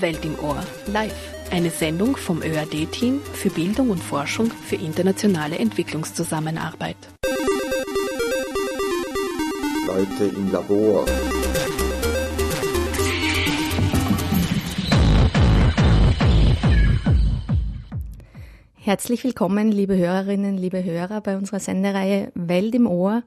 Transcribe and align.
Welt 0.00 0.24
im 0.24 0.38
Ohr, 0.38 0.62
live. 0.86 1.14
Eine 1.50 1.70
Sendung 1.70 2.16
vom 2.16 2.42
ÖAD-Team 2.42 3.20
für 3.20 3.50
Bildung 3.50 3.90
und 3.90 4.02
Forschung 4.02 4.50
für 4.50 4.76
internationale 4.76 5.58
Entwicklungszusammenarbeit. 5.58 6.96
Leute 9.86 10.24
im 10.36 10.52
Labor. 10.52 11.04
Herzlich 18.76 19.24
willkommen, 19.24 19.70
liebe 19.70 19.96
Hörerinnen, 19.96 20.56
liebe 20.56 20.82
Hörer, 20.82 21.20
bei 21.20 21.36
unserer 21.36 21.60
Sendereihe 21.60 22.32
Welt 22.34 22.74
im 22.74 22.86
Ohr. 22.86 23.22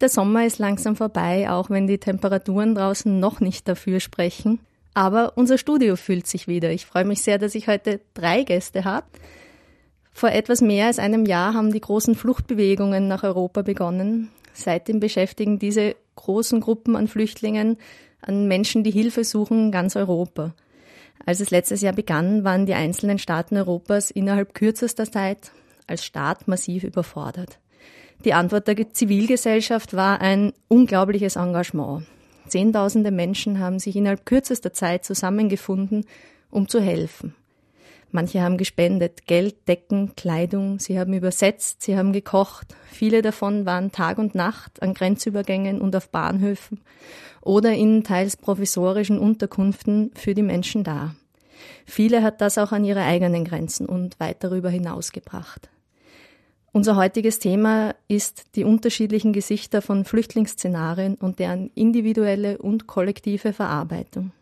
Der 0.00 0.08
Sommer 0.08 0.46
ist 0.46 0.58
langsam 0.58 0.96
vorbei, 0.96 1.50
auch 1.50 1.70
wenn 1.70 1.86
die 1.86 1.98
Temperaturen 1.98 2.74
draußen 2.74 3.20
noch 3.20 3.40
nicht 3.40 3.68
dafür 3.68 4.00
sprechen. 4.00 4.60
Aber 4.94 5.32
unser 5.36 5.58
Studio 5.58 5.96
fühlt 5.96 6.26
sich 6.26 6.46
wieder. 6.46 6.70
Ich 6.70 6.86
freue 6.86 7.04
mich 7.04 7.22
sehr, 7.22 7.38
dass 7.38 7.56
ich 7.56 7.66
heute 7.66 8.00
drei 8.14 8.44
Gäste 8.44 8.84
habe. 8.84 9.06
Vor 10.12 10.30
etwas 10.30 10.60
mehr 10.60 10.86
als 10.86 11.00
einem 11.00 11.26
Jahr 11.26 11.54
haben 11.54 11.72
die 11.72 11.80
großen 11.80 12.14
Fluchtbewegungen 12.14 13.08
nach 13.08 13.24
Europa 13.24 13.62
begonnen. 13.62 14.30
Seitdem 14.52 15.00
beschäftigen 15.00 15.58
diese 15.58 15.96
großen 16.14 16.60
Gruppen 16.60 16.94
an 16.94 17.08
Flüchtlingen, 17.08 17.76
an 18.20 18.46
Menschen, 18.46 18.84
die 18.84 18.92
Hilfe 18.92 19.24
suchen, 19.24 19.72
ganz 19.72 19.96
Europa. 19.96 20.54
Als 21.26 21.40
es 21.40 21.50
letztes 21.50 21.80
Jahr 21.80 21.92
begann, 21.92 22.44
waren 22.44 22.64
die 22.64 22.74
einzelnen 22.74 23.18
Staaten 23.18 23.56
Europas 23.56 24.12
innerhalb 24.12 24.54
kürzester 24.54 25.10
Zeit 25.10 25.50
als 25.88 26.04
Staat 26.04 26.46
massiv 26.46 26.84
überfordert. 26.84 27.58
Die 28.24 28.32
Antwort 28.32 28.68
der 28.68 28.90
Zivilgesellschaft 28.90 29.94
war 29.94 30.20
ein 30.20 30.52
unglaubliches 30.68 31.36
Engagement. 31.36 32.06
Zehntausende 32.54 33.10
Menschen 33.10 33.58
haben 33.58 33.80
sich 33.80 33.96
innerhalb 33.96 34.26
kürzester 34.26 34.72
Zeit 34.72 35.04
zusammengefunden, 35.04 36.06
um 36.52 36.68
zu 36.68 36.80
helfen. 36.80 37.34
Manche 38.12 38.42
haben 38.42 38.58
gespendet, 38.58 39.26
Geld, 39.26 39.66
Decken, 39.66 40.14
Kleidung, 40.14 40.78
sie 40.78 40.96
haben 40.96 41.14
übersetzt, 41.14 41.82
sie 41.82 41.96
haben 41.96 42.12
gekocht. 42.12 42.76
Viele 42.92 43.22
davon 43.22 43.66
waren 43.66 43.90
Tag 43.90 44.18
und 44.18 44.36
Nacht 44.36 44.80
an 44.84 44.94
Grenzübergängen 44.94 45.80
und 45.80 45.96
auf 45.96 46.10
Bahnhöfen 46.10 46.80
oder 47.40 47.72
in 47.72 48.04
teils 48.04 48.36
provisorischen 48.36 49.18
Unterkünften 49.18 50.12
für 50.14 50.34
die 50.34 50.42
Menschen 50.42 50.84
da. 50.84 51.16
Viele 51.84 52.22
hat 52.22 52.40
das 52.40 52.56
auch 52.56 52.70
an 52.70 52.84
ihre 52.84 53.02
eigenen 53.02 53.44
Grenzen 53.44 53.84
und 53.86 54.20
weit 54.20 54.44
darüber 54.44 54.70
hinaus 54.70 55.10
gebracht. 55.10 55.70
Unser 56.74 56.96
heutiges 56.96 57.38
Thema 57.38 57.94
ist 58.08 58.56
die 58.56 58.64
unterschiedlichen 58.64 59.32
Gesichter 59.32 59.80
von 59.80 60.04
Flüchtlingsszenarien 60.04 61.14
und 61.14 61.38
deren 61.38 61.70
individuelle 61.76 62.58
und 62.58 62.88
kollektive 62.88 63.52
Verarbeitung. 63.52 64.32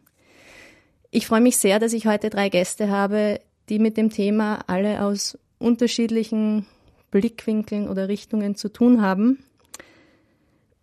Ich 1.11 1.27
freue 1.27 1.43
mich 1.43 1.59
sehr, 1.59 1.79
dass 1.79 1.93
ich 1.93 2.07
heute 2.07 2.31
drei 2.31 2.49
Gäste 2.49 2.89
habe, 2.89 3.39
die 3.69 3.79
mit 3.79 3.99
dem 3.99 4.09
Thema 4.09 4.61
alle 4.67 5.03
aus 5.03 5.37
unterschiedlichen 5.59 6.65
Blickwinkeln 7.11 7.87
oder 7.87 8.09
Richtungen 8.09 8.57
zu 8.57 8.71
tun 8.71 9.03
haben. 9.03 9.45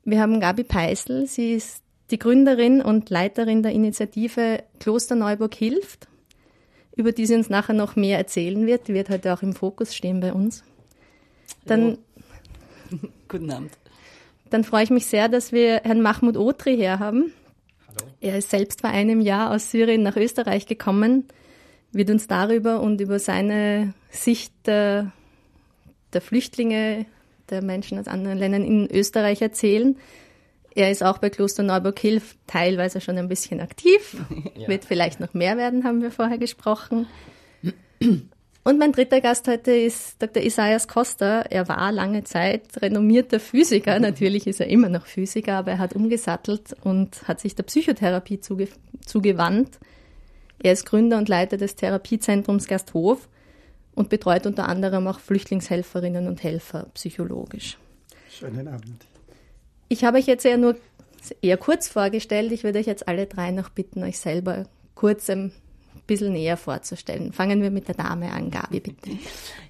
Wir 0.04 0.22
haben 0.22 0.40
Gabi 0.40 0.64
Peißl, 0.64 1.26
sie 1.26 1.54
ist 1.56 1.82
die 2.12 2.20
Gründerin 2.20 2.80
und 2.80 3.10
Leiterin 3.10 3.64
der 3.64 3.72
Initiative 3.72 4.64
Kloster 4.80 5.16
Neuburg 5.16 5.56
hilft, 5.56 6.10
über 6.96 7.12
die 7.12 7.26
sie 7.26 7.34
uns 7.34 7.50
nachher 7.50 7.74
noch 7.74 7.96
mehr 7.96 8.20
erzählen 8.20 8.68
wird. 8.68 8.88
Die 8.88 8.94
wird 8.94 9.10
heute 9.10 9.34
auch 9.34 9.42
im 9.42 9.54
Fokus 9.54 9.96
stehen 9.96 10.20
bei 10.20 10.32
uns. 10.32 10.64
Dann, 11.66 11.98
Guten 13.28 13.52
Abend. 13.52 13.72
Dann 14.50 14.64
freue 14.64 14.84
ich 14.84 14.90
mich 14.90 15.06
sehr, 15.06 15.30
dass 15.30 15.52
wir 15.52 15.82
Herrn 15.84 16.02
Mahmoud 16.02 16.38
Otri 16.38 16.76
herhaben. 16.76 17.34
Hallo. 17.88 18.12
Er 18.20 18.38
ist 18.38 18.50
selbst 18.50 18.82
vor 18.82 18.90
einem 18.90 19.22
Jahr 19.22 19.52
aus 19.52 19.72
Syrien 19.72 20.02
nach 20.02 20.16
Österreich 20.16 20.66
gekommen, 20.66 21.26
wird 21.92 22.10
uns 22.10 22.28
darüber 22.28 22.82
und 22.82 23.02
über 23.02 23.20
seine 23.20 23.94
Sicht 24.10 24.54
der, 24.66 25.12
der 26.14 26.22
Flüchtlinge, 26.22 27.06
der 27.50 27.64
Menschen 27.64 28.00
aus 28.00 28.08
anderen 28.08 28.38
Ländern 28.38 28.64
in 28.64 28.90
Österreich 28.92 29.42
erzählen. 29.42 29.98
Er 30.76 30.92
ist 30.92 31.04
auch 31.04 31.18
bei 31.18 31.30
Kloster 31.30 31.64
Neuburg 31.64 32.00
Hilf 32.00 32.36
teilweise 32.48 33.02
schon 33.02 33.18
ein 33.18 33.28
bisschen 33.28 33.60
aktiv, 33.60 34.18
ja. 34.56 34.68
wird 34.68 34.86
vielleicht 34.86 35.20
noch 35.20 35.34
mehr 35.34 35.58
werden, 35.58 35.84
haben 35.84 36.02
wir 36.02 36.12
vorher 36.12 36.38
gesprochen. 36.38 37.08
Und 38.64 38.78
mein 38.78 38.92
dritter 38.92 39.22
Gast 39.22 39.48
heute 39.48 39.72
ist 39.72 40.22
Dr. 40.22 40.44
Isaias 40.44 40.88
Costa. 40.88 41.42
Er 41.42 41.68
war 41.70 41.92
lange 41.92 42.24
Zeit 42.24 42.82
renommierter 42.82 43.40
Physiker. 43.40 44.00
Natürlich 44.00 44.48
ist 44.48 44.60
er 44.60 44.68
immer 44.68 44.90
noch 44.90 45.06
Physiker, 45.06 45.56
aber 45.56 45.72
er 45.72 45.78
hat 45.80 45.96
umgesattelt 45.96 46.76
und 46.84 47.28
hat 47.28 47.40
sich 47.40 47.56
der 47.56 47.64
Psychotherapie 47.64 48.42
zuge 48.42 48.68
zugewandt. 49.06 49.80
Er 50.62 50.74
ist 50.74 50.86
Gründer 50.86 51.18
und 51.18 51.30
Leiter 51.30 51.58
des 51.58 51.76
Therapiezentrums 51.76 52.68
Gasthof 52.68 53.30
und 53.96 54.10
betreut 54.10 54.46
unter 54.46 54.68
anderem 54.68 55.08
auch 55.08 55.20
Flüchtlingshelferinnen 55.20 56.28
und 56.28 56.44
Helfer 56.44 56.88
psychologisch. 56.94 57.78
Schönen 58.30 58.68
Abend. 58.68 59.06
Ich 59.88 60.04
habe 60.04 60.18
euch 60.18 60.28
jetzt 60.28 60.46
eher 60.46 60.58
nur 60.58 60.76
eher 61.42 61.58
kurz 61.58 61.88
vorgestellt. 61.88 62.52
Ich 62.52 62.64
würde 62.64 62.80
euch 62.80 62.86
jetzt 62.86 63.08
alle 63.08 63.26
drei 63.26 63.52
noch 63.52 63.70
bitten, 63.70 64.04
euch 64.04 64.20
selber 64.20 64.66
kurz 64.96 65.30
ein 65.30 65.54
bisschen 66.10 66.34
näher 66.34 66.58
vorzustellen. 66.58 67.32
Fangen 67.32 67.62
wir 67.62 67.72
mit 67.72 67.88
der 67.88 67.96
Dame 67.96 68.30
an, 68.32 68.52
Gabi, 68.52 68.82
bitte. 68.82 69.12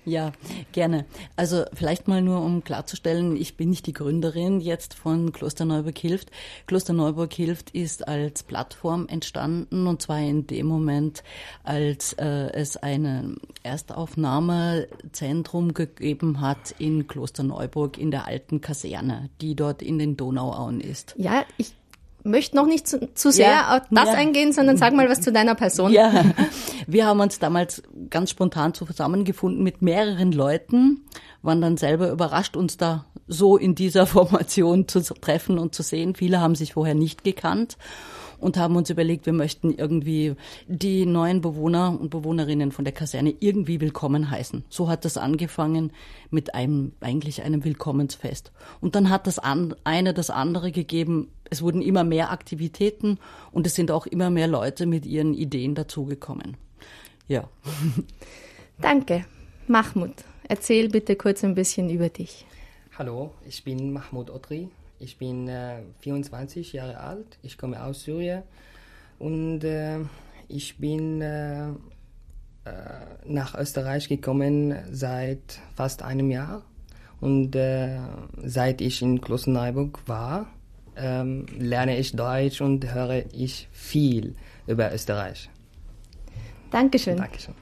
Ja, 0.05 0.31
gerne. 0.71 1.05
Also 1.35 1.65
vielleicht 1.73 2.07
mal 2.07 2.23
nur, 2.23 2.41
um 2.41 2.63
klarzustellen, 2.63 3.35
ich 3.35 3.57
bin 3.57 3.69
nicht 3.69 3.85
die 3.85 3.93
Gründerin 3.93 4.59
jetzt 4.59 4.95
von 4.95 5.31
Kloster 5.33 5.65
Neuburg 5.65 5.99
hilft. 5.99 6.31
Kloster 6.65 6.93
Neuburg 6.93 7.31
hilft 7.33 7.69
ist 7.71 8.07
als 8.07 8.41
Plattform 8.41 9.07
entstanden 9.07 9.85
und 9.85 10.01
zwar 10.01 10.19
in 10.19 10.47
dem 10.47 10.65
Moment, 10.65 11.23
als 11.63 12.13
äh, 12.13 12.49
es 12.53 12.75
ein 12.77 13.37
Erstaufnahmezentrum 13.61 15.75
gegeben 15.75 16.41
hat 16.41 16.73
in 16.79 17.07
Kloster 17.07 17.43
Neuburg 17.43 17.99
in 17.99 18.09
der 18.09 18.25
alten 18.25 18.61
Kaserne, 18.61 19.29
die 19.41 19.53
dort 19.53 19.83
in 19.83 19.99
den 19.99 20.17
Donauauen 20.17 20.81
ist. 20.81 21.13
Ja, 21.17 21.45
ich 21.57 21.75
möchte 22.29 22.55
noch 22.55 22.65
nicht 22.65 22.87
zu, 22.87 23.13
zu 23.13 23.31
sehr 23.31 23.47
ja, 23.47 23.77
auf 23.77 23.83
das 23.91 24.07
ja. 24.09 24.13
eingehen, 24.13 24.53
sondern 24.53 24.77
sag 24.77 24.93
mal 24.93 25.09
was 25.09 25.21
zu 25.21 25.31
deiner 25.31 25.55
Person. 25.55 25.91
Ja, 25.91 26.23
wir 26.87 27.05
haben 27.05 27.19
uns 27.19 27.39
damals 27.39 27.83
ganz 28.09 28.29
spontan 28.29 28.73
zusammengefunden 28.73 29.63
mit 29.63 29.81
mehreren 29.81 30.31
Leuten, 30.31 31.05
waren 31.41 31.61
dann 31.61 31.77
selber 31.77 32.09
überrascht, 32.09 32.55
uns 32.55 32.77
da 32.77 33.05
so 33.27 33.57
in 33.57 33.75
dieser 33.75 34.05
Formation 34.07 34.87
zu 34.87 35.01
treffen 35.01 35.59
und 35.59 35.75
zu 35.75 35.83
sehen. 35.83 36.15
Viele 36.15 36.39
haben 36.39 36.55
sich 36.55 36.73
vorher 36.73 36.95
nicht 36.95 37.23
gekannt 37.23 37.77
und 38.39 38.57
haben 38.57 38.75
uns 38.75 38.89
überlegt, 38.89 39.25
wir 39.25 39.33
möchten 39.33 39.73
irgendwie 39.73 40.35
die 40.67 41.05
neuen 41.05 41.41
Bewohner 41.41 41.97
und 41.99 42.09
Bewohnerinnen 42.09 42.71
von 42.71 42.85
der 42.85 42.93
Kaserne 42.93 43.33
irgendwie 43.39 43.81
willkommen 43.81 44.31
heißen. 44.31 44.63
So 44.69 44.89
hat 44.89 45.05
das 45.05 45.17
angefangen 45.17 45.91
mit 46.29 46.55
einem, 46.55 46.93
eigentlich 47.01 47.43
einem 47.43 47.63
Willkommensfest. 47.63 48.51
Und 48.81 48.95
dann 48.95 49.09
hat 49.09 49.27
das 49.27 49.39
eine 49.39 50.13
das 50.13 50.29
andere 50.29 50.71
gegeben. 50.71 51.29
Es 51.49 51.61
wurden 51.61 51.81
immer 51.81 52.03
mehr 52.03 52.31
Aktivitäten 52.31 53.17
und 53.51 53.67
es 53.67 53.75
sind 53.75 53.91
auch 53.91 54.05
immer 54.05 54.29
mehr 54.29 54.47
Leute 54.47 54.85
mit 54.85 55.05
ihren 55.05 55.33
Ideen 55.33 55.75
dazugekommen. 55.75 56.57
Ja. 57.27 57.49
Danke. 58.81 59.25
Mahmoud, 59.67 60.13
erzähl 60.47 60.89
bitte 60.89 61.15
kurz 61.15 61.43
ein 61.43 61.53
bisschen 61.53 61.89
über 61.89 62.09
dich. 62.09 62.45
Hallo, 62.97 63.31
ich 63.47 63.63
bin 63.63 63.93
Mahmoud 63.93 64.31
Otri. 64.31 64.69
Ich 64.99 65.17
bin 65.17 65.47
äh, 65.47 65.81
24 66.01 66.73
Jahre 66.73 66.99
alt, 66.99 67.39
ich 67.41 67.57
komme 67.57 67.83
aus 67.83 68.03
Syrien 68.03 68.43
und 69.17 69.63
äh, 69.63 69.99
ich 70.47 70.77
bin 70.77 71.21
äh, 71.21 71.69
äh, 71.69 71.73
nach 73.25 73.55
Österreich 73.55 74.09
gekommen 74.09 74.75
seit 74.91 75.59
fast 75.75 76.03
einem 76.03 76.31
Jahr. 76.31 76.63
Und 77.21 77.55
äh, 77.55 77.99
seit 78.43 78.81
ich 78.81 79.01
in 79.01 79.21
Klosterneuburg 79.21 80.07
war, 80.07 80.47
ähm, 80.95 81.45
lerne 81.57 81.97
ich 81.97 82.15
Deutsch 82.15 82.61
und 82.61 82.93
höre 82.93 83.23
ich 83.33 83.67
viel 83.71 84.35
über 84.67 84.93
Österreich. 84.93 85.49
Dankeschön. 86.71 87.17
Dankeschön. 87.17 87.55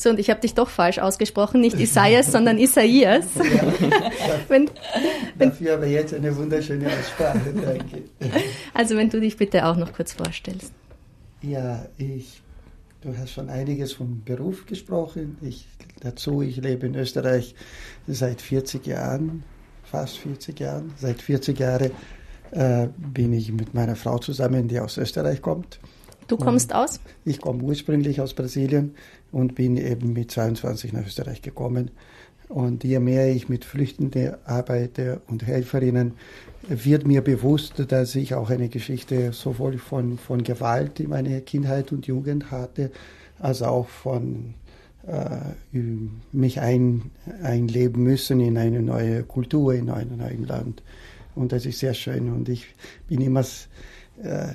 So, 0.00 0.08
und 0.08 0.18
ich 0.18 0.30
habe 0.30 0.40
dich 0.40 0.54
doch 0.54 0.70
falsch 0.70 0.98
ausgesprochen, 0.98 1.60
nicht 1.60 1.78
Isaias, 1.78 2.32
sondern 2.32 2.56
Isaias. 2.56 3.26
Ja. 3.34 3.70
wenn, 4.48 4.70
wenn, 5.36 5.50
Dafür 5.50 5.74
aber 5.74 5.86
jetzt 5.86 6.14
eine 6.14 6.34
wunderschöne 6.34 6.86
Aussprache, 6.86 7.52
danke. 7.54 8.04
Also 8.72 8.96
wenn 8.96 9.10
du 9.10 9.20
dich 9.20 9.36
bitte 9.36 9.66
auch 9.66 9.76
noch 9.76 9.92
kurz 9.92 10.14
vorstellst. 10.14 10.72
Ja, 11.42 11.84
ich, 11.98 12.40
du 13.02 13.14
hast 13.14 13.32
schon 13.32 13.50
einiges 13.50 13.92
vom 13.92 14.22
Beruf 14.24 14.64
gesprochen. 14.64 15.36
Ich, 15.42 15.66
dazu, 16.00 16.40
ich 16.40 16.56
lebe 16.56 16.86
in 16.86 16.94
Österreich 16.94 17.54
seit 18.06 18.40
40 18.40 18.86
Jahren, 18.86 19.42
fast 19.84 20.16
40 20.16 20.58
Jahren. 20.60 20.94
Seit 20.96 21.20
40 21.20 21.58
Jahren 21.58 21.90
äh, 22.52 22.88
bin 22.96 23.34
ich 23.34 23.52
mit 23.52 23.74
meiner 23.74 23.96
Frau 23.96 24.16
zusammen, 24.16 24.66
die 24.66 24.80
aus 24.80 24.96
Österreich 24.96 25.42
kommt. 25.42 25.78
Du 26.30 26.36
kommst 26.36 26.70
und 26.70 26.76
aus? 26.76 27.00
Ich 27.24 27.40
komme 27.40 27.62
ursprünglich 27.64 28.20
aus 28.20 28.34
Brasilien 28.34 28.94
und 29.32 29.54
bin 29.54 29.76
eben 29.76 30.12
mit 30.12 30.30
22 30.30 30.92
nach 30.92 31.06
Österreich 31.06 31.42
gekommen. 31.42 31.90
Und 32.48 32.82
je 32.82 32.98
mehr 32.98 33.32
ich 33.32 33.48
mit 33.48 33.64
Flüchtenden 33.64 34.34
arbeite 34.44 35.20
und 35.28 35.46
Helferinnen, 35.46 36.14
wird 36.68 37.06
mir 37.06 37.22
bewusst, 37.22 37.84
dass 37.88 38.14
ich 38.16 38.34
auch 38.34 38.50
eine 38.50 38.68
Geschichte 38.68 39.32
sowohl 39.32 39.78
von, 39.78 40.18
von 40.18 40.42
Gewalt 40.42 40.98
in 40.98 41.10
meiner 41.10 41.40
Kindheit 41.40 41.92
und 41.92 42.06
Jugend 42.06 42.50
hatte, 42.50 42.90
als 43.38 43.62
auch 43.62 43.88
von 43.88 44.54
äh, 45.06 45.78
mich 46.32 46.60
ein, 46.60 47.10
einleben 47.42 48.02
müssen 48.02 48.40
in 48.40 48.58
eine 48.58 48.82
neue 48.82 49.22
Kultur, 49.22 49.74
in 49.74 49.88
einem 49.88 50.18
neuen 50.18 50.44
Land. 50.44 50.82
Und 51.34 51.52
das 51.52 51.66
ist 51.66 51.78
sehr 51.78 51.94
schön. 51.94 52.32
Und 52.32 52.48
ich 52.48 52.66
bin 53.08 53.20
immer 53.20 53.44
äh, 54.22 54.48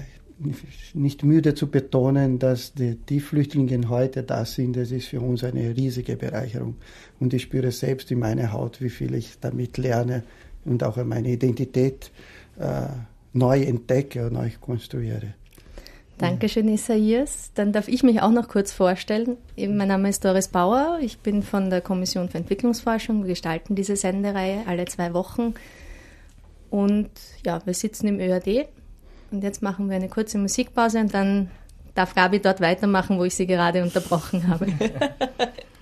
nicht 0.94 1.24
müde 1.24 1.56
zu 1.56 1.68
betonen, 1.68 2.40
dass 2.40 2.74
die, 2.74 2.96
die 2.96 3.20
Flüchtlinge 3.20 3.90
heute 3.90 4.24
da 4.24 4.46
sind. 4.46 4.76
Das 4.76 4.92
ist 4.92 5.08
für 5.08 5.22
uns 5.22 5.44
eine 5.44 5.76
riesige 5.76 6.16
Bereicherung. 6.16 6.76
Und 7.20 7.34
ich 7.34 7.44
spüre 7.44 7.72
selbst 7.72 8.12
in 8.12 8.20
meiner 8.20 8.52
Haut, 8.52 8.82
wie 8.82 8.90
viel 8.90 9.14
ich 9.16 9.40
damit 9.40 9.78
lerne 9.78 10.24
und 10.66 10.84
auch 10.84 10.98
meine 11.04 11.30
Identität 11.30 12.12
äh, 12.60 12.88
neu 13.34 13.62
entdecke 13.62 14.28
und 14.28 14.34
neu 14.34 14.50
konstruiere. 14.60 15.36
Dankeschön, 16.18 16.70
Isaias. 16.70 17.52
Dann 17.56 17.74
darf 17.74 17.90
ich 17.90 18.02
mich 18.02 18.22
auch 18.22 18.32
noch 18.32 18.48
kurz 18.48 18.72
vorstellen. 18.72 19.38
Mein 19.58 19.90
Name 19.90 20.08
ist 20.08 20.24
Doris 20.24 20.48
Bauer. 20.48 21.00
Ich 21.02 21.20
bin 21.20 21.44
von 21.44 21.70
der 21.70 21.82
Kommission 21.82 22.30
für 22.30 22.38
Entwicklungsforschung. 22.38 23.24
Wir 23.24 23.30
gestalten 23.30 23.76
diese 23.76 23.98
Sendereihe 23.98 24.64
alle 24.66 24.86
zwei 24.86 25.14
Wochen. 25.14 25.56
Und 26.70 27.10
ja, 27.46 27.62
wir 27.66 27.74
sitzen 27.74 28.08
im 28.08 28.20
ÖAD. 28.20 28.70
Und 29.32 29.44
jetzt 29.44 29.62
machen 29.62 29.90
wir 29.90 29.96
eine 29.96 30.10
kurze 30.10 30.38
Musikpause 30.38 31.00
und 31.00 31.14
dann 31.14 31.50
darf 31.94 32.14
Gabi 32.14 32.40
dort 32.40 32.62
weitermachen, 32.62 33.18
wo 33.18 33.24
ich 33.24 33.36
sie 33.36 33.48
gerade 33.48 33.82
unterbrochen 33.84 34.48
habe. 34.48 34.68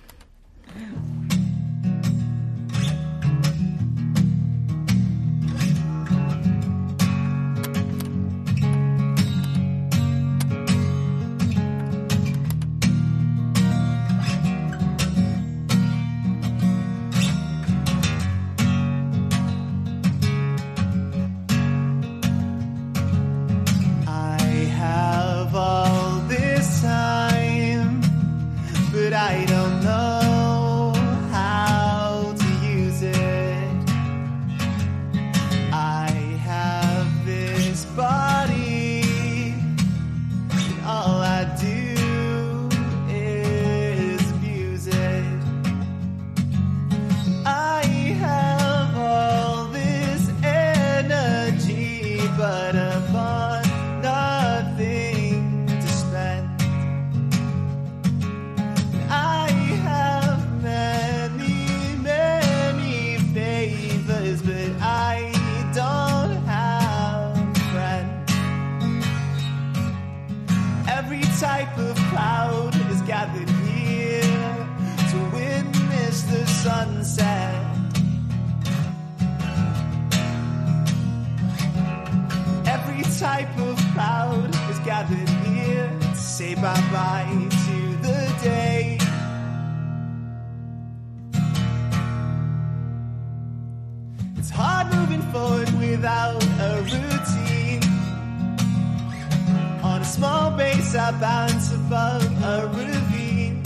small 100.14 100.48
base 100.52 100.94
I 100.94 101.10
balance 101.18 101.74
above 101.74 102.22
a 102.44 102.68
ravine. 102.68 103.60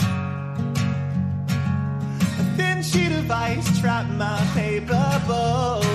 A 2.41 2.43
thin 2.57 2.81
sheet 2.81 3.11
of 3.11 3.29
ice 3.29 3.79
trapped 3.79 4.09
my 4.25 4.39
paper 4.55 5.09
boat. 5.27 5.85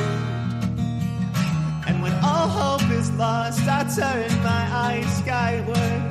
And 1.88 2.00
when 2.04 2.14
all 2.22 2.48
hope 2.60 2.88
is 2.92 3.10
lost, 3.22 3.66
I 3.66 3.82
turn 3.98 4.30
my 4.44 4.64
eyes 4.86 5.10
skyward 5.18 6.04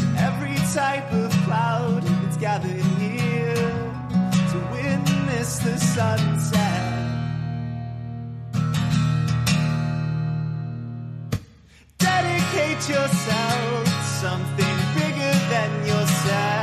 to 0.00 0.06
every 0.28 0.56
type 0.74 1.12
of 1.12 1.30
cloud 1.44 2.02
that's 2.02 2.38
gathered 2.38 2.86
here 2.98 3.54
to 4.50 4.58
witness 4.72 5.58
the 5.60 5.78
sunset. 5.78 6.71
Create 12.62 12.88
yourself 12.88 13.88
something 14.20 14.76
bigger 14.94 15.34
than 15.50 15.84
yourself. 15.84 16.61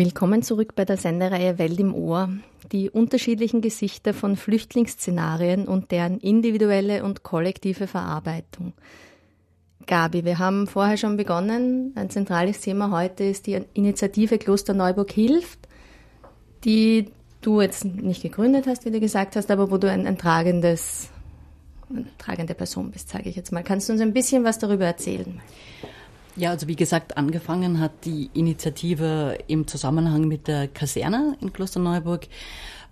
Willkommen 0.00 0.42
zurück 0.42 0.76
bei 0.76 0.86
der 0.86 0.96
Sendereihe 0.96 1.58
Welt 1.58 1.78
im 1.78 1.94
Ohr. 1.94 2.30
Die 2.72 2.88
unterschiedlichen 2.88 3.60
Gesichter 3.60 4.14
von 4.14 4.34
Flüchtlingsszenarien 4.34 5.68
und 5.68 5.90
deren 5.90 6.20
individuelle 6.20 7.04
und 7.04 7.22
kollektive 7.22 7.86
Verarbeitung. 7.86 8.72
Gabi, 9.86 10.24
wir 10.24 10.38
haben 10.38 10.66
vorher 10.66 10.96
schon 10.96 11.18
begonnen. 11.18 11.92
Ein 11.96 12.08
zentrales 12.08 12.62
Thema 12.62 12.90
heute 12.92 13.24
ist 13.24 13.46
die 13.46 13.60
Initiative 13.74 14.38
Kloster 14.38 14.72
Neuburg 14.72 15.12
hilft, 15.12 15.68
die 16.64 17.10
du 17.42 17.60
jetzt 17.60 17.84
nicht 17.84 18.22
gegründet 18.22 18.66
hast, 18.66 18.86
wie 18.86 18.90
du 18.90 19.00
gesagt 19.00 19.36
hast, 19.36 19.50
aber 19.50 19.70
wo 19.70 19.76
du 19.76 19.90
ein, 19.90 20.06
ein 20.06 20.16
tragendes, 20.16 21.10
eine 21.90 22.06
tragende 22.16 22.54
Person 22.54 22.90
bist, 22.90 23.10
sage 23.10 23.28
ich 23.28 23.36
jetzt 23.36 23.52
mal. 23.52 23.62
Kannst 23.62 23.90
du 23.90 23.92
uns 23.92 24.00
ein 24.00 24.14
bisschen 24.14 24.44
was 24.44 24.58
darüber 24.58 24.86
erzählen? 24.86 25.42
Ja, 26.36 26.50
also 26.50 26.68
wie 26.68 26.76
gesagt, 26.76 27.16
angefangen 27.16 27.80
hat 27.80 28.04
die 28.04 28.30
Initiative 28.34 29.38
im 29.48 29.66
Zusammenhang 29.66 30.28
mit 30.28 30.46
der 30.48 30.68
Kaserne 30.68 31.36
in 31.40 31.52
Klosterneuburg. 31.52 32.28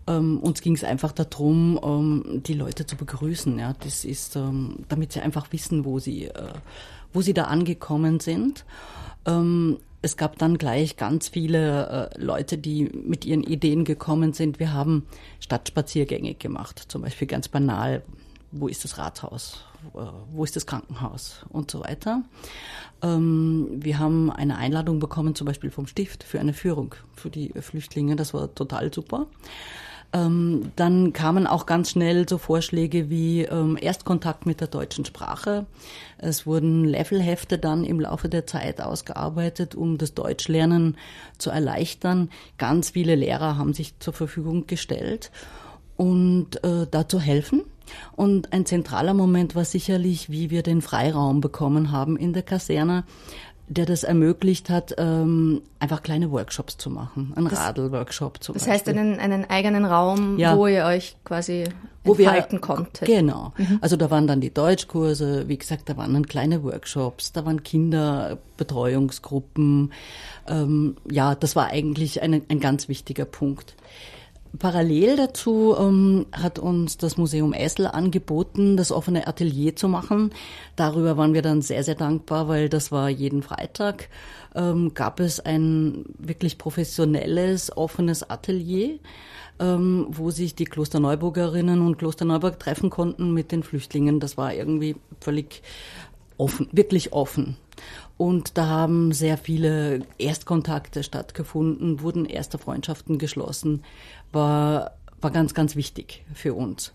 Ähm, 0.07 0.38
uns 0.38 0.61
ging 0.61 0.75
es 0.75 0.85
einfach 0.85 1.12
darum, 1.12 1.78
ähm, 1.83 2.42
die 2.45 2.54
Leute 2.54 2.87
zu 2.87 2.97
begrüßen. 2.97 3.59
Ja, 3.59 3.75
das 3.80 4.04
ist, 4.04 4.37
ähm, 4.37 4.85
damit 4.88 5.12
sie 5.12 5.21
einfach 5.21 5.52
wissen, 5.52 5.85
wo 5.85 5.99
sie, 5.99 6.25
äh, 6.25 6.52
wo 7.12 7.21
sie 7.21 7.35
da 7.35 7.45
angekommen 7.45 8.18
sind. 8.18 8.64
Ähm, 9.26 9.78
es 10.00 10.16
gab 10.16 10.38
dann 10.38 10.59
gleich 10.59 10.97
ganz 10.97 11.28
viele 11.28 12.11
äh, 12.14 12.21
Leute, 12.23 12.57
die 12.57 12.85
mit 12.85 13.25
ihren 13.25 13.42
Ideen 13.42 13.85
gekommen 13.85 14.33
sind. 14.33 14.59
Wir 14.59 14.73
haben 14.73 15.07
Stadtspaziergänge 15.40 16.35
gemacht, 16.35 16.85
zum 16.88 17.02
Beispiel 17.02 17.26
ganz 17.26 17.49
banal, 17.49 18.02
wo 18.52 18.68
ist 18.68 18.85
das 18.85 18.99
Rathaus, 18.99 19.64
wo 20.32 20.44
ist 20.44 20.56
das 20.56 20.66
Krankenhaus 20.66 21.44
und 21.49 21.70
so 21.70 21.80
weiter. 21.80 22.23
Ähm, 23.02 23.68
wir 23.70 23.99
haben 23.99 24.30
eine 24.30 24.56
Einladung 24.56 24.99
bekommen, 24.99 25.35
zum 25.35 25.47
Beispiel 25.47 25.70
vom 25.70 25.87
Stift, 25.87 26.25
für 26.25 26.40
eine 26.40 26.52
Führung 26.52 26.94
für 27.14 27.30
die 27.30 27.52
Flüchtlinge. 27.61 28.16
Das 28.16 28.35
war 28.35 28.54
total 28.54 28.92
super. 28.92 29.26
Ähm, 30.11 30.73
dann 30.76 31.12
kamen 31.12 31.47
auch 31.47 31.66
ganz 31.66 31.90
schnell 31.90 32.26
so 32.26 32.38
Vorschläge 32.38 33.11
wie 33.11 33.42
ähm, 33.42 33.76
Erstkontakt 33.78 34.47
mit 34.47 34.62
der 34.62 34.68
deutschen 34.68 35.04
Sprache. 35.04 35.66
Es 36.16 36.47
wurden 36.47 36.85
Levelhefte 36.85 37.58
dann 37.58 37.85
im 37.85 38.00
Laufe 38.00 38.30
der 38.30 38.47
Zeit 38.47 38.80
ausgearbeitet, 38.80 39.75
um 39.75 39.99
das 39.99 40.14
Deutschlernen 40.14 40.97
zu 41.37 41.50
erleichtern. 41.50 42.30
Ganz 42.56 42.90
viele 42.90 43.16
Lehrer 43.16 43.58
haben 43.58 43.75
sich 43.75 43.99
zur 43.99 44.14
Verfügung 44.14 44.66
gestellt 44.66 45.30
und 45.99 46.64
äh, 46.64 46.87
dazu 46.90 47.21
helfen. 47.21 47.62
Und 48.17 48.52
ein 48.55 48.64
zentraler 48.64 49.12
Moment 49.14 49.55
war 49.55 49.64
sicherlich, 49.67 50.31
wie 50.31 50.49
wir 50.50 50.62
den 50.62 50.81
Freiraum 50.83 51.40
bekommen 51.43 51.93
haben 51.93 52.17
in 52.17 52.33
der 52.33 52.43
Kaserne, 52.43 53.05
der 53.71 53.85
das 53.87 54.02
ermöglicht 54.05 54.69
hat, 54.71 54.95
ähm, 54.99 55.61
einfach 55.78 56.02
kleine 56.02 56.31
Workshops 56.31 56.76
zu 56.78 56.88
machen, 56.90 57.33
ein 57.37 57.47
Radl-Workshop 57.47 58.43
zum 58.43 58.55
Das 58.55 58.64
Beispiel. 58.64 58.95
heißt 58.95 58.99
einen, 58.99 59.19
einen 59.21 59.45
eigenen 59.50 59.85
Raum, 59.85 60.38
Ja. 60.38 60.57
wo 60.57 60.67
ihr 60.67 60.85
euch 60.87 61.17
quasi 61.25 61.64
Wo 62.05 62.17
wir- 62.17 62.28
entfalten 62.28 62.61
konntet. 62.62 63.07
Genau. 63.07 63.52
Also 63.83 63.97
da 63.97 64.11
waren 64.11 64.26
dann 64.26 64.40
die 64.40 64.52
Deutschkurse, 64.55 65.49
wie 65.49 65.59
gesagt, 65.59 65.88
da 65.90 65.99
waren 65.99 66.14
dann 66.14 66.26
kleine 66.26 66.62
Workshops, 66.62 67.33
da 67.33 67.45
waren 67.45 67.62
Kinderbetreuungsgruppen. 67.62 69.93
Ähm, 70.47 70.97
ja, 71.11 71.35
das 71.35 71.57
war 71.57 71.67
eigentlich 71.69 72.23
ein, 72.23 72.43
ein 72.49 72.61
ganz 72.61 72.88
wichtiger 72.88 73.25
Punkt. 73.25 73.75
Parallel 74.59 75.17
dazu 75.17 75.76
ähm, 75.78 76.26
hat 76.33 76.59
uns 76.59 76.97
das 76.97 77.17
Museum 77.17 77.52
Essel 77.52 77.87
angeboten, 77.87 78.76
das 78.76 78.93
offene 78.93 79.26
Atelier 79.26 79.76
zu 79.76 79.88
machen. 79.88 80.31
Darüber 80.76 81.17
waren 81.17 81.35
wir 81.35 81.43
dann 81.43 81.62
sehr, 81.62 81.85
sehr 81.85 81.95
dankbar, 81.95 82.49
weil 82.49 82.69
das 82.69 82.90
war 82.90 83.09
jeden 83.09 83.43
Freitag, 83.43 84.09
ähm, 84.55 84.95
gab 84.95 85.21
es 85.21 85.40
ein 85.40 86.05
wirklich 86.19 86.59
professionelles, 86.59 87.76
offenes 87.76 88.28
Atelier, 88.28 88.99
ähm, 89.61 90.07
wo 90.11 90.31
sich 90.31 90.55
die 90.55 90.64
Klosterneuburgerinnen 90.64 91.81
und 91.81 91.99
Klosterneuburg 91.99 92.59
treffen 92.59 92.90
konnten 92.90 93.33
mit 93.33 93.52
den 93.52 93.62
Flüchtlingen. 93.62 94.21
Das 94.21 94.37
war 94.37 94.55
irgendwie 94.55 94.97
völlig 95.21 95.62
offen, 96.37 96.69
wirklich 96.73 97.12
offen. 97.12 97.57
Und 98.18 98.58
da 98.58 98.66
haben 98.66 99.12
sehr 99.12 99.38
viele 99.38 100.04
Erstkontakte 100.18 101.04
stattgefunden, 101.04 102.02
wurden 102.02 102.25
erste 102.26 102.58
Freundschaften 102.58 103.16
geschlossen, 103.16 103.84
war, 104.32 104.96
war 105.20 105.30
ganz, 105.30 105.54
ganz 105.54 105.76
wichtig 105.76 106.25
für 106.34 106.52
uns. 106.52 106.92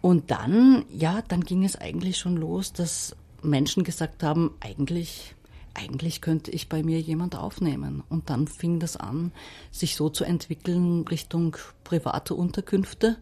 Und 0.00 0.30
dann, 0.30 0.84
ja, 0.88 1.22
dann 1.26 1.42
ging 1.42 1.64
es 1.64 1.76
eigentlich 1.76 2.18
schon 2.18 2.36
los, 2.36 2.72
dass 2.72 3.16
Menschen 3.42 3.82
gesagt 3.82 4.22
haben, 4.22 4.52
eigentlich, 4.60 5.34
eigentlich 5.74 6.20
könnte 6.20 6.52
ich 6.52 6.68
bei 6.68 6.84
mir 6.84 7.00
jemand 7.00 7.34
aufnehmen. 7.34 8.04
Und 8.08 8.30
dann 8.30 8.46
fing 8.46 8.78
das 8.78 8.96
an, 8.96 9.32
sich 9.72 9.96
so 9.96 10.08
zu 10.08 10.22
entwickeln 10.22 11.02
Richtung 11.08 11.56
private 11.82 12.34
Unterkünfte. 12.36 13.16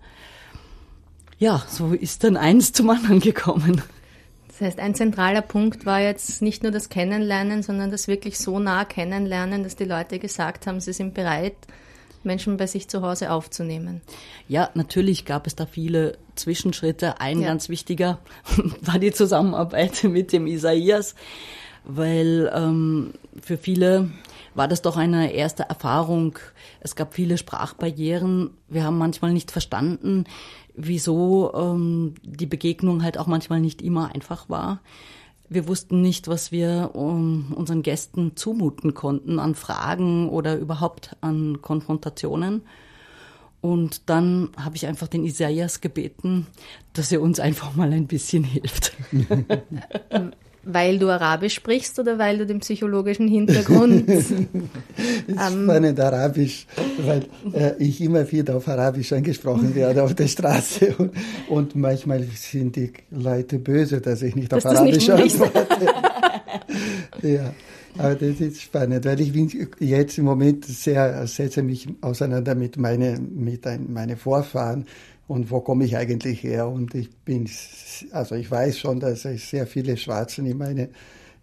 Ja, 1.38 1.64
so 1.66 1.95
ist 1.95 2.25
dann 2.25 2.37
eins 2.37 2.75
zum 2.75 2.90
anderen 2.90 3.21
gekommen. 3.21 3.80
Das 4.61 4.67
heißt, 4.69 4.79
ein 4.81 4.95
zentraler 4.95 5.40
Punkt 5.40 5.87
war 5.87 6.00
jetzt 6.00 6.43
nicht 6.43 6.62
nur 6.62 6.71
das 6.71 6.90
Kennenlernen, 6.90 7.62
sondern 7.62 7.90
das 7.90 8.09
wirklich 8.09 8.38
so 8.38 8.59
nah 8.59 8.85
kennenlernen, 8.85 9.62
dass 9.62 9.75
die 9.75 9.85
Leute 9.85 10.19
gesagt 10.19 10.67
haben, 10.67 10.81
sie 10.81 10.93
sind 10.93 11.14
bereit, 11.14 11.55
Menschen 12.25 12.59
bei 12.59 12.67
sich 12.67 12.87
zu 12.87 13.00
Hause 13.00 13.31
aufzunehmen. 13.31 14.02
Ja, 14.49 14.69
natürlich 14.75 15.25
gab 15.25 15.47
es 15.47 15.57
da 15.57 15.64
viele 15.64 16.19
Zwischenschritte. 16.35 17.23
Ein 17.23 17.40
Ja. 17.40 17.49
ganz 17.49 17.71
wichtiger 17.71 18.19
war 18.83 18.99
die 18.99 19.12
Zusammenarbeit 19.12 20.05
mit 20.05 20.31
dem 20.31 20.47
Isaias, 20.47 21.14
weil 21.85 22.52
ähm, 22.55 23.14
für 23.40 23.57
viele 23.57 24.11
war 24.54 24.69
das 24.69 24.83
doch 24.83 24.97
eine 24.97 25.33
erste 25.33 25.64
Erfahrung. 25.64 26.38
Es 26.80 26.97
gab 26.97 27.14
viele 27.14 27.38
Sprachbarrieren. 27.38 28.50
Wir 28.69 28.85
haben 28.85 28.99
manchmal 28.99 29.33
nicht 29.33 29.50
verstanden, 29.50 30.25
wieso 30.75 31.52
ähm, 31.54 32.14
die 32.23 32.47
Begegnung 32.47 33.02
halt 33.02 33.19
auch 33.19 33.26
manchmal 33.26 33.61
nicht 33.61 33.83
immer 33.83 34.14
einfach 34.14 34.49
war. 34.49 34.80
Wir 35.49 35.66
wussten 35.66 36.00
nicht, 36.00 36.28
was 36.28 36.52
wir 36.52 36.90
um, 36.95 37.52
unseren 37.57 37.83
Gästen 37.83 38.37
zumuten 38.37 38.95
konnten 38.95 39.38
an 39.38 39.54
Fragen 39.54 40.28
oder 40.28 40.57
überhaupt 40.57 41.16
an 41.21 41.61
Konfrontationen. 41.61 42.62
Und 43.61 44.09
dann 44.09 44.50
habe 44.57 44.76
ich 44.76 44.87
einfach 44.87 45.09
den 45.09 45.25
Isaias 45.25 45.80
gebeten, 45.80 46.47
dass 46.92 47.12
er 47.12 47.21
uns 47.21 47.40
einfach 47.40 47.75
mal 47.75 47.92
ein 47.92 48.07
bisschen 48.07 48.45
hilft. 48.45 48.92
Weil 50.62 50.99
du 50.99 51.09
Arabisch 51.09 51.55
sprichst 51.55 51.99
oder 51.99 52.19
weil 52.19 52.38
du 52.38 52.47
den 52.47 52.61
psychologischen 52.61 53.29
Hintergrund 53.29 54.07
ist 54.09 54.35
spannend 55.37 55.99
Arabisch, 55.99 56.67
weil 56.99 57.26
äh, 57.52 57.73
ich 57.79 58.00
immer 58.00 58.31
wieder 58.31 58.57
auf 58.57 58.69
Arabisch 58.69 59.12
angesprochen 59.12 59.75
werde 59.75 60.02
auf 60.02 60.14
der 60.14 60.29
Straße 60.29 60.95
und, 60.99 61.12
und 61.49 61.76
manchmal 61.76 62.25
sind 62.35 62.76
die 62.76 62.93
Leute 63.11 63.59
böse, 63.59 64.00
dass 64.00 64.23
ich 64.23 64.35
nicht 64.37 64.52
Dass 64.52 64.67
auf 64.67 64.85
nicht 64.85 65.09
Arabisch 65.09 65.33
sprichst. 65.33 65.43
antworte. 65.43 65.87
ja, 67.23 67.55
aber 67.97 68.14
das 68.14 68.40
ist 68.40 68.62
spannend, 68.62 69.05
weil 69.05 69.21
ich 69.21 69.33
bin 69.33 69.50
jetzt 69.79 70.19
im 70.19 70.25
Moment 70.25 70.64
sehr 70.64 71.26
setze 71.26 71.62
mich 71.62 71.88
auseinander 72.00 72.55
mit 72.55 72.76
meine 72.76 73.19
mit 73.19 73.67
ein, 73.67 73.93
meine 73.93 74.17
Vorfahren 74.17 74.87
und 75.31 75.49
wo 75.53 75.61
komme 75.61 75.85
ich 75.85 75.97
eigentlich 75.97 76.43
her 76.43 76.69
und 76.69 76.93
ich 76.97 77.09
bin 77.25 77.49
also 78.11 78.35
ich 78.35 78.51
weiß 78.51 78.81
schon, 78.81 78.99
dass 78.99 79.25
es 79.25 79.49
sehr 79.49 79.65
viele 79.65 79.97
Schwarzen 79.97 80.45
in 80.45 80.59
meine 80.59 80.89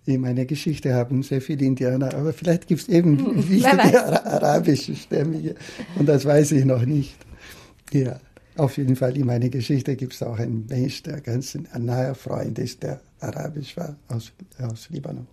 in 0.05 0.21
meiner 0.21 0.43
Geschichte 0.43 0.93
haben, 0.93 1.23
sehr 1.23 1.41
viele 1.41 1.65
Indianer, 1.65 2.13
aber 2.13 2.33
vielleicht 2.33 2.67
gibt 2.67 2.81
es 2.81 2.89
eben 2.89 3.17
weiß. 3.37 3.49
wichtige 3.49 4.05
Ara 4.05 4.25
arabische 4.25 4.93
Stämmige 4.93 5.55
und 5.97 6.05
das 6.05 6.25
weiß 6.25 6.51
ich 6.51 6.65
noch 6.65 6.85
nicht. 6.85 7.15
Ja, 7.93 8.19
auf 8.57 8.77
jeden 8.77 8.97
Fall 8.97 9.15
in 9.15 9.25
meiner 9.25 9.47
Geschichte 9.47 9.95
gibt 9.95 10.13
es 10.13 10.21
auch 10.21 10.37
einen 10.37 10.65
Mensch, 10.67 11.03
der 11.03 11.21
ganz 11.21 11.55
ein 11.55 11.85
naher 11.85 12.15
Freund 12.15 12.59
ist, 12.59 12.83
der 12.83 12.99
arabisch 13.19 13.75
war, 13.77 13.95
aus, 14.07 14.31
aus 14.61 14.89
Libanon. 14.89 15.27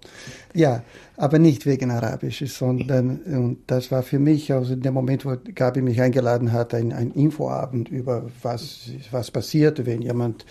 Ja, 0.55 0.83
aber 1.17 1.39
nicht 1.39 1.67
wegen 1.67 1.91
Arabisch, 1.91 2.45
sondern, 2.47 3.19
und 3.27 3.59
das 3.67 3.91
war 3.91 4.03
für 4.03 4.19
mich, 4.19 4.53
also 4.53 4.73
in 4.73 4.81
dem 4.81 4.95
Moment, 4.95 5.25
wo 5.25 5.37
Gabi 5.55 5.83
mich 5.83 6.01
eingeladen 6.01 6.53
hat, 6.53 6.75
ein, 6.75 6.93
ein 6.93 7.11
Infoabend 7.11 7.89
über 7.89 8.27
was, 8.43 8.91
was 9.11 9.31
passiert, 9.31 9.85
wenn 9.87 10.03
jemand 10.03 10.47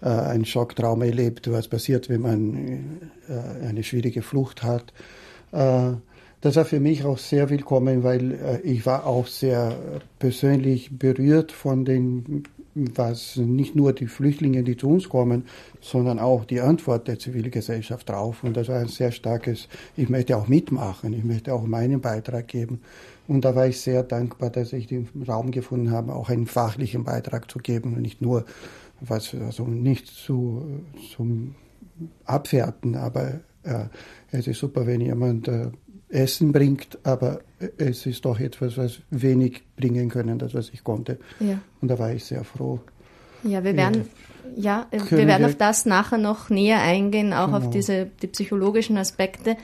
äh, 0.00 0.08
einen 0.08 0.44
Schocktraum 0.44 1.02
erlebt, 1.02 1.50
was 1.50 1.68
passiert, 1.68 2.08
wenn 2.08 2.22
man 2.22 3.10
äh, 3.28 3.66
eine 3.66 3.82
schwierige 3.82 4.22
Flucht 4.22 4.62
hat. 4.62 4.92
Äh, 5.52 5.92
das 6.40 6.54
war 6.54 6.64
für 6.64 6.78
mich 6.78 7.04
auch 7.04 7.18
sehr 7.18 7.50
willkommen, 7.50 8.04
weil 8.04 8.32
äh, 8.32 8.60
ich 8.62 8.86
war 8.86 9.06
auch 9.06 9.26
sehr 9.26 9.76
persönlich 10.18 10.96
berührt 10.96 11.50
von 11.50 11.84
den, 11.84 12.44
was 12.94 13.36
nicht 13.36 13.74
nur 13.74 13.92
die 13.92 14.06
Flüchtlinge, 14.06 14.62
die 14.62 14.76
zu 14.76 14.88
uns 14.88 15.08
kommen, 15.08 15.44
sondern 15.80 16.18
auch 16.18 16.44
die 16.44 16.60
Antwort 16.60 17.08
der 17.08 17.18
Zivilgesellschaft 17.18 18.08
drauf. 18.08 18.44
Und 18.44 18.56
das 18.56 18.68
war 18.68 18.78
ein 18.78 18.88
sehr 18.88 19.12
starkes, 19.12 19.68
ich 19.96 20.08
möchte 20.08 20.36
auch 20.36 20.48
mitmachen, 20.48 21.12
ich 21.12 21.24
möchte 21.24 21.52
auch 21.52 21.64
meinen 21.64 22.00
Beitrag 22.00 22.48
geben. 22.48 22.80
Und 23.26 23.44
da 23.44 23.54
war 23.54 23.66
ich 23.66 23.80
sehr 23.80 24.02
dankbar, 24.02 24.50
dass 24.50 24.72
ich 24.72 24.86
den 24.86 25.08
Raum 25.26 25.50
gefunden 25.50 25.90
habe, 25.90 26.14
auch 26.14 26.30
einen 26.30 26.46
fachlichen 26.46 27.04
Beitrag 27.04 27.50
zu 27.50 27.58
geben 27.58 27.94
und 27.94 28.02
nicht 28.02 28.22
nur 28.22 28.44
was, 29.00 29.34
also 29.34 29.64
nicht 29.64 30.06
zu, 30.06 30.64
zum 31.14 31.54
Abwerten, 32.24 32.94
aber 32.94 33.40
äh, 33.62 33.84
es 34.30 34.46
ist 34.46 34.58
super, 34.58 34.86
wenn 34.86 35.00
jemand 35.00 35.48
äh, 35.48 35.70
Essen 36.10 36.52
bringt, 36.52 36.98
aber 37.04 37.40
es 37.76 38.06
ist 38.06 38.24
doch 38.24 38.40
etwas, 38.40 38.76
was 38.78 39.00
wenig 39.10 39.62
bringen 39.76 40.08
können, 40.08 40.38
das 40.38 40.54
was 40.54 40.70
ich 40.70 40.82
konnte. 40.84 41.18
Ja. 41.40 41.58
Und 41.80 41.88
da 41.88 41.98
war 41.98 42.12
ich 42.12 42.24
sehr 42.24 42.44
froh. 42.44 42.80
Ja, 43.44 43.62
wir 43.62 43.76
werden, 43.76 44.08
ja, 44.56 44.86
äh, 44.90 44.98
wir 45.10 45.26
werden 45.26 45.40
wir- 45.42 45.46
auf 45.48 45.56
das 45.56 45.86
nachher 45.86 46.18
noch 46.18 46.50
näher 46.50 46.80
eingehen, 46.82 47.32
auch 47.32 47.52
auf 47.52 47.60
Genau. 47.60 47.70
diese 47.72 48.10
die 48.22 48.26
psychologischen 48.28 48.96
Aspekte. 48.96 49.56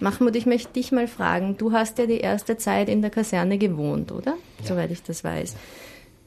Mahmoud, 0.00 0.34
ich 0.36 0.46
möchte 0.46 0.72
dich 0.72 0.92
mal 0.92 1.08
fragen. 1.08 1.56
Du 1.58 1.72
hast 1.72 1.98
ja 1.98 2.06
die 2.06 2.18
erste 2.20 2.56
Zeit 2.56 2.88
in 2.88 3.02
der 3.02 3.10
Kaserne 3.10 3.58
gewohnt, 3.58 4.12
oder? 4.12 4.36
Soweit 4.64 4.90
ich 4.90 5.02
das 5.02 5.24
weiß. 5.24 5.56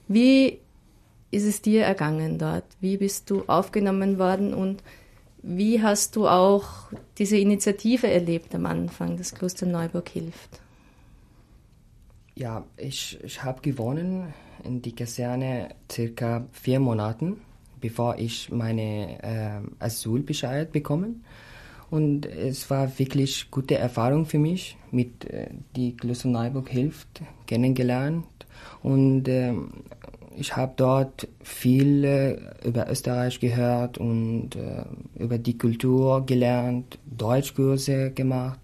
Wie 0.08 0.60
ist 1.32 1.46
es 1.46 1.62
dir 1.62 1.84
ergangen 1.84 2.38
dort? 2.38 2.66
Wie 2.82 2.98
bist 2.98 3.30
du 3.32 3.44
aufgenommen 3.48 4.20
worden 4.20 4.54
und 4.54 4.84
wie 5.44 5.82
hast 5.82 6.16
du 6.16 6.28
auch 6.28 6.66
diese 7.18 7.38
Initiative 7.38 8.10
erlebt 8.10 8.56
am 8.56 8.66
Anfang, 8.66 9.18
das 9.18 9.36
Kloster 9.36 9.66
Neuburg 9.66 10.10
hilft? 10.10 10.62
Ja, 12.36 12.66
ich, 12.78 13.20
ich 13.24 13.44
habe 13.44 13.62
gewonnen 13.62 14.34
in 14.64 14.82
die 14.82 14.96
Kaserne 14.96 15.76
circa 15.92 16.48
vier 16.52 16.80
Monaten, 16.80 17.42
bevor 17.80 18.18
ich 18.18 18.50
meine 18.50 19.22
äh, 19.22 19.84
Asylbescheid 19.84 20.72
bekommen. 20.72 21.24
Und 21.92 22.26
es 22.26 22.70
war 22.72 22.98
wirklich 22.98 23.52
gute 23.52 23.76
Erfahrung 23.76 24.26
für 24.26 24.40
mich, 24.40 24.78
mit 24.90 25.30
äh, 25.30 25.50
die 25.76 25.96
Klosterneuburg 25.96 26.70
hilft 26.70 27.22
kennengelernt. 27.46 28.26
Und 28.82 29.28
äh, 29.28 29.54
ich 30.38 30.56
habe 30.56 30.74
dort 30.76 31.28
viel 31.42 32.04
äh, 32.04 32.68
über 32.68 32.90
Österreich 32.90 33.40
gehört 33.40 33.98
und 33.98 34.56
äh, 34.56 34.84
über 35.16 35.38
die 35.38 35.58
Kultur 35.58 36.26
gelernt, 36.26 37.00
Deutschkurse 37.06 38.12
gemacht. 38.12 38.60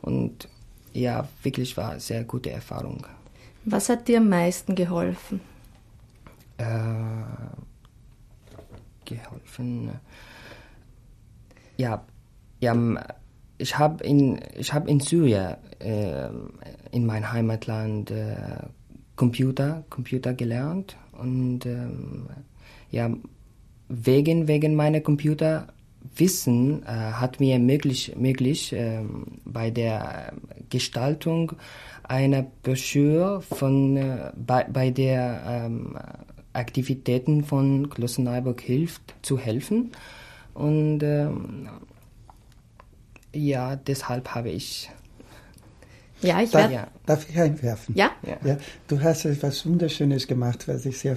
Und 0.00 0.48
ja, 0.92 1.28
wirklich 1.42 1.76
war 1.76 1.90
eine 1.90 2.00
sehr 2.00 2.24
gute 2.24 2.50
Erfahrung. 2.50 3.06
Was 3.64 3.88
hat 3.88 4.08
dir 4.08 4.18
am 4.18 4.28
meisten 4.28 4.74
geholfen? 4.74 5.40
Äh, 6.58 6.64
geholfen. 9.04 9.90
Ja, 11.76 12.04
ja 12.60 12.74
ich 13.58 13.78
habe 13.78 14.04
in, 14.04 14.40
ich 14.54 14.72
hab 14.72 14.88
in 14.88 15.00
Syrien, 15.00 15.56
äh, 15.78 16.28
in 16.90 17.06
meinem 17.06 17.32
Heimatland, 17.32 18.10
äh, 18.10 18.36
Computer, 19.16 19.84
Computer 19.90 20.34
gelernt. 20.34 20.96
Und 21.12 21.66
ähm, 21.66 22.26
ja, 22.90 23.10
wegen, 23.88 24.48
wegen 24.48 24.74
meiner 24.74 25.00
Computer 25.00 25.68
Wissen 26.16 26.82
äh, 26.82 26.86
hat 26.86 27.40
mir 27.40 27.58
möglich, 27.58 28.14
möglich 28.16 28.72
äh, 28.72 29.02
bei 29.44 29.70
der 29.70 30.32
Gestaltung 30.70 31.52
einer 32.02 32.44
Broschüre 32.62 33.40
von, 33.40 33.96
äh, 33.96 34.32
bei, 34.34 34.64
bei 34.64 34.90
der 34.90 35.42
ähm, 35.46 35.96
Aktivitäten 36.52 37.44
von 37.44 37.88
Klosterneuburg 37.88 38.60
hilft, 38.60 39.14
zu 39.22 39.38
helfen. 39.38 39.92
Und 40.54 41.02
ähm, 41.02 41.68
ja, 43.34 43.76
deshalb 43.76 44.34
habe 44.34 44.50
ich. 44.50 44.90
Ja, 46.22 46.40
ich 46.40 46.50
darf, 46.50 46.70
werde. 46.70 46.88
Darf 47.06 47.28
ich 47.28 47.38
einwerfen? 47.38 47.94
Ja? 47.96 48.10
Ja. 48.22 48.36
ja. 48.44 48.56
Du 48.88 49.00
hast 49.00 49.24
etwas 49.24 49.66
Wunderschönes 49.66 50.26
gemacht, 50.26 50.68
was 50.68 50.86
ich 50.86 50.98
sehr 50.98 51.16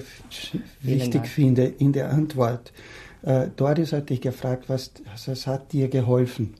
wichtig 0.82 1.26
finde 1.26 1.64
in 1.66 1.92
der 1.92 2.10
Antwort. 2.10 2.72
Äh, 3.22 3.48
Doris 3.56 3.92
hat 3.92 4.10
dich 4.10 4.20
gefragt, 4.20 4.64
was, 4.68 4.92
was 5.26 5.46
hat 5.46 5.72
dir 5.72 5.88
geholfen? 5.88 6.54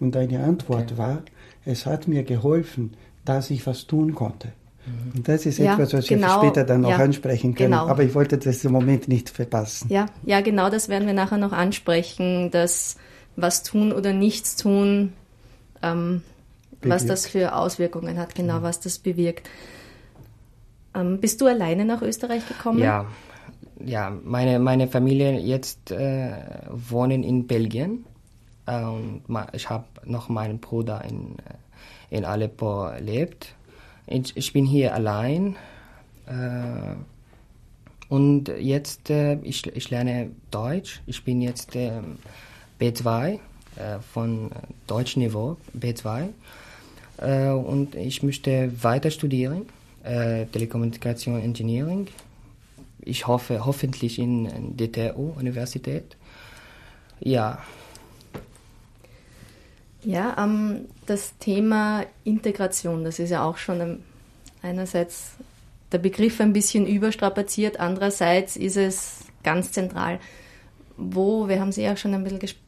Und 0.00 0.14
deine 0.14 0.42
Antwort 0.44 0.92
okay. 0.92 0.98
war, 0.98 1.22
es 1.64 1.86
hat 1.86 2.08
mir 2.08 2.22
geholfen, 2.22 2.92
dass 3.24 3.50
ich 3.50 3.66
was 3.66 3.86
tun 3.86 4.14
konnte. 4.14 4.52
Mhm. 4.86 5.12
Und 5.16 5.28
das 5.28 5.46
ist 5.46 5.58
ja, 5.58 5.74
etwas, 5.74 5.92
was 5.94 6.06
genau, 6.06 6.42
wir 6.42 6.48
später 6.48 6.64
dann 6.64 6.80
noch 6.80 6.90
ja, 6.90 6.96
ansprechen 6.96 7.54
können. 7.54 7.70
Genau. 7.70 7.86
Aber 7.86 8.02
ich 8.02 8.14
wollte 8.14 8.38
das 8.38 8.64
im 8.64 8.72
Moment 8.72 9.08
nicht 9.08 9.30
verpassen. 9.30 9.88
Ja, 9.90 10.06
ja, 10.24 10.40
genau 10.40 10.70
das 10.70 10.88
werden 10.88 11.06
wir 11.06 11.14
nachher 11.14 11.38
noch 11.38 11.52
ansprechen, 11.52 12.50
dass 12.50 12.96
was 13.36 13.62
tun 13.62 13.92
oder 13.92 14.12
nichts 14.12 14.56
tun, 14.56 15.12
ähm, 15.82 16.22
was 16.90 17.06
das 17.06 17.26
für 17.26 17.54
Auswirkungen 17.54 18.18
hat, 18.18 18.34
genau, 18.34 18.58
mhm. 18.58 18.62
was 18.62 18.80
das 18.80 18.98
bewirkt. 18.98 19.48
Ähm, 20.94 21.20
bist 21.20 21.40
du 21.40 21.46
alleine 21.46 21.84
nach 21.84 22.02
Österreich 22.02 22.46
gekommen? 22.46 22.78
Ja, 22.78 23.06
ja 23.84 24.10
meine, 24.24 24.58
meine 24.58 24.88
Familie 24.88 25.38
jetzt 25.38 25.90
äh, 25.90 26.32
wohnen 26.70 27.22
in 27.22 27.46
Belgien. 27.46 28.04
Äh, 28.66 28.82
und 28.82 29.22
ich 29.52 29.70
habe 29.70 29.84
noch 30.04 30.28
meinen 30.28 30.58
Bruder 30.58 31.02
in, 31.04 31.36
äh, 31.38 32.16
in 32.16 32.24
Aleppo 32.24 32.90
lebt. 32.98 33.54
Ich, 34.06 34.36
ich 34.36 34.52
bin 34.52 34.66
hier 34.66 34.94
allein. 34.94 35.56
Äh, 36.26 36.96
und 38.08 38.48
jetzt, 38.48 39.08
äh, 39.08 39.36
ich, 39.42 39.66
ich 39.66 39.88
lerne 39.88 40.30
Deutsch. 40.50 41.00
Ich 41.06 41.24
bin 41.24 41.40
jetzt 41.40 41.74
ähm, 41.74 42.18
B2 42.78 43.38
äh, 43.76 44.00
von 44.12 44.50
Deutschniveau 44.86 45.56
B2 45.78 46.24
äh, 46.24 46.28
und 47.18 47.94
ich 47.94 48.22
möchte 48.22 48.72
weiter 48.82 49.10
studieren, 49.10 49.66
äh, 50.02 50.46
Telekommunikation 50.46 51.40
Engineering. 51.40 52.08
Ich 53.00 53.26
hoffe 53.26 53.64
hoffentlich 53.64 54.18
in, 54.18 54.46
in 54.46 54.76
DTU 54.76 55.34
Universität. 55.38 56.16
Ja. 57.20 57.58
Ja, 60.04 60.36
ähm, 60.38 60.86
das 61.06 61.36
Thema 61.38 62.04
Integration, 62.24 63.04
das 63.04 63.18
ist 63.18 63.30
ja 63.30 63.44
auch 63.44 63.56
schon 63.56 64.00
einerseits 64.62 65.32
der 65.92 65.98
Begriff 65.98 66.40
ein 66.40 66.52
bisschen 66.52 66.86
überstrapaziert, 66.86 67.78
andererseits 67.78 68.56
ist 68.56 68.76
es 68.76 69.24
ganz 69.44 69.72
zentral. 69.72 70.18
Wo, 70.96 71.48
wir 71.48 71.60
haben 71.60 71.72
Sie 71.72 71.82
ja 71.82 71.96
schon 71.96 72.14
ein 72.14 72.24
bisschen 72.24 72.38
gesprochen, 72.38 72.61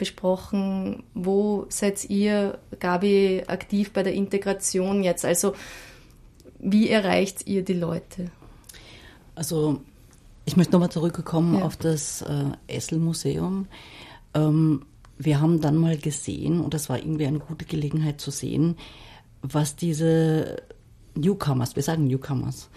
besprochen, 0.00 1.04
wo 1.14 1.66
seid 1.68 2.08
ihr, 2.08 2.58
Gabi, 2.80 3.44
aktiv 3.46 3.92
bei 3.92 4.02
der 4.02 4.14
Integration 4.14 5.04
jetzt? 5.04 5.26
Also 5.26 5.52
wie 6.58 6.88
erreicht 6.88 7.46
ihr 7.46 7.62
die 7.62 7.74
Leute? 7.74 8.30
Also 9.34 9.82
ich 10.46 10.56
möchte 10.56 10.72
nochmal 10.72 10.90
zurückkommen 10.90 11.58
ja. 11.58 11.64
auf 11.64 11.76
das 11.76 12.22
äh, 12.22 12.46
Essel-Museum. 12.66 13.68
Ähm, 14.32 14.86
wir 15.18 15.40
haben 15.40 15.60
dann 15.60 15.76
mal 15.76 15.98
gesehen, 15.98 16.60
und 16.60 16.72
das 16.72 16.88
war 16.88 16.98
irgendwie 16.98 17.26
eine 17.26 17.40
gute 17.40 17.66
Gelegenheit 17.66 18.22
zu 18.22 18.30
sehen, 18.30 18.76
was 19.42 19.76
diese 19.76 20.62
Newcomers, 21.14 21.76
wir 21.76 21.82
sagen 21.82 22.06
Newcomers, 22.06 22.70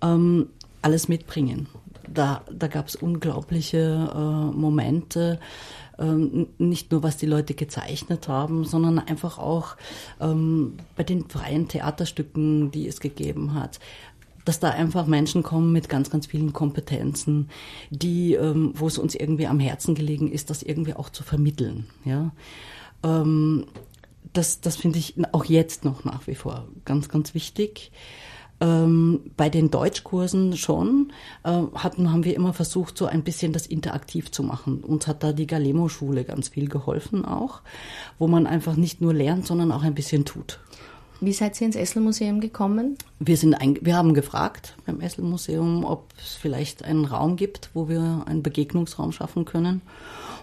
ähm, 0.00 0.50
alles 0.80 1.08
mitbringen. 1.08 1.66
Da, 2.06 2.42
da 2.50 2.68
gab 2.68 2.86
es 2.86 2.94
unglaubliche 2.94 4.10
äh, 4.14 4.56
Momente, 4.56 5.40
ähm, 5.98 6.48
nicht 6.58 6.90
nur 6.92 7.02
was 7.02 7.16
die 7.16 7.26
Leute 7.26 7.54
gezeichnet 7.54 8.28
haben, 8.28 8.64
sondern 8.64 8.98
einfach 8.98 9.38
auch 9.38 9.76
ähm, 10.20 10.74
bei 10.96 11.02
den 11.02 11.28
freien 11.28 11.68
Theaterstücken, 11.68 12.70
die 12.70 12.86
es 12.86 13.00
gegeben 13.00 13.54
hat 13.54 13.78
dass 14.44 14.60
da 14.60 14.70
einfach 14.70 15.06
Menschen 15.06 15.42
kommen 15.42 15.72
mit 15.72 15.90
ganz, 15.90 16.08
ganz 16.08 16.26
vielen 16.26 16.54
Kompetenzen, 16.54 17.50
die, 17.90 18.32
ähm, 18.32 18.72
wo 18.74 18.86
es 18.86 18.96
uns 18.96 19.14
irgendwie 19.14 19.46
am 19.46 19.60
Herzen 19.60 19.94
gelegen 19.94 20.32
ist, 20.32 20.48
das 20.48 20.62
irgendwie 20.62 20.94
auch 20.94 21.10
zu 21.10 21.22
vermitteln. 21.22 21.84
Ja, 22.06 22.32
ähm, 23.04 23.66
das, 24.32 24.62
das 24.62 24.76
finde 24.76 25.00
ich 25.00 25.16
auch 25.32 25.44
jetzt 25.44 25.84
noch 25.84 26.04
nach 26.04 26.26
wie 26.26 26.34
vor 26.34 26.66
ganz, 26.86 27.10
ganz 27.10 27.34
wichtig. 27.34 27.92
Ähm, 28.60 29.20
bei 29.36 29.48
den 29.48 29.70
Deutschkursen 29.70 30.56
schon 30.56 31.12
äh, 31.44 31.62
hatten, 31.74 32.10
haben 32.10 32.24
wir 32.24 32.34
immer 32.34 32.52
versucht, 32.52 32.98
so 32.98 33.06
ein 33.06 33.22
bisschen 33.22 33.52
das 33.52 33.66
interaktiv 33.66 34.32
zu 34.32 34.42
machen. 34.42 34.82
Uns 34.82 35.06
hat 35.06 35.22
da 35.22 35.32
die 35.32 35.46
Galemo-Schule 35.46 36.24
ganz 36.24 36.48
viel 36.48 36.68
geholfen 36.68 37.24
auch, 37.24 37.60
wo 38.18 38.26
man 38.26 38.46
einfach 38.46 38.74
nicht 38.74 39.00
nur 39.00 39.14
lernt, 39.14 39.46
sondern 39.46 39.70
auch 39.70 39.82
ein 39.82 39.94
bisschen 39.94 40.24
tut. 40.24 40.58
Wie 41.20 41.32
seid 41.32 41.60
ihr 41.60 41.66
ins 41.66 41.76
Esselmuseum 41.76 42.40
gekommen? 42.40 42.96
Wir, 43.18 43.36
sind 43.36 43.54
ein, 43.54 43.76
wir 43.80 43.96
haben 43.96 44.14
gefragt 44.14 44.76
beim 44.86 45.00
Esselmuseum, 45.00 45.84
ob 45.84 46.12
es 46.16 46.34
vielleicht 46.34 46.84
einen 46.84 47.04
Raum 47.04 47.36
gibt, 47.36 47.70
wo 47.74 47.88
wir 47.88 48.22
einen 48.26 48.42
Begegnungsraum 48.42 49.10
schaffen 49.10 49.44
können. 49.44 49.82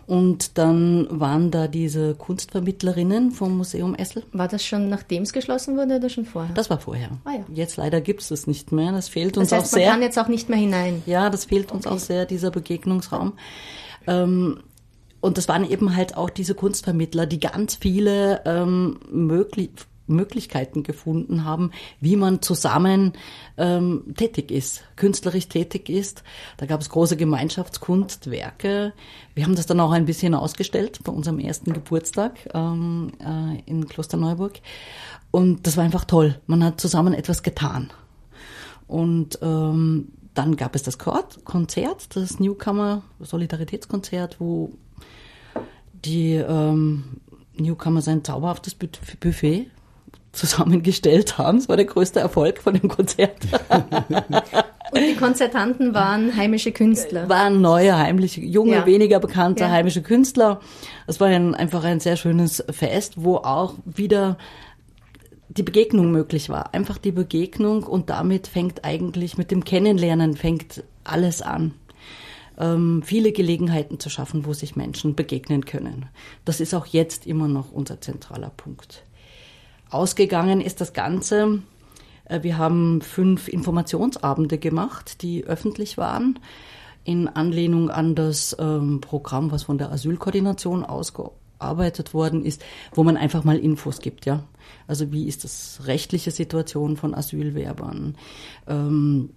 Und 0.08 0.58
dann 0.58 1.08
waren 1.10 1.50
da 1.50 1.68
diese 1.68 2.14
Kunstvermittlerinnen 2.14 3.32
vom 3.32 3.58
Museum 3.58 3.96
Essel. 3.96 4.24
War 4.34 4.48
das 4.48 4.64
schon 4.64 4.90
nachdem 4.90 5.24
es 5.24 5.34
geschlossen 5.34 5.78
wurde 5.78 5.96
oder 5.96 6.10
schon 6.10 6.26
vorher? 6.26 6.54
Das 6.54 6.70
war 6.70 6.80
vorher. 6.80 7.10
Ah, 7.24 7.32
ja. 7.32 7.46
Jetzt 7.54 7.78
leider 7.78 8.02
gibt 8.02 8.22
es 8.22 8.28
das 8.28 8.46
nicht 8.46 8.72
mehr. 8.72 8.92
Das 8.92 9.08
fehlt 9.08 9.38
uns 9.38 9.50
das 9.50 9.60
heißt, 9.60 9.74
auch 9.74 9.78
sehr. 9.78 9.86
Man 9.88 9.94
kann 9.96 10.02
jetzt 10.04 10.20
auch 10.20 10.28
nicht 10.28 10.50
mehr 10.50 10.60
hinein. 10.60 11.02
Ja, 11.06 11.30
das 11.30 11.46
fehlt 11.46 11.72
uns 11.72 11.88
okay. 11.88 11.96
auch 11.96 12.00
sehr, 12.00 12.26
dieser 12.26 12.52
Begegnungsraum. 12.52 13.34
Ähm, 14.06 14.60
und 15.22 15.40
das 15.40 15.48
waren 15.48 15.68
eben 15.68 15.96
halt 15.96 16.18
auch 16.18 16.30
diese 16.30 16.54
Kunstvermittler, 16.54 17.26
die 17.26 17.40
ganz 17.40 17.76
viele 17.76 18.42
ähm, 18.46 19.00
möglich 19.10 19.72
Möglichkeiten 20.08 20.84
gefunden 20.84 21.46
haben, 21.46 21.72
wie 22.00 22.16
man 22.16 22.42
zusammen 22.42 23.14
ähm, 23.58 24.14
tätig 24.16 24.52
ist, 24.52 24.84
künstlerisch 24.96 25.48
tätig 25.48 25.90
ist. 25.90 26.24
Da 26.58 26.66
gab 26.66 26.82
es 26.82 26.90
große 26.90 27.18
Gemeinschaftskunstwerke. 27.18 28.94
Wir 29.34 29.44
haben 29.44 29.56
das 29.56 29.66
dann 29.66 29.80
auch 29.80 29.92
ein 29.92 30.06
bisschen 30.06 30.34
ausgestellt 30.34 31.00
bei 31.04 31.12
unserem 31.12 31.40
ersten 31.40 31.74
Geburtstag 31.74 32.50
ähm, 32.54 33.12
äh, 33.20 33.60
in 33.66 33.88
Klosterneuburg. 33.88 34.60
Und 35.32 35.68
das 35.68 35.78
war 35.78 35.84
einfach 35.84 36.06
toll. 36.06 36.40
Man 36.48 36.64
hat 36.64 36.80
zusammen 36.80 37.14
etwas 37.14 37.44
getan. 37.44 37.92
Und 38.88 39.40
ähm, 39.42 40.10
dann 40.34 40.56
gab 40.58 40.76
es 40.76 40.84
das 40.84 40.98
Konzert, 41.00 42.16
das 42.16 42.40
Newcomer 42.40 43.04
Solidaritätskonzert, 43.20 44.40
wo 44.40 44.74
die 45.94 46.34
ähm, 46.34 47.22
Newcomer 47.58 48.02
sein 48.02 48.24
zauberhaftes 48.24 48.76
Buffet 48.76 49.72
zusammengestellt 50.36 51.38
haben. 51.38 51.58
Das 51.58 51.70
war 51.70 51.78
der 51.78 51.86
größte 51.86 52.20
Erfolg 52.20 52.62
von 52.62 52.74
dem 52.74 52.90
Konzert. 52.90 53.38
Und 54.92 55.02
die 55.02 55.16
Konzertanten 55.16 55.94
waren 55.94 56.36
heimische 56.36 56.72
Künstler. 56.72 57.28
Waren 57.28 57.60
neue, 57.60 57.98
heimliche, 57.98 58.42
junge, 58.42 58.76
ja. 58.76 58.86
weniger 58.86 59.20
bekannte 59.20 59.64
ja. 59.64 59.72
heimische 59.72 60.02
Künstler. 60.02 60.62
Es 61.08 61.20
war 61.20 61.28
ein, 61.28 61.56
einfach 61.56 61.84
ein 61.84 62.00
sehr 62.00 62.18
schönes 62.18 62.64
Fest, 62.70 63.14
wo 63.18 63.38
auch 63.38 63.76
wieder 63.86 64.38
die 65.50 65.64
Begegnung 65.64 66.12
möglich 66.12 66.50
war. 66.50 66.74
Einfach 66.74 66.98
die 66.98 67.12
Begegnung 67.12 67.84
und 67.84 68.10
damit 68.10 68.48
fängt 68.48 68.86
eigentlich 68.86 69.38
mit 69.38 69.52
dem 69.52 69.64
Kennenlernen 69.64 70.36
fängt 70.36 70.84
alles 71.04 71.42
an. 71.42 71.74
ähm, 72.58 73.04
viele 73.04 73.32
Gelegenheiten 73.32 74.00
zu 74.00 74.10
schaffen, 74.10 74.46
wo 74.46 74.54
sich 74.54 74.76
Menschen 74.76 75.16
begegnen 75.16 75.66
können. 75.66 76.06
Das 76.46 76.62
ist 76.62 76.74
auch 76.74 76.86
jetzt 76.86 77.28
immer 77.28 77.48
noch 77.48 77.72
unser 77.72 78.00
zentraler 78.00 78.52
Punkt. 78.56 79.04
Ausgegangen 79.96 80.60
ist 80.60 80.82
das 80.82 80.92
Ganze. 80.92 81.62
Äh, 82.26 82.44
wir 82.44 82.58
haben 82.58 83.00
fünf 83.00 83.48
Informationsabende 83.48 84.58
gemacht, 84.58 85.22
die 85.22 85.46
öffentlich 85.46 85.98
waren, 85.98 86.38
in 87.06 87.30
Anlehnung 87.30 87.90
an 87.90 88.14
das 88.14 88.58
ähm, 88.60 89.00
Programm, 89.00 89.52
was 89.52 89.64
von 89.64 89.78
der 89.78 89.94
Asylkoordination 89.94 90.84
ausgearbeitet 90.84 92.14
worden 92.14 92.44
ist, 92.44 92.62
wo 92.94 93.06
man 93.06 93.16
einfach 93.16 93.46
mal 93.46 93.58
Infos 93.58 94.00
gibt, 94.02 94.26
ja. 94.26 94.44
Also 94.86 95.14
wie 95.14 95.30
ist 95.30 95.46
das 95.46 95.84
rechtliche 95.86 96.32
Situation 96.32 96.98
von 96.98 97.16
Asylwerbern? 97.16 98.18
Ähm, 98.68 99.30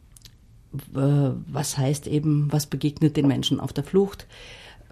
was 0.73 1.79
heißt 1.79 2.09
eben, 2.09 2.51
was 2.51 2.67
begegnet 2.67 3.17
den 3.17 3.29
Menschen 3.29 3.61
auf 3.61 3.73
der 3.73 3.85
Flucht? 3.85 4.27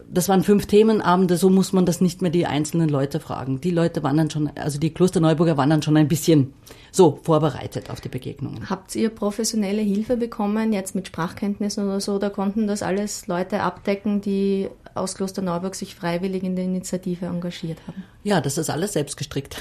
Das 0.09 0.29
waren 0.29 0.43
fünf 0.43 0.67
Themenabende, 0.67 1.37
so 1.37 1.51
muss 1.51 1.73
man 1.73 1.85
das 1.85 2.01
nicht 2.01 2.23
mehr 2.23 2.31
die 2.31 2.47
einzelnen 2.47 2.89
Leute 2.89 3.21
fragen. 3.21 3.61
Die 3.61 3.71
Leute 3.71 4.03
waren 4.03 4.17
dann 4.17 4.31
schon, 4.31 4.51
also 4.57 4.79
die 4.79 4.91
Klosterneuburger 4.91 5.57
waren 5.57 5.71
dann 5.71 5.83
schon 5.83 5.97
ein 5.97 6.09
bisschen 6.09 6.55
so 6.93 7.19
vorbereitet 7.23 7.91
auf 7.91 8.01
die 8.01 8.09
Begegnungen. 8.09 8.71
Habt 8.71 8.95
ihr 8.95 9.11
professionelle 9.11 9.83
Hilfe 9.83 10.17
bekommen, 10.17 10.73
jetzt 10.73 10.95
mit 10.95 11.09
Sprachkenntnissen 11.09 11.85
oder 11.85 12.01
so, 12.01 12.15
oder 12.15 12.31
konnten 12.31 12.67
das 12.67 12.83
alles 12.83 13.27
Leute 13.27 13.61
abdecken, 13.61 14.21
die 14.21 14.69
aus 14.95 15.15
Klosterneuburg 15.15 15.75
sich 15.75 15.95
freiwillig 15.95 16.43
in 16.43 16.57
der 16.57 16.65
Initiative 16.65 17.27
engagiert 17.27 17.79
haben? 17.87 18.05
Ja, 18.23 18.41
das 18.41 18.59
ist 18.59 18.71
alles 18.71 18.95
selbst 18.95 19.17
gestrickt. 19.17 19.61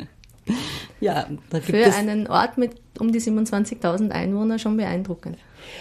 ja, 1.00 1.26
da 1.50 1.58
gibt 1.58 1.70
Für 1.70 1.82
es 1.82 1.96
einen 1.96 2.26
Ort 2.26 2.56
mit 2.56 2.72
um 2.98 3.12
die 3.12 3.20
27.000 3.20 4.10
Einwohner 4.10 4.58
schon 4.58 4.76
beeindruckend. 4.76 5.38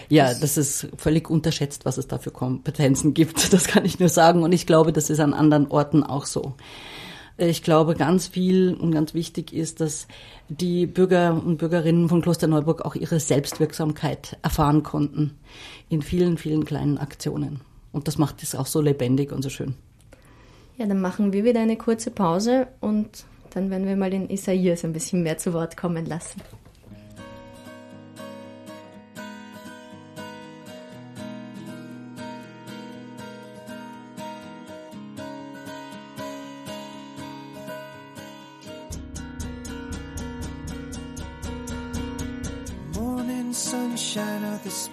Ja, 0.09 0.33
das 0.33 0.57
ist 0.57 0.87
völlig 0.97 1.29
unterschätzt, 1.29 1.85
was 1.85 1.97
es 1.97 2.07
da 2.07 2.17
für 2.17 2.31
Kompetenzen 2.31 3.13
gibt. 3.13 3.53
Das 3.59 3.67
kann 3.67 3.83
ich 3.83 3.99
nur 3.99 4.09
sagen. 4.09 4.43
Und 4.43 4.51
ich 4.51 4.65
glaube, 4.65 4.93
das 4.93 5.09
ist 5.09 5.19
an 5.19 5.33
anderen 5.33 5.67
Orten 5.67 6.03
auch 6.03 6.25
so. 6.25 6.53
Ich 7.37 7.63
glaube, 7.63 7.95
ganz 7.95 8.27
viel 8.27 8.73
und 8.73 8.91
ganz 8.91 9.13
wichtig 9.13 9.53
ist, 9.53 9.79
dass 9.79 10.07
die 10.49 10.85
Bürger 10.85 11.33
und 11.33 11.57
Bürgerinnen 11.57 12.09
von 12.09 12.21
Klosterneuburg 12.21 12.83
auch 12.83 12.95
ihre 12.95 13.19
Selbstwirksamkeit 13.19 14.37
erfahren 14.41 14.83
konnten 14.83 15.37
in 15.87 16.01
vielen, 16.01 16.37
vielen 16.37 16.65
kleinen 16.65 16.97
Aktionen. 16.97 17.61
Und 17.91 18.07
das 18.07 18.17
macht 18.17 18.43
es 18.43 18.55
auch 18.55 18.65
so 18.65 18.81
lebendig 18.81 19.31
und 19.31 19.41
so 19.41 19.49
schön. 19.49 19.75
Ja, 20.77 20.85
dann 20.85 21.01
machen 21.01 21.33
wir 21.33 21.43
wieder 21.43 21.61
eine 21.61 21.77
kurze 21.77 22.11
Pause 22.11 22.67
und 22.81 23.25
dann 23.51 23.69
werden 23.69 23.87
wir 23.87 23.95
mal 23.95 24.11
den 24.11 24.29
Isaias 24.29 24.83
ein 24.83 24.93
bisschen 24.93 25.23
mehr 25.23 25.37
zu 25.37 25.53
Wort 25.53 25.75
kommen 25.75 26.05
lassen. 26.05 26.41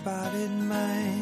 spotted 0.07 0.53
mine. 0.53 1.16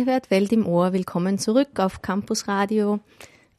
Ihr 0.00 0.06
hört 0.06 0.30
Welt 0.30 0.50
im 0.50 0.66
Ohr. 0.66 0.94
Willkommen 0.94 1.38
zurück 1.38 1.78
auf 1.78 2.00
Campus 2.00 2.48
Radio. 2.48 3.00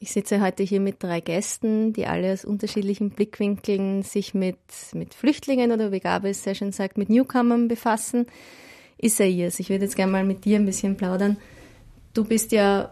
Ich 0.00 0.10
sitze 0.10 0.40
heute 0.40 0.64
hier 0.64 0.80
mit 0.80 1.00
drei 1.00 1.20
Gästen, 1.20 1.92
die 1.92 2.04
alle 2.04 2.32
aus 2.32 2.44
unterschiedlichen 2.44 3.10
Blickwinkeln 3.10 4.02
sich 4.02 4.34
mit, 4.34 4.56
mit 4.92 5.14
Flüchtlingen 5.14 5.70
oder 5.70 5.92
wie 5.92 6.00
Gabi 6.00 6.30
es 6.30 6.42
sehr 6.42 6.56
schön 6.56 6.72
sagt, 6.72 6.98
mit 6.98 7.10
Newcomern 7.10 7.68
befassen. 7.68 8.26
Isaias, 9.00 9.60
ich 9.60 9.70
würde 9.70 9.84
jetzt 9.84 9.94
gerne 9.94 10.10
mal 10.10 10.24
mit 10.24 10.44
dir 10.44 10.58
ein 10.58 10.66
bisschen 10.66 10.96
plaudern. 10.96 11.36
Du 12.12 12.24
bist 12.24 12.50
ja, 12.50 12.90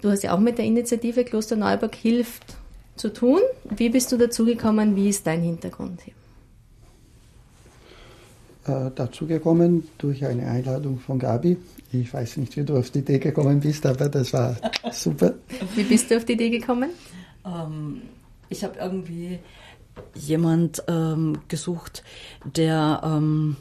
du 0.00 0.10
hast 0.10 0.22
ja 0.22 0.34
auch 0.34 0.40
mit 0.40 0.56
der 0.56 0.64
Initiative 0.64 1.24
Kloster 1.24 1.56
Neuburg 1.56 1.94
hilft 1.94 2.56
zu 2.96 3.12
tun. 3.12 3.40
Wie 3.64 3.90
bist 3.90 4.10
du 4.12 4.16
dazugekommen? 4.16 4.96
Wie 4.96 5.10
ist 5.10 5.26
dein 5.26 5.42
Hintergrund 5.42 6.00
hier? 6.00 6.14
Äh, 8.64 8.90
dazugekommen 8.94 9.86
durch 9.98 10.24
eine 10.24 10.46
Einladung 10.46 10.98
von 10.98 11.18
Gabi. 11.18 11.58
Ich 11.92 12.12
weiß 12.12 12.36
nicht, 12.36 12.56
wie 12.56 12.64
du 12.64 12.76
auf 12.76 12.90
die 12.90 12.98
Idee 12.98 13.18
gekommen 13.18 13.60
bist, 13.60 13.86
aber 13.86 14.08
das 14.08 14.32
war 14.32 14.56
super. 14.92 15.34
Wie 15.74 15.84
bist 15.84 16.10
du 16.10 16.16
auf 16.16 16.24
die 16.24 16.34
Idee 16.34 16.50
gekommen? 16.50 16.90
Ähm, 17.46 18.02
ich 18.48 18.64
habe 18.64 18.78
irgendwie 18.78 19.38
jemand 20.14 20.82
ähm, 20.86 21.38
gesucht, 21.48 22.02
der 22.44 23.00
ähm, 23.04 23.56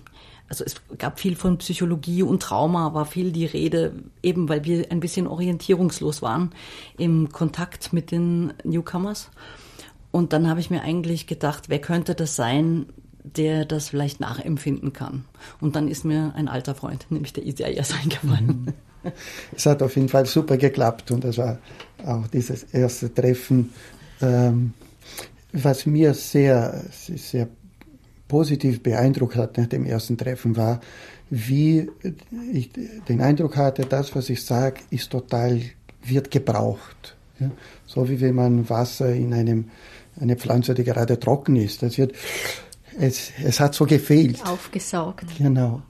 also 0.50 0.63
es 0.63 0.76
gab 0.98 1.20
viel 1.20 1.36
von 1.36 1.58
Psychologie 1.58 2.24
und 2.24 2.42
Trauma, 2.42 2.94
war 2.94 3.06
viel 3.06 3.32
die 3.32 3.46
Rede, 3.46 3.94
eben 4.24 4.48
weil 4.48 4.63
wir 4.63 4.92
ein 4.92 5.00
bisschen 5.00 5.28
orientierungslos 5.28 6.22
waren 6.22 6.52
im 6.98 7.30
Kontakt 7.30 7.92
mit 7.92 8.12
den 8.12 8.54
Newcomers. 8.63 9.30
Und 10.12 10.32
dann 10.32 10.48
habe 10.50 10.62
ich 10.62 10.70
mir 10.70 10.82
eigentlich 10.84 11.28
gedacht, 11.28 11.66
wer 11.68 11.80
könnte 11.80 12.16
das 12.16 12.36
sein, 12.36 12.86
der 13.36 13.66
das 13.66 13.90
vielleicht 13.90 14.20
nachempfinden 14.20 14.94
kann. 14.94 15.26
Und 15.60 15.76
dann 15.76 15.88
ist 15.88 16.06
mir 16.06 16.34
ein 16.36 16.48
alter 16.48 16.76
Freund, 16.76 17.06
nämlich 17.10 17.34
der 17.34 17.46
Isaias, 17.46 17.94
eingefallen. 18.04 18.74
Es 19.56 19.66
hat 19.66 19.82
auf 19.82 19.96
jeden 19.96 20.10
Fall 20.10 20.26
super 20.26 20.58
geklappt 20.58 21.12
und 21.12 21.24
das 21.24 21.38
war 21.38 21.60
auch 22.06 22.28
dieses 22.28 22.63
erste 22.63 23.13
Treffen, 23.13 23.72
ähm, 24.22 24.74
was 25.54 25.86
mir 25.86 26.13
sehr, 26.13 26.84
sehr 26.92 27.48
positiv 28.28 28.84
beeindruckt 28.84 29.36
hat 29.36 29.58
nach 29.58 29.68
dem 29.68 29.86
ersten 29.86 30.18
Treffen 30.18 30.58
war, 30.58 30.82
wie 31.30 31.90
ich 32.54 32.72
den 33.08 33.22
Eindruck 33.22 33.58
hatte, 33.58 33.84
das, 33.84 34.16
was 34.16 34.30
ich 34.30 34.44
sage, 34.44 34.82
ist 34.90 35.10
total, 35.10 35.62
wird 36.04 36.32
gebraucht. 36.32 37.16
So 37.86 38.10
wie 38.10 38.20
wenn 38.22 38.36
man 38.36 38.70
Wasser 38.70 39.13
in 39.13 39.34
einem, 39.34 39.66
eine 40.20 40.36
Pflanze, 40.36 40.74
die 40.74 40.84
gerade 40.84 41.20
trocken 41.20 41.56
ist. 41.56 41.84
Das 41.84 41.98
wird 41.98 42.13
es, 43.00 43.32
es 43.44 43.60
hat 43.60 43.76
so 43.76 43.86
gefehlt. 43.86 44.44
Aufgesaugt. 44.46 45.26
Genau. 45.38 45.82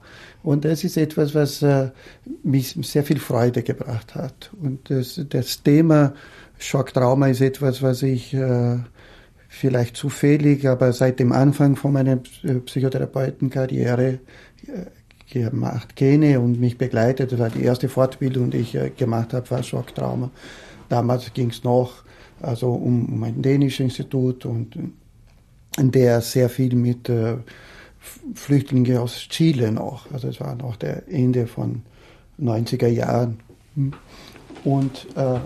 Und 0.42 0.64
das 0.64 0.84
ist 0.84 0.96
etwas, 0.96 1.34
was 1.34 1.62
äh, 1.62 1.90
mich 2.42 2.76
sehr 2.82 3.04
viel 3.04 3.18
Freude 3.18 3.62
gebracht 3.62 4.14
hat. 4.14 4.50
Und 4.60 4.90
das, 4.90 5.20
das 5.28 5.62
Thema 5.62 6.14
Schocktrauma 6.58 7.28
ist 7.28 7.40
etwas, 7.40 7.82
was 7.82 8.02
ich 8.02 8.34
äh, 8.34 8.78
vielleicht 9.48 9.96
zufällig, 9.96 10.68
aber 10.68 10.92
seit 10.92 11.18
dem 11.18 11.32
Anfang 11.32 11.76
von 11.76 11.92
meiner 11.92 12.16
Psychotherapeutenkarriere 12.16 14.20
äh, 14.66 14.86
gemacht 15.30 15.96
kenne 15.96 16.40
und 16.40 16.60
mich 16.60 16.78
begleitet. 16.78 17.32
Das 17.32 17.38
war 17.38 17.50
die 17.50 17.62
erste 17.62 17.88
Fortbildung, 17.88 18.50
die 18.50 18.58
ich 18.58 18.74
äh, 18.74 18.90
gemacht 18.90 19.34
habe, 19.34 19.50
war 19.50 19.62
Schocktrauma. 19.62 20.30
Damals 20.88 21.32
ging 21.34 21.50
es 21.50 21.64
noch 21.64 22.04
also 22.40 22.72
um, 22.72 23.12
um 23.12 23.22
ein 23.24 23.42
dänisches 23.42 23.80
Institut 23.80 24.46
und 24.46 24.78
der 25.78 26.20
sehr 26.20 26.48
viel 26.48 26.74
mit 26.74 27.08
äh, 27.08 27.36
Flüchtlingen 28.34 28.98
aus 28.98 29.16
Chile 29.28 29.72
noch, 29.72 30.10
also 30.12 30.28
es 30.28 30.40
war 30.40 30.54
noch 30.54 30.76
der 30.76 31.08
Ende 31.08 31.46
von 31.46 31.82
90er 32.40 32.88
Jahren. 32.88 33.38
Und 34.64 35.06
äh, 35.16 35.40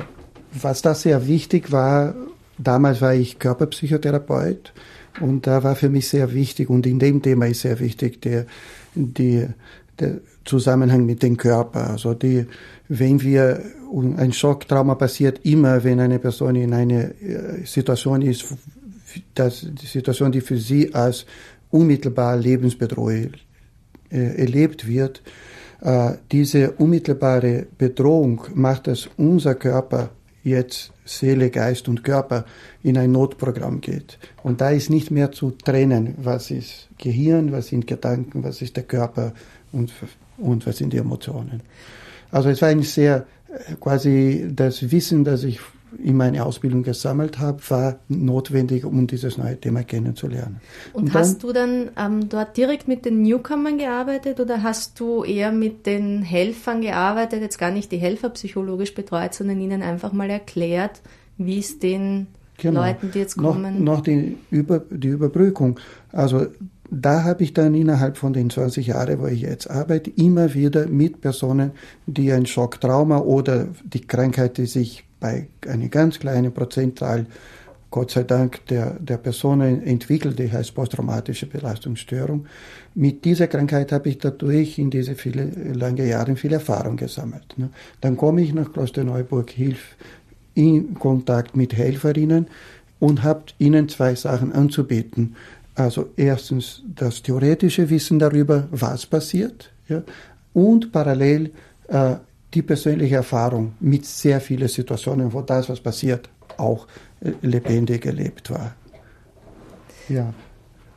was 0.52 0.82
da 0.82 0.94
sehr 0.94 1.26
wichtig 1.26 1.72
war, 1.72 2.14
damals 2.58 3.00
war 3.00 3.14
ich 3.14 3.38
Körperpsychotherapeut 3.38 4.72
und 5.20 5.46
da 5.46 5.62
war 5.62 5.76
für 5.76 5.88
mich 5.88 6.08
sehr 6.08 6.32
wichtig 6.34 6.70
und 6.70 6.86
in 6.86 6.98
dem 6.98 7.22
Thema 7.22 7.46
ist 7.46 7.62
sehr 7.62 7.80
wichtig 7.80 8.20
der, 8.22 8.46
die, 8.94 9.46
der 9.98 10.18
Zusammenhang 10.44 11.06
mit 11.06 11.22
dem 11.22 11.36
Körper. 11.36 11.90
Also 11.90 12.14
die, 12.14 12.46
wenn 12.88 13.22
wir, 13.22 13.62
ein 14.16 14.32
Schocktrauma 14.32 14.94
passiert 14.94 15.40
immer, 15.44 15.84
wenn 15.84 16.00
eine 16.00 16.18
Person 16.18 16.56
in 16.56 16.72
einer 16.72 17.10
äh, 17.20 17.64
Situation 17.64 18.22
ist, 18.22 18.44
dass 19.34 19.66
die 19.68 19.86
Situation, 19.86 20.32
die 20.32 20.40
für 20.40 20.58
sie 20.58 20.94
als 20.94 21.26
unmittelbar 21.70 22.36
lebensbedrohlich 22.36 23.46
äh, 24.10 24.40
erlebt 24.40 24.86
wird, 24.86 25.22
äh, 25.80 26.12
diese 26.30 26.72
unmittelbare 26.72 27.66
Bedrohung 27.76 28.42
macht, 28.54 28.86
dass 28.86 29.08
unser 29.16 29.54
Körper 29.54 30.10
jetzt 30.44 30.92
Seele, 31.04 31.50
Geist 31.50 31.88
und 31.88 32.04
Körper 32.04 32.44
in 32.82 32.96
ein 32.98 33.12
Notprogramm 33.12 33.80
geht. 33.80 34.18
Und 34.42 34.60
da 34.60 34.70
ist 34.70 34.90
nicht 34.90 35.10
mehr 35.10 35.32
zu 35.32 35.50
trennen, 35.50 36.14
was 36.18 36.50
ist 36.50 36.88
Gehirn, 36.98 37.52
was 37.52 37.68
sind 37.68 37.86
Gedanken, 37.86 38.44
was 38.44 38.62
ist 38.62 38.76
der 38.76 38.84
Körper 38.84 39.32
und, 39.72 39.92
und 40.38 40.66
was 40.66 40.78
sind 40.78 40.92
die 40.92 40.98
Emotionen. 40.98 41.62
Also 42.30 42.48
es 42.48 42.62
war 42.62 42.68
ein 42.68 42.82
sehr 42.82 43.26
äh, 43.48 43.74
quasi 43.80 44.48
das 44.54 44.90
Wissen, 44.90 45.24
das 45.24 45.44
ich 45.44 45.60
in 45.98 46.16
meine 46.16 46.44
Ausbildung 46.44 46.82
gesammelt 46.82 47.38
habe, 47.38 47.60
war 47.68 47.98
notwendig, 48.08 48.84
um 48.84 49.06
dieses 49.06 49.38
neue 49.38 49.58
Thema 49.58 49.82
kennenzulernen. 49.82 50.60
Und, 50.92 51.04
und 51.04 51.14
hast 51.14 51.42
dann, 51.42 51.48
du 51.48 51.52
dann 51.52 51.90
ähm, 51.98 52.28
dort 52.28 52.56
direkt 52.56 52.88
mit 52.88 53.04
den 53.04 53.22
Newcomern 53.22 53.78
gearbeitet 53.78 54.40
oder 54.40 54.62
hast 54.62 54.98
du 55.00 55.24
eher 55.24 55.52
mit 55.52 55.86
den 55.86 56.22
Helfern 56.22 56.80
gearbeitet, 56.80 57.42
jetzt 57.42 57.58
gar 57.58 57.70
nicht 57.70 57.92
die 57.92 57.98
Helfer 57.98 58.30
psychologisch 58.30 58.94
betreut, 58.94 59.34
sondern 59.34 59.60
ihnen 59.60 59.82
einfach 59.82 60.12
mal 60.12 60.30
erklärt, 60.30 61.00
wie 61.38 61.58
es 61.58 61.78
den 61.78 62.28
genau. 62.58 62.82
Leuten, 62.82 63.10
die 63.12 63.18
jetzt 63.18 63.36
kommen. 63.36 63.84
Noch, 63.84 63.96
noch 63.96 64.00
die, 64.02 64.36
Über, 64.50 64.80
die 64.90 65.08
Überbrückung. 65.08 65.78
Also 66.10 66.46
da 66.94 67.24
habe 67.24 67.42
ich 67.42 67.54
dann 67.54 67.74
innerhalb 67.74 68.18
von 68.18 68.34
den 68.34 68.50
20 68.50 68.88
Jahren, 68.88 69.18
wo 69.18 69.26
ich 69.26 69.40
jetzt 69.40 69.70
arbeite, 69.70 70.10
immer 70.10 70.52
wieder 70.52 70.86
mit 70.86 71.22
Personen, 71.22 71.70
die 72.06 72.30
ein 72.30 72.44
Schocktrauma 72.44 73.18
oder 73.18 73.68
die 73.82 74.02
Krankheit, 74.02 74.58
die 74.58 74.66
sich 74.66 75.02
bei 75.18 75.46
einer 75.66 75.88
ganz 75.88 76.18
kleinen 76.18 76.52
Prozentzahl, 76.52 77.24
Gott 77.90 78.10
sei 78.10 78.24
Dank, 78.24 78.66
der, 78.66 78.98
der 79.00 79.16
Personen 79.16 79.82
entwickelt, 79.82 80.38
die 80.38 80.52
heißt 80.52 80.74
posttraumatische 80.74 81.46
Belastungsstörung. 81.46 82.44
Mit 82.94 83.24
dieser 83.24 83.46
Krankheit 83.46 83.90
habe 83.90 84.10
ich 84.10 84.18
dadurch 84.18 84.78
in 84.78 84.90
diese 84.90 85.14
viele, 85.14 85.44
lange 85.72 86.06
Jahre 86.06 86.36
viel 86.36 86.52
Erfahrung 86.52 86.96
gesammelt. 86.98 87.54
Ne? 87.56 87.70
Dann 88.02 88.18
komme 88.18 88.42
ich 88.42 88.52
nach 88.52 88.70
Klosterneuburg, 88.70 89.48
hilf 89.50 89.96
in 90.54 90.94
Kontakt 90.94 91.56
mit 91.56 91.74
Helferinnen 91.74 92.48
und 93.00 93.22
habe 93.22 93.44
ihnen 93.58 93.88
zwei 93.88 94.14
Sachen 94.14 94.52
anzubieten. 94.52 95.36
Also 95.74 96.10
erstens 96.16 96.82
das 96.86 97.22
theoretische 97.22 97.88
Wissen 97.88 98.18
darüber, 98.18 98.68
was 98.70 99.06
passiert, 99.06 99.72
ja, 99.88 100.02
und 100.52 100.92
parallel 100.92 101.50
äh, 101.88 102.16
die 102.52 102.62
persönliche 102.62 103.16
Erfahrung 103.16 103.74
mit 103.80 104.04
sehr 104.04 104.40
vielen 104.40 104.68
Situationen, 104.68 105.32
wo 105.32 105.40
das, 105.40 105.68
was 105.68 105.80
passiert, 105.80 106.28
auch 106.58 106.86
äh, 107.20 107.32
lebendig 107.40 108.04
erlebt 108.04 108.50
war. 108.50 108.74
Ja. 110.08 110.34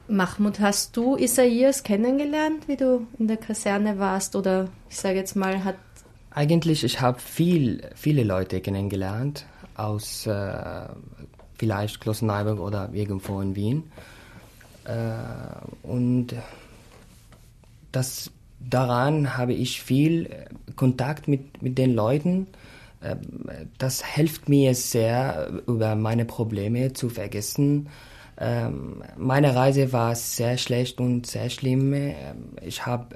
Mahmoud, 0.08 0.60
hast 0.60 0.96
du 0.98 1.18
Isaias 1.18 1.82
kennengelernt, 1.82 2.68
wie 2.68 2.76
du 2.76 3.08
in 3.18 3.28
der 3.28 3.38
Kaserne 3.38 3.98
warst? 3.98 4.36
Oder 4.36 4.68
ich 4.90 4.98
sage 4.98 5.16
jetzt 5.16 5.36
mal, 5.36 5.64
hat. 5.64 5.76
Eigentlich, 6.32 6.84
ich 6.84 7.02
habe 7.02 7.20
viel, 7.20 7.82
viele 7.96 8.24
Leute 8.24 8.60
kennengelernt 8.62 9.46
aus 9.76 10.28
äh, 10.28 10.88
vielleicht 11.58 12.02
Klosterneuburg 12.02 12.60
oder 12.60 12.90
irgendwo 12.94 13.42
in 13.42 13.56
Wien. 13.56 13.84
Äh, 14.86 15.88
und 15.88 16.36
das 17.92 18.32
daran 18.60 19.38
habe 19.38 19.54
ich 19.54 19.82
viel 19.82 20.28
äh, 20.28 20.46
Kontakt 20.76 21.28
mit, 21.28 21.62
mit 21.62 21.78
den 21.78 21.94
Leuten. 21.94 22.48
Ähm, 23.04 23.20
das 23.78 24.04
hilft 24.04 24.50
mir 24.50 24.76
sehr, 24.76 25.50
über 25.68 25.96
meine 25.96 26.26
Probleme 26.26 26.94
zu 26.94 27.10
vergessen. 27.10 27.90
Ähm, 28.38 29.04
meine 29.18 29.56
Reise 29.56 29.94
war 29.94 30.16
sehr 30.16 30.58
schlecht 30.58 31.00
und 31.00 31.26
sehr 31.26 31.50
schlimm. 31.50 31.94
Ähm, 31.94 32.14
ich 32.62 32.86
habe 32.86 33.16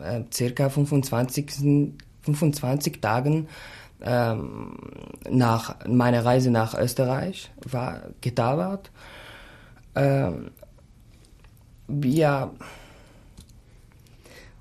äh, 0.00 0.22
circa 0.32 0.68
25, 0.68 1.92
25 2.22 3.00
Tagen 3.00 3.48
nach 5.30 5.76
meiner 5.86 6.24
Reise 6.26 6.50
nach 6.50 6.76
Österreich 6.76 7.50
war 7.64 8.02
gedauert. 8.20 8.90
Ja, 11.88 12.50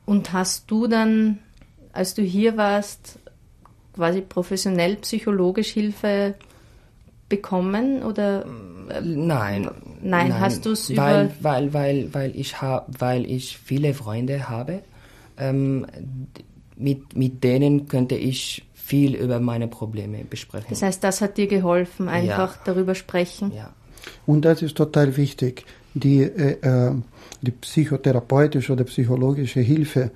und 0.06 0.34
hast 0.34 0.70
du 0.70 0.88
dann, 0.88 1.40
als 1.94 2.14
du 2.14 2.22
hier 2.22 2.58
warst, 2.58 3.20
quasi 3.94 4.22
professionell 4.22 4.98
psychologisch 4.98 5.70
Hilfe 5.70 6.36
bekommen 7.30 8.04
oder? 8.04 8.46
Nein, 8.46 9.64
nein, 9.64 9.70
nein. 10.02 10.40
hast 10.40 10.66
du 10.66 10.72
es 10.72 10.90
über 10.90 11.30
weil 11.40 11.74
weil 11.74 12.14
weil 12.14 12.36
ich 12.36 12.62
habe 12.62 12.86
weil 13.00 13.30
ich 13.30 13.58
viele 13.58 13.94
Freunde 13.94 14.50
habe 14.50 14.82
ähm, 15.38 15.86
mit 16.76 17.16
mit 17.16 17.44
denen 17.44 17.88
könnte 17.88 18.16
ich 18.16 18.66
viel 18.74 19.16
über 19.16 19.40
meine 19.40 19.68
Probleme 19.68 20.26
besprechen. 20.26 20.68
Das 20.70 20.82
heißt 20.82 21.04
das 21.04 21.22
hat 21.22 21.38
dir 21.38 21.48
geholfen 21.48 22.10
einfach 22.10 22.56
ja. 22.58 22.62
darüber 22.66 22.94
sprechen? 22.94 23.54
Ja. 23.56 23.74
Und 24.26 24.44
das 24.44 24.62
ist 24.62 24.76
total 24.76 25.16
wichtig 25.16 25.66
die 25.94 26.22
äh, 26.22 26.58
äh 26.62 26.94
die 27.44 27.52
psychotherapeutische 27.52 28.72
oder 28.74 28.86
psychologische 28.86 29.60
Hilfe, 29.60 30.12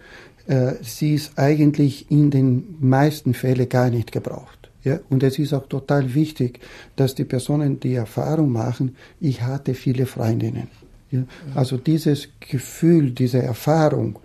äh, 0.47 0.73
sie 0.81 1.13
ist 1.13 1.37
eigentlich 1.37 2.09
in 2.09 2.31
den 2.31 2.77
meisten 2.79 3.33
Fällen 3.33 3.67
gar 3.67 3.89
nicht 3.89 4.11
gebraucht. 4.11 4.71
Ja? 4.83 4.99
Und 5.09 5.23
es 5.23 5.37
ist 5.37 5.53
auch 5.53 5.67
total 5.67 6.13
wichtig, 6.13 6.59
dass 6.95 7.15
die 7.15 7.25
Personen 7.25 7.79
die 7.79 7.95
Erfahrung 7.95 8.51
machen, 8.51 8.95
ich 9.19 9.41
hatte 9.41 9.73
viele 9.73 10.05
Freundinnen. 10.05 10.69
Ja? 11.11 11.23
Also 11.53 11.77
dieses 11.77 12.29
Gefühl, 12.39 13.11
diese 13.11 13.41
Erfahrung, 13.41 14.19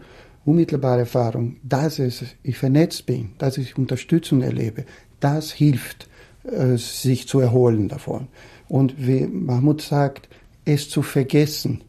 unmittelbare 0.44 1.00
Erfahrung, 1.00 1.56
dass 1.62 1.98
es, 1.98 2.24
ich 2.42 2.56
vernetzt 2.56 3.06
bin, 3.06 3.30
dass 3.38 3.58
ich 3.58 3.76
Unterstützung 3.76 4.42
erlebe, 4.42 4.84
das 5.18 5.50
hilft, 5.50 6.08
äh, 6.44 6.76
sich 6.76 7.26
zu 7.26 7.40
erholen 7.40 7.88
davon. 7.88 8.28
Und 8.68 8.94
wie 9.06 9.26
Mahmoud 9.26 9.82
sagt, 9.82 10.28
es 10.64 10.88
zu 10.88 11.02
vergessen, 11.02 11.82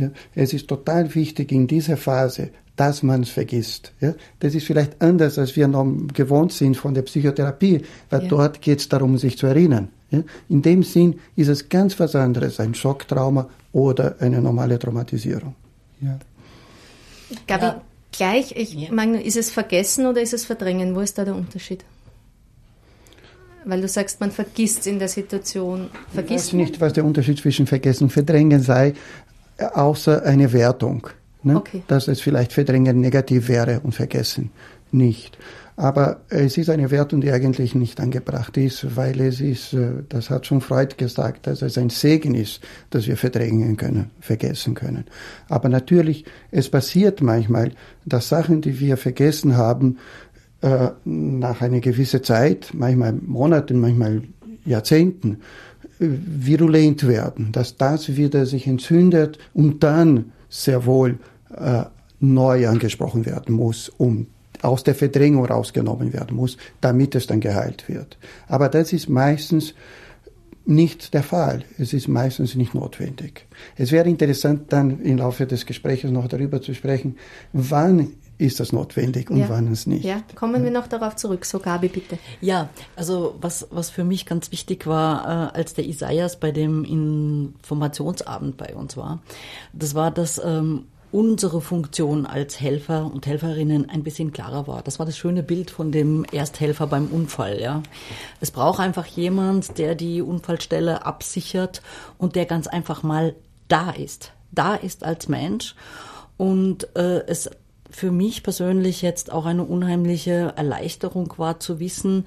Ja? 0.00 0.10
Es 0.34 0.52
ist 0.52 0.66
total 0.68 1.14
wichtig 1.14 1.52
in 1.52 1.66
dieser 1.66 1.96
Phase, 1.96 2.50
dass 2.76 3.02
man 3.02 3.22
es 3.22 3.28
vergisst. 3.28 3.92
Ja? 4.00 4.14
Das 4.40 4.54
ist 4.54 4.66
vielleicht 4.66 5.00
anders, 5.02 5.38
als 5.38 5.54
wir 5.56 5.68
noch 5.68 5.86
gewohnt 6.14 6.52
sind 6.52 6.76
von 6.76 6.94
der 6.94 7.02
Psychotherapie, 7.02 7.82
weil 8.08 8.22
ja. 8.22 8.28
dort 8.28 8.60
geht 8.62 8.80
es 8.80 8.88
darum, 8.88 9.18
sich 9.18 9.36
zu 9.36 9.46
erinnern. 9.46 9.88
Ja? 10.10 10.22
In 10.48 10.62
dem 10.62 10.82
Sinn 10.82 11.20
ist 11.36 11.48
es 11.48 11.68
ganz 11.68 12.00
was 12.00 12.14
anderes, 12.14 12.58
ein 12.58 12.74
Schocktrauma 12.74 13.48
oder 13.72 14.16
eine 14.20 14.40
normale 14.40 14.78
Traumatisierung. 14.78 15.54
Ja. 16.00 16.18
Gabi, 17.46 17.64
ja. 17.64 17.82
gleich, 18.10 18.52
ich 18.56 18.74
ja. 18.74 18.92
meine, 18.92 19.22
ist 19.22 19.36
es 19.36 19.50
Vergessen 19.50 20.06
oder 20.06 20.20
ist 20.20 20.32
es 20.32 20.44
Verdrängen? 20.44 20.96
Wo 20.96 21.00
ist 21.00 21.18
da 21.18 21.24
der 21.24 21.36
Unterschied? 21.36 21.84
Weil 23.64 23.80
du 23.80 23.88
sagst, 23.88 24.20
man 24.20 24.30
vergisst 24.30 24.86
in 24.86 24.98
der 24.98 25.08
Situation. 25.08 25.90
Vergisst 26.12 26.48
ich 26.48 26.52
weiß 26.52 26.52
nicht, 26.52 26.80
was 26.80 26.92
der 26.94 27.04
Unterschied 27.04 27.38
zwischen 27.38 27.66
Vergessen 27.66 28.04
und 28.04 28.10
Verdrängen 28.10 28.62
sei, 28.62 28.94
außer 29.58 30.24
eine 30.24 30.52
Wertung. 30.52 31.08
Ne? 31.42 31.56
Okay. 31.56 31.82
Dass 31.86 32.08
es 32.08 32.20
vielleicht 32.20 32.52
Verdrängen 32.52 33.00
negativ 33.00 33.48
wäre 33.48 33.80
und 33.80 33.94
Vergessen 33.94 34.50
nicht. 34.92 35.38
Aber 35.80 36.20
es 36.28 36.58
ist 36.58 36.68
eine 36.68 36.90
Wertung, 36.90 37.22
die 37.22 37.32
eigentlich 37.32 37.74
nicht 37.74 38.00
angebracht 38.00 38.58
ist, 38.58 38.96
weil 38.96 39.18
es 39.20 39.40
ist, 39.40 39.72
äh, 39.72 40.02
das 40.10 40.28
hat 40.28 40.44
schon 40.44 40.60
Freud 40.60 40.96
gesagt, 40.98 41.46
dass 41.46 41.62
es 41.62 41.78
ein 41.78 41.88
Segen 41.88 42.34
ist, 42.34 42.60
dass 42.90 43.06
wir 43.06 43.16
verdrängen 43.16 43.78
können, 43.78 44.10
vergessen 44.20 44.74
können. 44.74 45.04
Aber 45.48 45.70
natürlich, 45.70 46.26
es 46.50 46.68
passiert 46.68 47.22
manchmal, 47.22 47.72
dass 48.04 48.28
Sachen, 48.28 48.60
die 48.60 48.78
wir 48.78 48.98
vergessen 48.98 49.56
haben, 49.56 49.96
äh, 50.62 50.90
nach 51.04 51.60
einer 51.60 51.80
gewissen 51.80 52.22
Zeit, 52.22 52.70
manchmal 52.72 53.12
Monaten, 53.12 53.80
manchmal 53.80 54.22
Jahrzehnten, 54.64 55.38
virulent 55.98 57.06
werden, 57.06 57.52
dass 57.52 57.76
das 57.76 58.16
wieder 58.16 58.46
sich 58.46 58.66
entzündet 58.66 59.38
und 59.52 59.82
dann 59.82 60.32
sehr 60.48 60.86
wohl 60.86 61.18
äh, 61.54 61.84
neu 62.20 62.68
angesprochen 62.68 63.26
werden 63.26 63.54
muss, 63.54 63.90
um 63.90 64.26
aus 64.62 64.84
der 64.84 64.94
Verdrängung 64.94 65.46
rausgenommen 65.46 66.12
werden 66.12 66.36
muss, 66.36 66.56
damit 66.80 67.14
es 67.14 67.26
dann 67.26 67.40
geheilt 67.40 67.88
wird. 67.88 68.18
Aber 68.46 68.68
das 68.68 68.92
ist 68.92 69.08
meistens 69.08 69.74
nicht 70.66 71.14
der 71.14 71.22
Fall. 71.22 71.64
Es 71.78 71.92
ist 71.92 72.08
meistens 72.08 72.54
nicht 72.54 72.74
notwendig. 72.74 73.46
Es 73.76 73.92
wäre 73.92 74.08
interessant, 74.08 74.72
dann 74.72 75.00
im 75.00 75.18
Laufe 75.18 75.46
des 75.46 75.66
Gesprächs 75.66 76.04
noch 76.04 76.28
darüber 76.28 76.60
zu 76.60 76.74
sprechen, 76.74 77.16
wann 77.52 78.12
ist 78.40 78.60
das 78.60 78.72
notwendig 78.72 79.30
und 79.30 79.38
ja. 79.38 79.48
wann 79.48 79.70
es 79.70 79.86
nicht. 79.86 80.04
Ja, 80.04 80.22
kommen 80.34 80.64
wir 80.64 80.70
noch 80.70 80.86
darauf 80.86 81.16
zurück. 81.16 81.44
So, 81.44 81.58
Gabi, 81.58 81.88
bitte. 81.88 82.18
Ja, 82.40 82.68
also 82.96 83.36
was, 83.40 83.66
was 83.70 83.90
für 83.90 84.04
mich 84.04 84.26
ganz 84.26 84.50
wichtig 84.50 84.86
war, 84.86 85.52
äh, 85.54 85.58
als 85.58 85.74
der 85.74 85.86
Isaias 85.86 86.40
bei 86.40 86.50
dem 86.50 86.84
Informationsabend 86.84 88.56
bei 88.56 88.74
uns 88.74 88.96
war, 88.96 89.20
das 89.72 89.94
war, 89.94 90.10
dass 90.10 90.40
ähm, 90.42 90.86
unsere 91.12 91.60
Funktion 91.60 92.24
als 92.24 92.60
Helfer 92.60 93.10
und 93.12 93.26
Helferinnen 93.26 93.90
ein 93.90 94.02
bisschen 94.02 94.32
klarer 94.32 94.66
war. 94.66 94.82
Das 94.82 94.98
war 94.98 95.06
das 95.06 95.18
schöne 95.18 95.42
Bild 95.42 95.70
von 95.70 95.92
dem 95.92 96.24
Ersthelfer 96.24 96.86
beim 96.86 97.06
Unfall, 97.06 97.60
ja. 97.60 97.82
Es 98.40 98.50
braucht 98.50 98.80
einfach 98.80 99.06
jemand, 99.06 99.76
der 99.78 99.94
die 99.94 100.22
Unfallstelle 100.22 101.04
absichert 101.04 101.82
und 102.16 102.36
der 102.36 102.46
ganz 102.46 102.68
einfach 102.68 103.02
mal 103.02 103.34
da 103.68 103.90
ist. 103.90 104.32
Da 104.52 104.74
ist 104.74 105.04
als 105.04 105.28
Mensch 105.28 105.74
und 106.36 106.96
äh, 106.96 107.26
es 107.26 107.50
für 107.90 108.10
mich 108.10 108.42
persönlich 108.42 109.02
jetzt 109.02 109.32
auch 109.32 109.46
eine 109.46 109.64
unheimliche 109.64 110.54
Erleichterung 110.56 111.34
war 111.36 111.60
zu 111.60 111.80
wissen, 111.80 112.24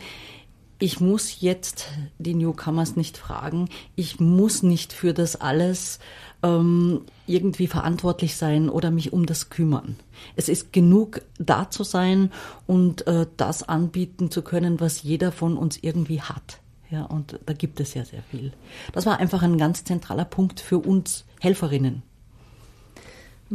ich 0.79 0.99
muss 0.99 1.39
jetzt 1.39 1.87
die 2.17 2.35
Newcomers 2.35 2.97
nicht 2.97 3.17
fragen, 3.17 3.69
ich 3.95 4.19
muss 4.19 4.63
nicht 4.63 4.91
für 4.91 5.13
das 5.13 5.39
alles 5.39 5.99
ähm, 6.41 7.05
irgendwie 7.25 7.67
verantwortlich 7.67 8.35
sein 8.35 8.69
oder 8.69 8.91
mich 8.91 9.13
um 9.13 9.25
das 9.25 9.49
kümmern. 9.49 9.95
Es 10.35 10.49
ist 10.49 10.73
genug 10.73 11.21
da 11.39 11.69
zu 11.69 11.83
sein 11.83 12.31
und 12.67 13.07
äh, 13.07 13.27
das 13.37 13.63
anbieten 13.63 14.29
zu 14.29 14.41
können, 14.41 14.79
was 14.81 15.03
jeder 15.03 15.31
von 15.31 15.57
uns 15.57 15.77
irgendwie 15.81 16.21
hat. 16.21 16.59
Ja, 16.89 17.05
und 17.05 17.39
da 17.45 17.53
gibt 17.53 17.79
es 17.79 17.93
ja 17.93 18.03
sehr 18.03 18.21
viel. 18.21 18.51
Das 18.91 19.05
war 19.05 19.19
einfach 19.19 19.41
ein 19.41 19.57
ganz 19.57 19.83
zentraler 19.83 20.25
Punkt 20.25 20.59
für 20.59 20.79
uns 20.79 21.25
Helferinnen. 21.39 22.03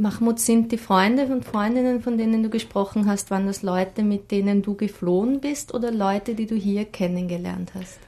Mahmoud, 0.00 0.38
sind 0.38 0.72
die 0.72 0.78
Freunde 0.78 1.26
und 1.26 1.44
Freundinnen, 1.44 2.00
von 2.00 2.18
denen 2.18 2.42
du 2.42 2.50
gesprochen 2.50 3.08
hast, 3.08 3.30
waren 3.30 3.46
das 3.46 3.62
Leute, 3.62 4.02
mit 4.02 4.30
denen 4.30 4.62
du 4.62 4.74
geflohen 4.74 5.40
bist 5.40 5.74
oder 5.74 5.90
Leute, 5.90 6.34
die 6.34 6.46
du 6.46 6.54
hier 6.54 6.84
kennengelernt 6.84 7.72
hast? 7.74 7.98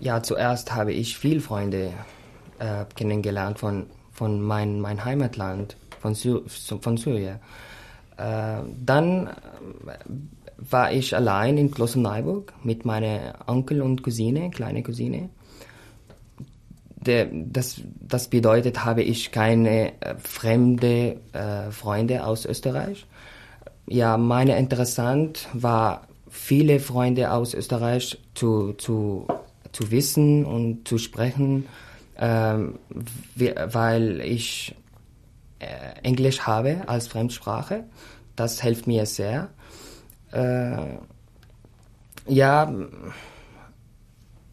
Ja, 0.00 0.22
zuerst 0.22 0.74
habe 0.74 0.92
ich 0.92 1.18
viele 1.18 1.40
Freunde 1.40 1.92
äh, 2.58 2.84
kennengelernt 2.94 3.58
von 3.58 3.86
von 4.18 4.40
mein, 4.40 4.80
mein 4.80 5.04
Heimatland, 5.04 5.76
von, 6.00 6.14
Sy 6.14 6.40
von 6.80 6.96
Syrien. 6.96 7.38
Äh, 8.16 8.62
dann 8.84 9.28
äh, 9.28 9.30
war 10.56 10.92
ich 10.92 11.14
allein 11.14 11.56
in 11.56 11.70
Klosterneuburg 11.70 12.52
mit 12.64 12.84
meiner 12.84 13.34
Onkel 13.46 13.80
und 13.80 14.02
Cousine, 14.02 14.50
kleine 14.50 14.82
Cousine. 14.82 15.30
Der, 17.00 17.28
das, 17.32 17.80
das 18.00 18.28
bedeutet, 18.28 18.84
habe 18.84 19.02
ich 19.02 19.30
keine 19.30 19.92
äh, 20.00 20.14
fremde 20.18 21.20
äh, 21.32 21.70
Freunde 21.70 22.24
aus 22.24 22.44
Österreich. 22.44 23.06
Ja, 23.86 24.16
meine 24.16 24.58
interessant 24.58 25.48
war, 25.52 26.08
viele 26.28 26.80
Freunde 26.80 27.32
aus 27.32 27.54
Österreich 27.54 28.18
zu, 28.34 28.72
zu, 28.74 29.26
zu 29.72 29.90
wissen 29.90 30.44
und 30.44 30.86
zu 30.86 30.98
sprechen 30.98 31.64
ähm, 32.18 32.78
weil 33.36 34.20
ich 34.20 34.74
äh, 35.60 36.00
Englisch 36.02 36.40
habe 36.40 36.82
als 36.86 37.08
Fremdsprache. 37.08 37.84
Das 38.36 38.60
hilft 38.60 38.86
mir 38.86 39.06
sehr. 39.06 39.48
Äh, 40.32 40.98
ja, 42.26 42.72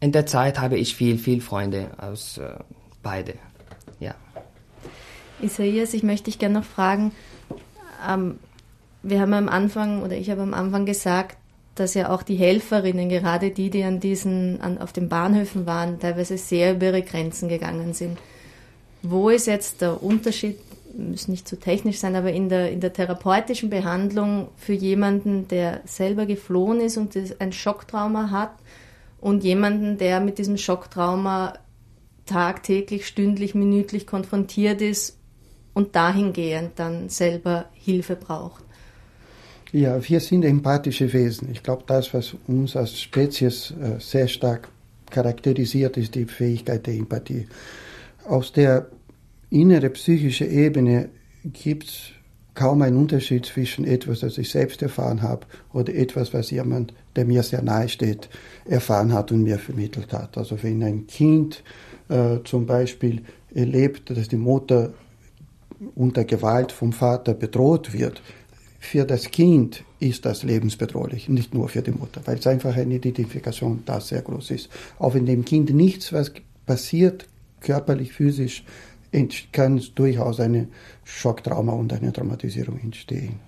in 0.06 0.12
der 0.12 0.24
Zeit 0.24 0.60
habe 0.60 0.78
ich 0.78 0.94
viel, 0.94 1.18
viel 1.18 1.40
Freunde 1.40 1.90
aus 1.98 2.38
äh, 2.38 2.54
beide. 3.02 3.34
Ja. 3.98 4.14
Isaias, 5.42 5.94
ich 5.94 6.04
möchte 6.04 6.26
dich 6.26 6.38
gerne 6.38 6.60
noch 6.60 6.64
fragen. 6.64 7.10
Ähm, 8.08 8.38
wir 9.02 9.20
haben 9.20 9.34
am 9.34 9.48
Anfang, 9.48 10.04
oder 10.04 10.16
ich 10.16 10.30
habe 10.30 10.42
am 10.42 10.54
Anfang 10.54 10.86
gesagt, 10.86 11.38
dass 11.74 11.94
ja 11.94 12.10
auch 12.10 12.22
die 12.22 12.36
Helferinnen, 12.36 13.08
gerade 13.08 13.50
die, 13.50 13.68
die 13.68 13.82
an 13.82 13.98
diesen, 13.98 14.60
an, 14.60 14.78
auf 14.78 14.92
den 14.92 15.08
Bahnhöfen 15.08 15.66
waren, 15.66 15.98
teilweise 15.98 16.38
sehr 16.38 16.74
über 16.74 16.86
ihre 16.86 17.02
Grenzen 17.02 17.48
gegangen 17.48 17.92
sind. 17.92 18.16
Wo 19.02 19.28
ist 19.28 19.48
jetzt 19.48 19.80
der 19.80 20.04
Unterschied, 20.04 20.56
muss 20.96 21.26
nicht 21.26 21.48
zu 21.48 21.58
technisch 21.58 21.98
sein, 21.98 22.14
aber 22.14 22.30
in 22.30 22.48
der, 22.48 22.70
in 22.70 22.80
der 22.80 22.92
therapeutischen 22.92 23.70
Behandlung 23.70 24.50
für 24.56 24.72
jemanden, 24.72 25.48
der 25.48 25.80
selber 25.84 26.26
geflohen 26.26 26.80
ist 26.80 26.96
und 26.96 27.18
ein 27.40 27.52
Schocktrauma 27.52 28.30
hat 28.30 28.52
und 29.20 29.44
jemanden, 29.44 29.98
der 29.98 30.20
mit 30.20 30.38
diesem 30.38 30.56
Schocktrauma 30.56 31.54
tagtäglich, 32.26 33.06
stündlich, 33.06 33.54
minütlich 33.54 34.06
konfrontiert 34.06 34.82
ist 34.82 35.16
und 35.74 35.94
dahingehend 35.94 36.72
dann 36.76 37.08
selber 37.08 37.66
Hilfe 37.72 38.16
braucht? 38.16 38.64
Ja, 39.72 39.98
wir 40.08 40.20
sind 40.20 40.44
empathische 40.44 41.12
Wesen. 41.12 41.50
Ich 41.50 41.62
glaube, 41.62 41.84
das, 41.86 42.14
was 42.14 42.34
uns 42.46 42.76
als 42.76 43.00
Spezies 43.00 43.72
äh, 43.72 44.00
sehr 44.00 44.28
stark 44.28 44.68
charakterisiert, 45.10 45.96
ist 45.96 46.14
die 46.14 46.24
Fähigkeit 46.24 46.86
der 46.86 46.94
Empathie. 46.94 47.46
Aus 48.24 48.52
der 48.52 48.88
inneren 49.50 49.92
psychischen 49.92 50.50
Ebene 50.50 51.10
gibt 51.44 51.84
es 51.84 52.10
kaum 52.56 52.82
einen 52.82 52.96
Unterschied 52.96 53.46
zwischen 53.46 53.84
etwas, 53.84 54.20
das 54.20 54.38
ich 54.38 54.50
selbst 54.50 54.82
erfahren 54.82 55.22
habe, 55.22 55.46
oder 55.72 55.94
etwas, 55.94 56.34
was 56.34 56.50
jemand, 56.50 56.92
der 57.14 57.24
mir 57.24 57.44
sehr 57.44 57.62
nahe 57.62 57.88
steht, 57.88 58.28
erfahren 58.64 59.12
hat 59.12 59.30
und 59.30 59.44
mir 59.44 59.58
vermittelt 59.58 60.12
hat. 60.12 60.36
Also 60.36 60.60
wenn 60.62 60.82
ein 60.82 61.06
Kind 61.06 61.62
äh, 62.08 62.38
zum 62.44 62.66
Beispiel 62.66 63.22
erlebt, 63.54 64.10
dass 64.10 64.28
die 64.28 64.36
Mutter 64.36 64.92
unter 65.94 66.24
Gewalt 66.24 66.72
vom 66.72 66.92
Vater 66.92 67.34
bedroht 67.34 67.92
wird, 67.92 68.22
für 68.80 69.04
das 69.04 69.30
Kind 69.30 69.84
ist 70.00 70.24
das 70.24 70.42
lebensbedrohlich, 70.42 71.28
nicht 71.28 71.54
nur 71.54 71.68
für 71.68 71.82
die 71.82 71.90
Mutter, 71.90 72.20
weil 72.24 72.38
es 72.38 72.46
einfach 72.46 72.76
eine 72.76 72.94
Identifikation 72.94 73.82
da 73.84 74.00
sehr 74.00 74.22
groß 74.22 74.50
ist. 74.52 74.68
Auch 74.98 75.14
wenn 75.14 75.26
dem 75.26 75.44
Kind 75.44 75.70
nichts, 75.70 76.12
was 76.12 76.32
passiert, 76.66 77.26
körperlich, 77.60 78.12
physisch, 78.12 78.64
kann 79.52 79.82
durchaus 79.94 80.40
eine 80.40 80.68
Schocktrauma 81.04 81.72
und 81.72 81.92
eine 81.92 82.12
Traumatisierung 82.12 82.78
entstehen. 82.80 83.40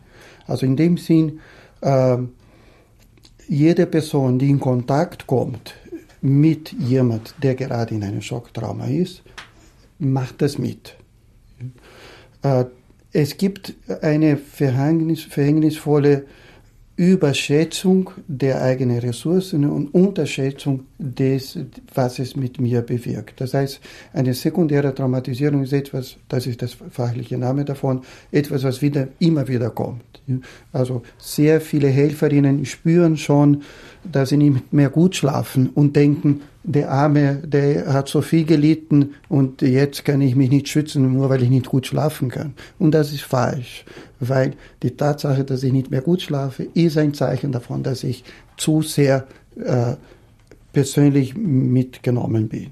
Also 0.47 0.67
in 0.67 0.77
dem 0.77 0.97
Sinn, 0.97 1.41
äh, 1.81 2.19
jede 3.49 3.87
Person, 3.87 4.39
die 4.39 4.51
in 4.51 4.61
Kontakt 4.61 5.27
kommt 5.27 5.75
mit 6.21 6.73
jemand, 6.73 7.35
der 7.43 7.55
gerade 7.55 7.95
in 7.95 8.03
einem 8.03 8.23
Schocktrauma 8.23 8.87
ist, 8.87 9.23
macht 9.99 10.43
das 10.43 10.59
mit. 10.59 10.97
Äh, 12.43 12.65
es 13.13 13.37
gibt 13.37 13.75
eine 14.03 14.37
verhängnis, 14.37 15.23
verhängnisvolle 15.23 16.27
Überschätzung 16.97 18.11
der 18.27 18.61
eigenen 18.61 18.99
Ressourcen 18.99 19.65
und 19.71 19.95
Unterschätzung 19.95 20.88
des, 20.99 21.59
was 21.95 22.19
es 22.19 22.35
mit 22.35 22.61
mir 22.61 22.83
bewirkt. 22.83 23.41
Das 23.41 23.55
heißt, 23.55 23.81
eine 24.13 24.35
sekundäre 24.35 24.95
Traumatisierung 24.95 25.63
ist 25.63 25.73
etwas, 25.73 26.17
das 26.29 26.47
ist 26.47 26.61
das 26.61 26.77
fachliche 26.91 27.39
Name 27.39 27.65
davon, 27.65 28.03
etwas, 28.33 28.65
was 28.65 28.83
wieder, 28.83 29.09
immer 29.21 29.47
wieder 29.47 29.71
kommt. 29.71 30.03
Also 30.73 31.03
sehr 31.19 31.61
viele 31.61 31.89
Helferinnen 31.89 32.65
spüren 32.67 33.17
schon, 33.17 33.63
dass 34.11 34.31
sie 34.31 34.37
nicht 34.37 34.73
mehr 34.73 34.91
gut 34.91 35.17
schlafen 35.17 35.71
und 35.71 35.97
denken, 35.97 36.43
der 36.65 36.91
Arme, 36.91 37.37
der 37.37 37.93
hat 37.93 38.09
so 38.09 38.21
viel 38.21 38.45
gelitten 38.45 39.15
und 39.29 39.63
jetzt 39.63 40.05
kann 40.05 40.21
ich 40.21 40.37
mich 40.37 40.51
nicht 40.51 40.69
schützen, 40.69 41.11
nur 41.13 41.31
weil 41.31 41.43
ich 41.43 41.49
nicht 41.49 41.67
gut 41.67 41.87
schlafen 41.87 42.29
kann. 42.29 42.53
Und 42.79 42.93
das 42.93 43.13
ist 43.13 43.23
falsch, 43.23 43.87
weil 44.21 44.53
die 44.83 44.91
Tatsache, 44.91 45.45
dass 45.45 45.63
ich 45.63 45.73
nicht 45.73 45.91
mehr 45.91 46.03
gut 46.03 46.21
schlafe, 46.21 46.65
ist 46.75 46.99
ein 46.99 47.15
Zeichen 47.15 47.53
davon, 47.53 47.83
dass 47.83 48.05
ich 48.05 48.23
zu 48.59 48.83
sehr 48.83 49.27
äh, 49.57 49.95
persönlich 50.79 51.37
mitgenommen 51.37 52.49
bin. 52.49 52.71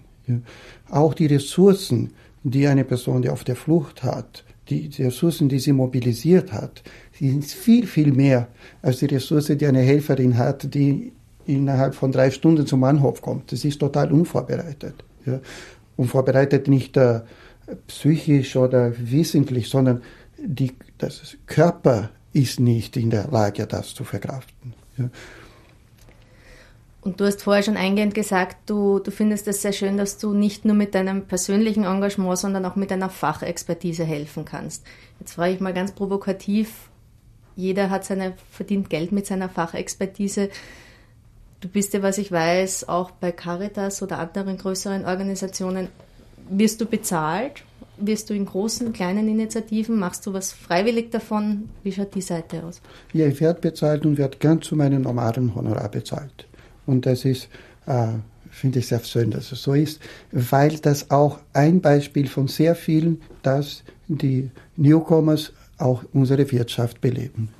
Auch 0.88 1.12
die 1.12 1.26
Ressourcen, 1.26 2.12
die 2.44 2.68
eine 2.68 2.84
Person, 2.84 3.22
die 3.22 3.30
auf 3.30 3.42
der 3.42 3.56
Flucht 3.56 4.04
hat, 4.04 4.44
die, 4.68 4.88
die 4.88 5.02
Ressourcen, 5.02 5.48
die 5.48 5.58
sie 5.58 5.72
mobilisiert 5.72 6.52
hat, 6.52 6.84
sind 7.18 7.44
viel, 7.44 7.84
viel 7.84 8.12
mehr 8.12 8.46
als 8.80 8.98
die 9.00 9.06
Ressource, 9.06 9.46
die 9.46 9.66
eine 9.66 9.80
Helferin 9.80 10.38
hat, 10.38 10.72
die 10.72 11.10
innerhalb 11.46 11.96
von 11.96 12.12
drei 12.12 12.30
Stunden 12.30 12.64
zum 12.64 12.80
Bahnhof 12.80 13.22
kommt. 13.22 13.50
Das 13.50 13.64
ist 13.64 13.80
total 13.80 14.12
unvorbereitet. 14.12 14.94
Ja. 15.24 15.40
Unvorbereitet 15.96 16.68
nicht 16.68 16.96
äh, 16.96 17.22
psychisch 17.88 18.54
oder 18.54 18.92
wissentlich, 18.98 19.68
sondern 19.68 20.00
die, 20.38 20.74
das 20.98 21.36
Körper 21.46 22.10
ist 22.32 22.60
nicht 22.60 22.96
in 22.96 23.10
der 23.10 23.26
Lage, 23.32 23.66
das 23.66 23.94
zu 23.94 24.04
verkraften. 24.04 24.74
Ja. 24.96 25.10
Und 27.06 27.20
du 27.20 27.24
hast 27.24 27.40
vorher 27.44 27.62
schon 27.62 27.76
eingehend 27.76 28.14
gesagt, 28.14 28.68
du, 28.68 28.98
du 28.98 29.12
findest 29.12 29.46
es 29.46 29.62
sehr 29.62 29.72
schön, 29.72 29.96
dass 29.96 30.18
du 30.18 30.32
nicht 30.32 30.64
nur 30.64 30.74
mit 30.74 30.96
deinem 30.96 31.22
persönlichen 31.22 31.84
Engagement, 31.84 32.36
sondern 32.36 32.64
auch 32.64 32.74
mit 32.74 32.90
deiner 32.90 33.10
Fachexpertise 33.10 34.02
helfen 34.02 34.44
kannst. 34.44 34.84
Jetzt 35.20 35.34
frage 35.34 35.54
ich 35.54 35.60
mal 35.60 35.72
ganz 35.72 35.92
provokativ, 35.92 36.90
jeder 37.54 37.90
hat 37.90 38.04
seine, 38.04 38.32
verdient 38.50 38.90
Geld 38.90 39.12
mit 39.12 39.24
seiner 39.24 39.48
Fachexpertise. 39.48 40.50
Du 41.60 41.68
bist 41.68 41.94
ja, 41.94 42.02
was 42.02 42.18
ich 42.18 42.32
weiß, 42.32 42.88
auch 42.88 43.12
bei 43.12 43.30
Caritas 43.30 44.02
oder 44.02 44.18
anderen 44.18 44.58
größeren 44.58 45.04
Organisationen. 45.04 45.86
Wirst 46.50 46.80
du 46.80 46.86
bezahlt? 46.86 47.62
Wirst 47.98 48.30
du 48.30 48.34
in 48.34 48.46
großen, 48.46 48.92
kleinen 48.92 49.28
Initiativen? 49.28 49.96
Machst 49.96 50.26
du 50.26 50.32
was 50.32 50.52
freiwillig 50.52 51.12
davon? 51.12 51.68
Wie 51.84 51.92
schaut 51.92 52.16
die 52.16 52.20
Seite 52.20 52.64
aus? 52.64 52.80
Ja, 53.12 53.28
ich 53.28 53.40
werde 53.40 53.60
bezahlt 53.60 54.04
und 54.04 54.18
werde 54.18 54.38
ganz 54.38 54.66
zu 54.66 54.74
meinem 54.74 55.02
normalen 55.02 55.54
Honorar 55.54 55.88
bezahlt. 55.88 56.48
Und 56.86 57.06
das 57.06 57.24
ist, 57.24 57.48
äh, 57.86 58.08
finde 58.50 58.78
ich 58.78 58.88
sehr 58.88 59.02
schön, 59.04 59.30
dass 59.30 59.52
es 59.52 59.62
so 59.62 59.74
ist, 59.74 60.00
weil 60.32 60.78
das 60.78 61.10
auch 61.10 61.40
ein 61.52 61.80
Beispiel 61.80 62.28
von 62.28 62.48
sehr 62.48 62.74
vielen, 62.74 63.20
dass 63.42 63.82
die 64.08 64.50
Newcomers 64.76 65.52
auch 65.78 66.04
unsere 66.12 66.50
Wirtschaft 66.50 67.00
beleben. 67.00 67.50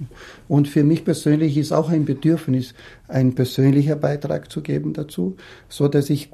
Und 0.49 0.69
für 0.69 0.85
mich 0.85 1.05
persönlich 1.05 1.57
ist 1.59 1.73
auch 1.73 1.91
ein 1.91 2.05
Bedürfnis, 2.05 2.75
einen 3.09 3.35
persönlichen 3.35 4.01
Beitrag 4.01 4.51
zu 4.51 4.63
geben 4.63 4.95
dazu, 4.95 5.37
so 5.69 5.89
dass 5.89 6.09
ich 6.09 6.31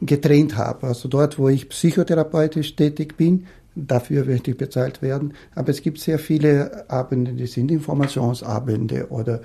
getrennt 0.00 0.56
habe. 0.56 0.86
Also 0.86 1.08
dort, 1.08 1.38
wo 1.38 1.48
ich 1.48 1.68
psychotherapeutisch 1.68 2.76
tätig 2.76 3.16
bin, 3.16 3.46
dafür 3.74 4.24
möchte 4.24 4.52
ich 4.52 4.56
bezahlt 4.56 5.02
werden. 5.02 5.34
Aber 5.54 5.70
es 5.70 5.82
gibt 5.82 5.98
sehr 5.98 6.18
viele 6.18 6.88
Abende, 6.88 7.32
die 7.32 7.46
sind 7.46 7.70
Informationsabende 7.70 9.08
oder 9.10 9.42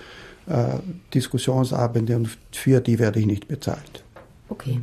Diskussionsabende 1.14 2.16
und 2.16 2.38
für 2.52 2.80
die 2.80 3.00
werde 3.00 3.20
ich 3.20 3.26
nicht 3.26 3.48
bezahlt. 3.48 4.04
Okay. 4.50 4.82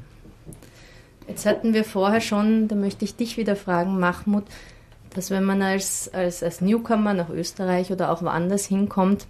Jetzt 1.27 1.47
hatten 1.47 1.73
wir 1.73 1.85
vorher 1.85 2.21
schon, 2.21 2.69
da 2.69 2.77
möchte 2.77 3.05
ich 3.05 3.17
dich 3.17 3.39
wieder 3.39 3.57
fragen, 3.57 3.99
Mahmoud, 3.99 4.45
dass 5.15 5.31
wenn 5.31 5.45
man 5.45 5.63
als, 5.63 6.13
als, 6.13 6.43
als 6.43 6.61
Newcomer 6.61 7.15
nach 7.15 7.31
Österreich 7.31 7.91
oder 7.91 8.13
auch 8.13 8.21
woanders 8.23 8.67
hinkommt, 8.67 9.27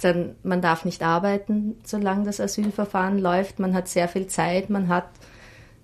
dann 0.00 0.36
man 0.42 0.60
darf 0.60 0.84
nicht 0.84 1.02
arbeiten, 1.02 1.76
solange 1.84 2.24
das 2.24 2.38
Asylverfahren 2.38 3.18
läuft. 3.18 3.58
Man 3.58 3.74
hat 3.74 3.88
sehr 3.88 4.08
viel 4.08 4.26
Zeit, 4.26 4.70
man 4.70 4.88
hat 4.88 5.08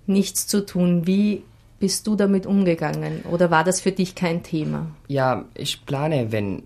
nichts 0.06 0.46
zu 0.46 0.64
tun. 0.64 1.06
Wie 1.06 1.42
bist 1.80 2.06
du 2.06 2.14
damit 2.14 2.46
umgegangen? 2.46 3.22
Oder 3.30 3.50
war 3.50 3.64
das 3.64 3.80
für 3.80 3.90
dich 3.90 4.14
kein 4.14 4.42
Thema? 4.42 4.86
Ja, 5.08 5.46
ich 5.54 5.86
plane, 5.86 6.30
wenn 6.30 6.64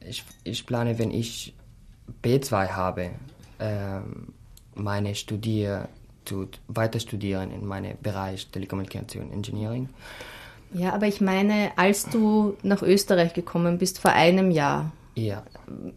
ich, 0.00 0.24
ich 0.42 0.66
plane, 0.66 0.98
wenn 0.98 1.10
ich 1.10 1.54
B2 2.22 2.68
habe, 2.68 3.10
äh, 3.58 4.00
meine 4.74 5.14
Studier 5.14 5.88
zu 6.24 6.48
weiter 6.68 7.00
studieren 7.00 7.50
in 7.52 7.64
meinem 7.64 7.96
Bereich 8.02 8.48
Telekommunikation 8.48 9.32
Engineering. 9.32 9.88
Ja, 10.72 10.92
aber 10.92 11.06
ich 11.06 11.20
meine, 11.20 11.70
als 11.76 12.08
du 12.08 12.56
nach 12.62 12.82
Österreich 12.82 13.32
gekommen 13.32 13.78
bist 13.78 14.00
vor 14.00 14.12
einem 14.12 14.50
Jahr, 14.50 14.92
ja. 15.14 15.42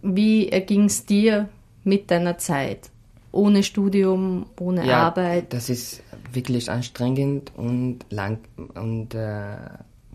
wie 0.01 0.49
erging 0.49 0.85
es 0.85 1.05
dir 1.05 1.49
mit 1.83 2.11
deiner 2.11 2.37
Zeit? 2.37 2.89
Ohne 3.31 3.63
Studium, 3.63 4.47
ohne 4.59 4.87
ja, 4.87 5.07
Arbeit? 5.07 5.53
Das 5.53 5.69
ist 5.69 6.01
wirklich 6.31 6.69
anstrengend 6.71 7.51
und 7.55 7.99
lang 8.09 8.39
und 8.75 9.13
äh, 9.13 9.55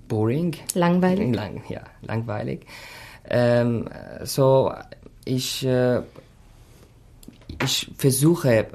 boring. 0.08 0.56
Langweilig. 0.74 1.34
Lang, 1.34 1.62
ja, 1.68 1.82
langweilig. 2.02 2.66
Ähm, 3.28 3.88
so, 4.22 4.72
ich, 5.24 5.64
äh, 5.64 6.02
ich 7.62 7.90
versuche, 7.96 8.66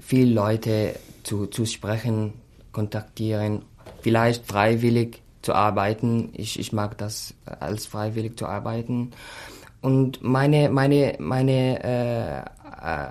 viele 0.00 0.32
Leute 0.32 0.96
zu, 1.22 1.46
zu 1.46 1.66
sprechen, 1.66 2.34
kontaktieren 2.72 3.62
vielleicht 4.02 4.46
freiwillig 4.46 5.22
zu 5.42 5.54
arbeiten. 5.54 6.30
Ich, 6.34 6.58
ich 6.58 6.72
mag 6.72 6.98
das 6.98 7.34
als 7.44 7.86
freiwillig 7.86 8.38
zu 8.38 8.46
arbeiten. 8.46 9.12
Und 9.80 10.22
meine, 10.22 10.68
meine, 10.70 11.16
meine, 11.18 11.84
äh, 11.84 12.38
äh, 12.40 13.08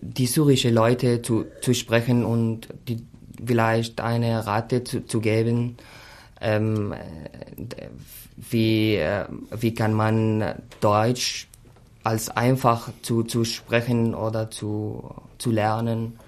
die 0.00 0.26
syrische 0.26 0.70
Leute 0.70 1.22
zu, 1.22 1.46
zu 1.60 1.74
sprechen 1.74 2.24
und 2.24 2.68
die, 2.86 3.04
vielleicht 3.44 4.00
eine 4.00 4.46
Rate 4.46 4.84
zu, 4.84 5.04
zu 5.04 5.20
geben, 5.20 5.76
ähm, 6.40 6.94
wie, 8.50 8.96
äh, 8.96 9.24
wie 9.50 9.74
kann 9.74 9.92
man 9.92 10.54
Deutsch 10.80 11.48
als 12.04 12.30
einfach 12.30 12.90
zu, 13.02 13.22
zu 13.22 13.44
sprechen 13.44 14.14
oder 14.14 14.50
zu, 14.50 15.14
zu 15.38 15.50
lernen. 15.50 16.18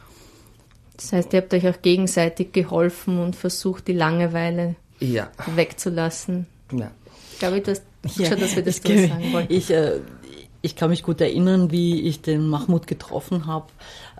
Das 0.97 1.13
heißt, 1.13 1.33
ihr 1.33 1.41
habt 1.41 1.55
euch 1.55 1.67
auch 1.67 1.81
gegenseitig 1.81 2.53
geholfen 2.53 3.19
und 3.19 3.35
versucht, 3.37 3.89
die 3.89 3.95
Langeweile 3.95 4.75
ja. 4.99 5.31
wegzulassen. 5.55 6.47
Ja. 6.73 6.91
Ich 7.33 7.39
glaube, 7.39 7.61
du 7.63 7.71
hast 7.71 7.83
ja, 8.19 8.29
schon, 8.29 8.41
dass 8.41 8.57
wir 8.57 8.63
das 8.63 8.79
ich, 8.85 9.01
so 9.01 9.09
sagen 9.09 9.33
wollen. 9.33 9.47
Ich, 9.49 9.71
äh, 9.71 10.01
ich 10.61 10.77
kann 10.77 10.91
mich 10.91 11.03
gut 11.03 11.21
erinnern, 11.23 11.71
wie 11.71 12.03
ich 12.03 12.21
den 12.21 12.47
Mahmoud 12.47 12.87
getroffen 12.87 13.47
habe. 13.47 13.69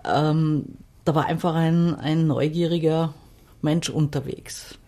Ähm, 0.03 0.65
da 1.05 1.13
war 1.13 1.25
einfach 1.25 1.53
ein, 1.53 1.93
ein 1.95 2.25
neugieriger 2.25 3.13
Mensch 3.61 3.89
unterwegs. 3.89 4.79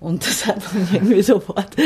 Und 0.00 0.26
das 0.26 0.46
hat 0.46 0.62
man 0.72 0.88
irgendwie 0.92 1.22
sofort, 1.22 1.76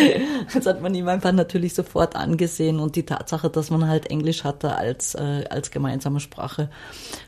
das 0.54 0.66
hat 0.66 0.80
man 0.80 0.94
ihm 0.94 1.08
einfach 1.08 1.32
natürlich 1.32 1.74
sofort 1.74 2.14
angesehen. 2.14 2.78
Und 2.78 2.94
die 2.94 3.04
Tatsache, 3.04 3.50
dass 3.50 3.70
man 3.70 3.88
halt 3.88 4.06
Englisch 4.06 4.44
hatte 4.44 4.76
als, 4.76 5.16
äh, 5.16 5.44
als 5.50 5.72
gemeinsame 5.72 6.20
Sprache, 6.20 6.70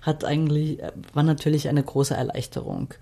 hat 0.00 0.24
eigentlich, 0.24 0.78
war 1.12 1.24
natürlich 1.24 1.68
eine 1.68 1.82
große 1.82 2.14
Erleichterung. 2.14 2.94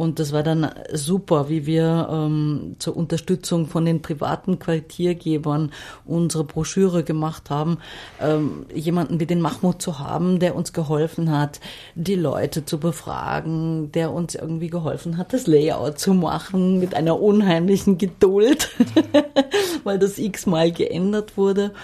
Und 0.00 0.18
das 0.18 0.32
war 0.32 0.42
dann 0.42 0.70
super, 0.94 1.50
wie 1.50 1.66
wir 1.66 2.08
ähm, 2.10 2.76
zur 2.78 2.96
Unterstützung 2.96 3.66
von 3.66 3.84
den 3.84 4.00
privaten 4.00 4.58
Quartiergebern 4.58 5.72
unsere 6.06 6.42
Broschüre 6.42 7.04
gemacht 7.04 7.50
haben, 7.50 7.76
ähm, 8.18 8.64
jemanden 8.74 9.20
wie 9.20 9.26
den 9.26 9.42
Mahmoud 9.42 9.82
zu 9.82 9.98
haben, 9.98 10.38
der 10.38 10.56
uns 10.56 10.72
geholfen 10.72 11.30
hat, 11.30 11.60
die 11.96 12.14
Leute 12.14 12.64
zu 12.64 12.80
befragen, 12.80 13.92
der 13.92 14.10
uns 14.10 14.34
irgendwie 14.34 14.70
geholfen 14.70 15.18
hat, 15.18 15.34
das 15.34 15.46
Layout 15.46 15.98
zu 15.98 16.14
machen 16.14 16.80
mit 16.80 16.94
einer 16.94 17.20
unheimlichen 17.20 17.98
Geduld, 17.98 18.70
weil 19.84 19.98
das 19.98 20.16
x-mal 20.16 20.72
geändert 20.72 21.36
wurde. 21.36 21.74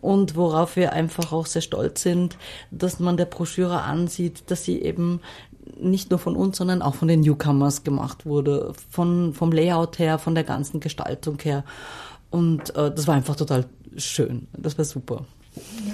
Und 0.00 0.36
worauf 0.36 0.76
wir 0.76 0.92
einfach 0.92 1.32
auch 1.32 1.46
sehr 1.46 1.62
stolz 1.62 2.02
sind, 2.02 2.36
dass 2.70 3.00
man 3.00 3.16
der 3.16 3.24
Broschüre 3.24 3.82
ansieht, 3.82 4.52
dass 4.52 4.62
sie 4.62 4.80
eben 4.80 5.20
nicht 5.80 6.10
nur 6.10 6.18
von 6.18 6.36
uns, 6.36 6.58
sondern 6.58 6.82
auch 6.82 6.94
von 6.94 7.08
den 7.08 7.20
Newcomers 7.20 7.84
gemacht 7.84 8.26
wurde, 8.26 8.72
von, 8.90 9.34
vom 9.34 9.52
Layout 9.52 9.98
her, 9.98 10.18
von 10.18 10.34
der 10.34 10.44
ganzen 10.44 10.80
Gestaltung 10.80 11.38
her. 11.42 11.64
Und 12.30 12.74
äh, 12.76 12.92
das 12.94 13.06
war 13.06 13.14
einfach 13.14 13.36
total 13.36 13.66
schön. 13.96 14.48
Das 14.56 14.76
war 14.78 14.84
super. 14.84 15.24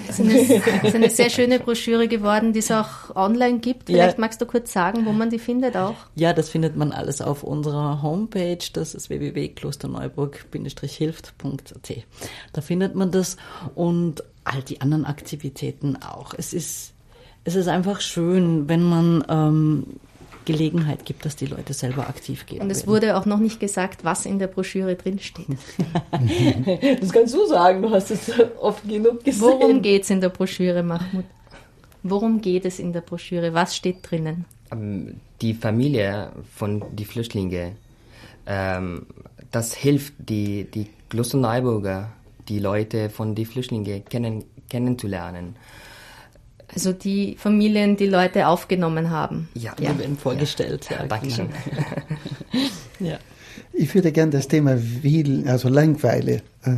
Es 0.09 0.19
ist, 0.19 0.95
eine, 0.95 1.09
sehr 1.09 1.29
schöne 1.29 1.57
Broschüre 1.59 2.09
geworden, 2.09 2.51
die 2.51 2.59
es 2.59 2.69
auch 2.69 3.15
online 3.15 3.59
gibt. 3.59 3.85
Vielleicht 3.85 4.17
ja. 4.17 4.21
magst 4.21 4.41
du 4.41 4.45
kurz 4.45 4.73
sagen, 4.73 5.05
wo 5.05 5.13
man 5.13 5.29
die 5.29 5.39
findet 5.39 5.77
auch? 5.77 5.95
Ja, 6.15 6.33
das 6.33 6.49
findet 6.49 6.75
man 6.75 6.91
alles 6.91 7.21
auf 7.21 7.43
unserer 7.43 8.01
Homepage. 8.01 8.57
Das 8.73 8.93
ist 8.93 9.09
www.klosterneuburg-hilft.at. 9.09 12.03
Da 12.51 12.61
findet 12.61 12.95
man 12.95 13.11
das 13.11 13.37
und 13.73 14.21
all 14.43 14.61
die 14.61 14.81
anderen 14.81 15.05
Aktivitäten 15.05 15.95
auch. 15.95 16.33
Es 16.37 16.51
ist, 16.53 16.92
es 17.45 17.55
ist 17.55 17.67
einfach 17.67 18.01
schön, 18.01 18.69
wenn 18.69 18.83
man 18.83 19.23
ähm, 19.29 19.85
Gelegenheit 20.45 21.05
gibt, 21.05 21.25
dass 21.25 21.35
die 21.35 21.45
Leute 21.45 21.73
selber 21.73 22.07
aktiv 22.07 22.45
gehen. 22.45 22.61
Und 22.61 22.69
es 22.69 22.87
wurde 22.87 23.17
auch 23.17 23.25
noch 23.25 23.39
nicht 23.39 23.59
gesagt, 23.59 24.03
was 24.03 24.25
in 24.25 24.39
der 24.39 24.47
Broschüre 24.47 24.95
drinsteht. 24.95 25.47
das 27.01 27.11
kannst 27.11 27.33
du 27.33 27.45
sagen, 27.47 27.81
du 27.81 27.89
hast 27.89 28.11
es 28.11 28.31
oft 28.59 28.87
genug 28.87 29.23
gesehen. 29.23 29.41
Worum 29.41 29.81
geht 29.81 30.03
es 30.03 30.09
in 30.09 30.21
der 30.21 30.29
Broschüre, 30.29 30.83
Mahmoud? 30.83 31.25
Worum 32.03 32.41
geht 32.41 32.65
es 32.65 32.79
in 32.79 32.91
der 32.91 33.01
Broschüre? 33.01 33.53
Was 33.53 33.75
steht 33.75 33.97
drinnen? 34.09 34.45
Ähm, 34.71 35.15
die 35.41 35.53
Familie 35.53 36.31
von 36.55 36.83
den 36.95 37.05
Flüchtlingen, 37.05 37.77
ähm, 38.45 39.05
das 39.51 39.73
hilft 39.73 40.13
die, 40.17 40.65
die 40.65 40.87
Klosterneuburger, 41.09 42.11
die 42.49 42.59
Leute 42.59 43.09
von 43.09 43.35
den 43.35 43.45
Flüchtlingen 43.45 44.03
kennen, 44.05 44.43
kennenzulernen. 44.69 45.55
Also 46.73 46.93
die 46.93 47.35
Familien, 47.37 47.97
die 47.97 48.07
Leute 48.07 48.47
aufgenommen 48.47 49.09
haben. 49.09 49.49
Ja, 49.53 49.73
die 49.75 49.83
ja. 49.83 49.97
werden 49.97 50.17
vorgestellt. 50.17 50.87
Ja, 50.89 50.97
ja 51.01 51.07
Dankeschön. 51.07 51.49
ja. 52.99 53.19
Ich 53.73 53.93
würde 53.95 54.11
gerne 54.11 54.31
das 54.31 54.47
Thema 54.47 54.77
Will, 55.01 55.47
also 55.47 55.67
Langweile 55.67 56.43
äh, 56.63 56.75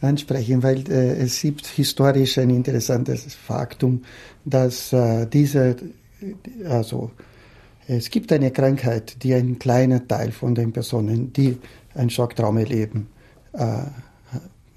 ansprechen, 0.00 0.62
weil 0.62 0.90
äh, 0.90 1.16
es 1.18 1.40
gibt 1.40 1.66
historisch 1.66 2.38
ein 2.38 2.50
interessantes 2.50 3.34
Faktum, 3.34 4.02
dass 4.44 4.92
äh, 4.92 5.26
diese, 5.26 5.76
also 6.68 7.12
es 7.86 8.10
gibt 8.10 8.32
eine 8.32 8.50
Krankheit, 8.50 9.22
die 9.22 9.34
ein 9.34 9.58
kleiner 9.58 10.06
Teil 10.06 10.32
von 10.32 10.54
den 10.54 10.72
Personen, 10.72 11.32
die 11.32 11.56
ein 11.94 12.10
Schocktraum 12.10 12.56
erleben, 12.58 13.08
äh, 13.52 13.84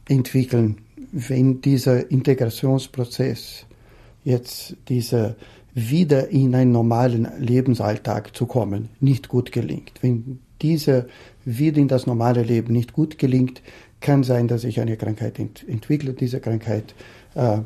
entwickeln, 0.07 0.77
wenn 1.11 1.61
dieser 1.61 2.09
Integrationsprozess 2.11 3.65
jetzt 4.29 4.77
dieser 4.87 5.35
wieder 5.73 6.29
in 6.29 6.55
einen 6.55 6.71
normalen 6.71 7.27
Lebensalltag 7.39 8.35
zu 8.35 8.45
kommen, 8.45 8.89
nicht 8.99 9.27
gut 9.27 9.51
gelingt. 9.51 9.93
Wenn 10.01 10.39
dieser 10.61 11.05
wieder 11.45 11.77
in 11.77 11.87
das 11.87 12.07
normale 12.07 12.43
Leben 12.43 12.73
nicht 12.73 12.93
gut 12.93 13.17
gelingt, 13.17 13.61
kann 14.01 14.23
sein, 14.23 14.47
dass 14.47 14.61
sich 14.61 14.79
eine 14.79 14.97
Krankheit 14.97 15.39
ent 15.39 15.65
entwickelt. 15.67 16.21
Diese 16.21 16.39
Krankheit 16.39 16.95
äh, 17.35 17.59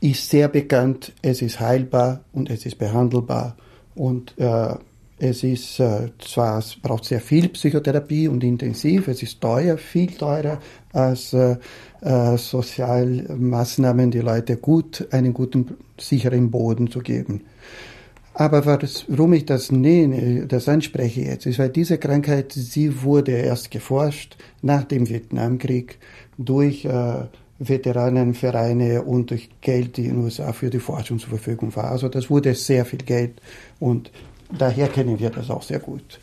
ist 0.00 0.28
sehr 0.28 0.48
bekannt, 0.48 1.12
es 1.22 1.42
ist 1.42 1.60
heilbar 1.60 2.20
und 2.32 2.50
es 2.50 2.66
ist 2.66 2.78
behandelbar 2.78 3.56
und 3.94 4.36
äh, 4.38 4.74
es 5.20 5.42
ist 5.42 5.80
äh, 5.80 6.10
zwar, 6.20 6.58
es 6.58 6.76
braucht 6.76 7.04
sehr 7.04 7.20
viel 7.20 7.48
Psychotherapie 7.48 8.28
und 8.28 8.44
intensiv, 8.44 9.08
es 9.08 9.22
ist 9.22 9.40
teuer, 9.40 9.76
viel 9.76 10.12
teurer 10.12 10.60
als 10.98 11.32
äh, 11.32 11.56
äh, 12.00 12.36
Sozialmaßnahmen, 12.36 14.10
die 14.10 14.20
Leute 14.20 14.56
gut, 14.56 15.06
einen 15.10 15.32
guten, 15.32 15.76
sicheren 15.98 16.50
Boden 16.50 16.90
zu 16.90 17.00
geben. 17.00 17.42
Aber 18.34 18.64
warum 18.66 19.32
ich 19.32 19.46
das, 19.46 19.72
nenne, 19.72 20.46
das 20.46 20.68
anspreche 20.68 21.22
jetzt, 21.22 21.46
ist, 21.46 21.58
weil 21.58 21.70
diese 21.70 21.98
Krankheit, 21.98 22.52
sie 22.52 23.02
wurde 23.02 23.32
erst 23.32 23.72
geforscht 23.72 24.36
nach 24.62 24.84
dem 24.84 25.08
Vietnamkrieg 25.08 25.98
durch 26.36 26.84
äh, 26.84 27.24
Veteranenvereine 27.58 29.02
und 29.02 29.30
durch 29.30 29.50
Geld, 29.60 29.96
die 29.96 30.04
in 30.04 30.14
den 30.14 30.24
USA 30.24 30.52
für 30.52 30.70
die 30.70 30.78
Forschung 30.78 31.18
zur 31.18 31.30
Verfügung 31.30 31.74
war. 31.74 31.90
Also 31.90 32.08
das 32.08 32.30
wurde 32.30 32.54
sehr 32.54 32.84
viel 32.84 33.00
Geld 33.00 33.42
und 33.80 34.12
daher 34.56 34.86
kennen 34.86 35.18
wir 35.18 35.30
das 35.30 35.50
auch 35.50 35.62
sehr 35.62 35.80
gut. 35.80 36.20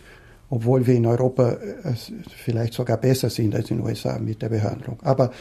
Obwohl 0.49 0.85
wir 0.85 0.95
in 0.95 1.05
Europa 1.05 1.53
äh, 1.53 1.93
vielleicht 2.35 2.73
sogar 2.73 2.97
besser 2.97 3.29
sind 3.29 3.55
als 3.55 3.71
in 3.71 3.77
den 3.77 3.85
USA 3.85 4.19
mit 4.19 4.41
der 4.41 4.49
Behandlung. 4.49 4.99
Aber 5.01 5.31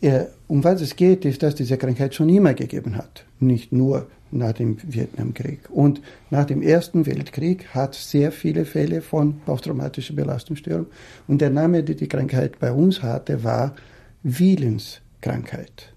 äh, 0.00 0.24
um 0.46 0.62
was 0.62 0.80
es 0.80 0.96
geht, 0.96 1.24
ist, 1.24 1.42
dass 1.42 1.54
diese 1.54 1.76
Krankheit 1.76 2.14
schon 2.14 2.28
immer 2.28 2.54
gegeben 2.54 2.96
hat. 2.96 3.24
Nicht 3.40 3.72
nur 3.72 4.06
nach 4.30 4.52
dem 4.52 4.76
Vietnamkrieg. 4.82 5.70
Und 5.70 6.00
nach 6.30 6.44
dem 6.44 6.62
Ersten 6.62 7.06
Weltkrieg 7.06 7.68
hat 7.74 7.94
sehr 7.94 8.32
viele 8.32 8.64
Fälle 8.64 9.00
von 9.00 9.40
posttraumatischer 9.40 10.14
Belastungsstörung. 10.14 10.86
Und 11.28 11.40
der 11.40 11.50
Name, 11.50 11.82
den 11.82 11.96
die 11.96 12.08
Krankheit 12.08 12.58
bei 12.58 12.72
uns 12.72 13.02
hatte, 13.02 13.44
war 13.44 13.74
Willenskrankheit. 14.22 15.92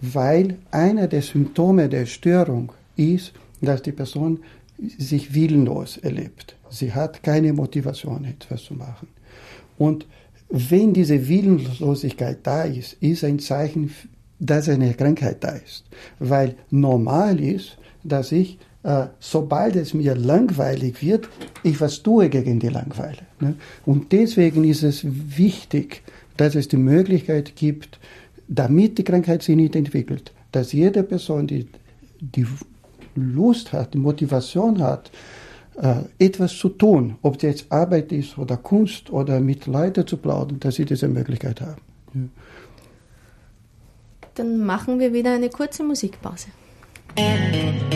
Weil 0.00 0.58
einer 0.70 1.08
der 1.08 1.22
Symptome 1.22 1.88
der 1.88 2.06
Störung 2.06 2.72
ist, 2.96 3.32
dass 3.60 3.82
die 3.82 3.92
Person 3.92 4.40
sich 4.98 5.34
willenlos 5.34 5.96
erlebt. 5.96 6.56
Sie 6.70 6.92
hat 6.92 7.22
keine 7.22 7.52
Motivation, 7.52 8.24
etwas 8.24 8.64
zu 8.64 8.74
machen. 8.74 9.08
Und 9.78 10.06
wenn 10.48 10.92
diese 10.92 11.28
Willenlosigkeit 11.28 12.38
da 12.42 12.64
ist, 12.64 12.94
ist 13.00 13.24
ein 13.24 13.38
Zeichen, 13.38 13.92
dass 14.38 14.68
eine 14.68 14.94
Krankheit 14.94 15.44
da 15.44 15.50
ist. 15.50 15.84
Weil 16.18 16.56
normal 16.70 17.40
ist, 17.40 17.78
dass 18.02 18.32
ich, 18.32 18.58
äh, 18.82 19.06
sobald 19.20 19.76
es 19.76 19.94
mir 19.94 20.14
langweilig 20.14 21.02
wird, 21.02 21.28
ich 21.62 21.80
was 21.80 22.02
tue 22.02 22.28
gegen 22.28 22.58
die 22.58 22.68
Langeweile. 22.68 23.22
Ne? 23.38 23.54
Und 23.86 24.12
deswegen 24.12 24.64
ist 24.64 24.82
es 24.82 25.04
wichtig, 25.04 26.02
dass 26.36 26.54
es 26.54 26.68
die 26.68 26.78
Möglichkeit 26.78 27.54
gibt, 27.54 28.00
damit 28.48 28.98
die 28.98 29.04
Krankheit 29.04 29.42
sich 29.42 29.56
nicht 29.56 29.76
entwickelt, 29.76 30.32
dass 30.52 30.72
jede 30.72 31.02
Person, 31.02 31.46
die 31.46 31.68
die 32.20 32.46
Lust 33.14 33.72
hat, 33.72 33.94
die 33.94 33.98
Motivation 33.98 34.82
hat, 34.82 35.10
etwas 36.18 36.58
zu 36.58 36.68
tun, 36.68 37.16
ob 37.22 37.36
es 37.36 37.42
jetzt 37.42 37.72
Arbeit 37.72 38.12
ist 38.12 38.36
oder 38.36 38.58
Kunst 38.58 39.10
oder 39.10 39.40
mit 39.40 39.66
Leuten 39.66 40.06
zu 40.06 40.18
plaudern, 40.18 40.60
dass 40.60 40.74
sie 40.74 40.84
diese 40.84 41.08
Möglichkeit 41.08 41.60
haben. 41.60 41.80
Ja. 42.14 42.20
Dann 44.34 44.58
machen 44.58 44.98
wir 44.98 45.12
wieder 45.12 45.34
eine 45.34 45.48
kurze 45.48 45.82
Musikpause. 45.82 46.48
yeah. 47.18 47.90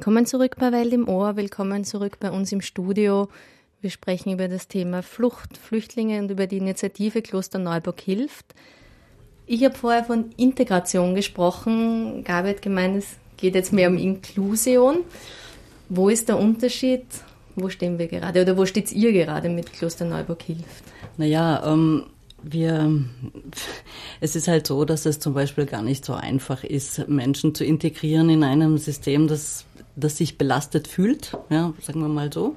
Willkommen 0.00 0.24
zurück 0.24 0.56
bei 0.58 0.72
Welt 0.72 0.94
im 0.94 1.10
Ohr, 1.10 1.36
willkommen 1.36 1.84
zurück 1.84 2.16
bei 2.20 2.30
uns 2.30 2.50
im 2.52 2.62
Studio. 2.62 3.28
Wir 3.82 3.90
sprechen 3.90 4.32
über 4.32 4.48
das 4.48 4.66
Thema 4.66 5.02
Flucht, 5.02 5.58
Flüchtlinge 5.58 6.20
und 6.20 6.30
über 6.30 6.46
die 6.46 6.56
Initiative 6.56 7.20
Kloster 7.20 7.58
Neuburg 7.58 8.00
hilft. 8.00 8.46
Ich 9.44 9.62
habe 9.62 9.74
vorher 9.74 10.02
von 10.02 10.30
Integration 10.38 11.14
gesprochen. 11.14 12.24
Gabi 12.24 12.48
hat 12.48 12.62
gemeint, 12.62 12.96
es 12.96 13.08
geht 13.36 13.54
jetzt 13.54 13.74
mehr 13.74 13.90
um 13.90 13.98
Inklusion. 13.98 15.00
Wo 15.90 16.08
ist 16.08 16.30
der 16.30 16.38
Unterschied? 16.38 17.04
Wo 17.54 17.68
stehen 17.68 17.98
wir 17.98 18.06
gerade 18.06 18.40
oder 18.40 18.56
wo 18.56 18.64
steht 18.64 18.90
ihr 18.92 19.12
gerade 19.12 19.50
mit 19.50 19.70
Kloster 19.70 20.06
Neuburg 20.06 20.40
hilft? 20.40 20.82
Naja, 21.18 21.62
ähm, 21.70 22.06
wir, 22.42 23.04
es 24.20 24.36
ist 24.36 24.48
halt 24.48 24.66
so, 24.66 24.84
dass 24.84 25.06
es 25.06 25.20
zum 25.20 25.34
Beispiel 25.34 25.66
gar 25.66 25.82
nicht 25.82 26.06
so 26.06 26.14
einfach 26.14 26.64
ist, 26.64 27.06
Menschen 27.08 27.54
zu 27.54 27.64
integrieren 27.64 28.30
in 28.30 28.44
einem 28.44 28.78
System, 28.78 29.28
das 29.28 29.66
das 30.00 30.16
sich 30.16 30.38
belastet 30.38 30.88
fühlt, 30.88 31.36
ja, 31.50 31.72
sagen 31.80 32.00
wir 32.00 32.08
mal 32.08 32.32
so. 32.32 32.56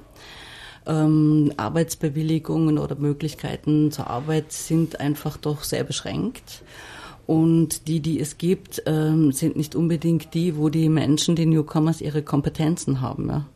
Ähm, 0.86 1.52
Arbeitsbewilligungen 1.56 2.78
oder 2.78 2.96
Möglichkeiten 2.96 3.90
zur 3.90 4.08
Arbeit 4.08 4.52
sind 4.52 5.00
einfach 5.00 5.36
doch 5.36 5.62
sehr 5.62 5.84
beschränkt. 5.84 6.62
Und 7.26 7.88
die, 7.88 8.00
die 8.00 8.20
es 8.20 8.36
gibt, 8.36 8.82
ähm, 8.84 9.32
sind 9.32 9.56
nicht 9.56 9.74
unbedingt 9.74 10.34
die, 10.34 10.58
wo 10.58 10.68
die 10.68 10.90
Menschen, 10.90 11.36
die 11.36 11.46
Newcomers, 11.46 12.02
ihre 12.02 12.22
Kompetenzen 12.22 13.00
haben. 13.00 13.28
Ja. 13.28 13.46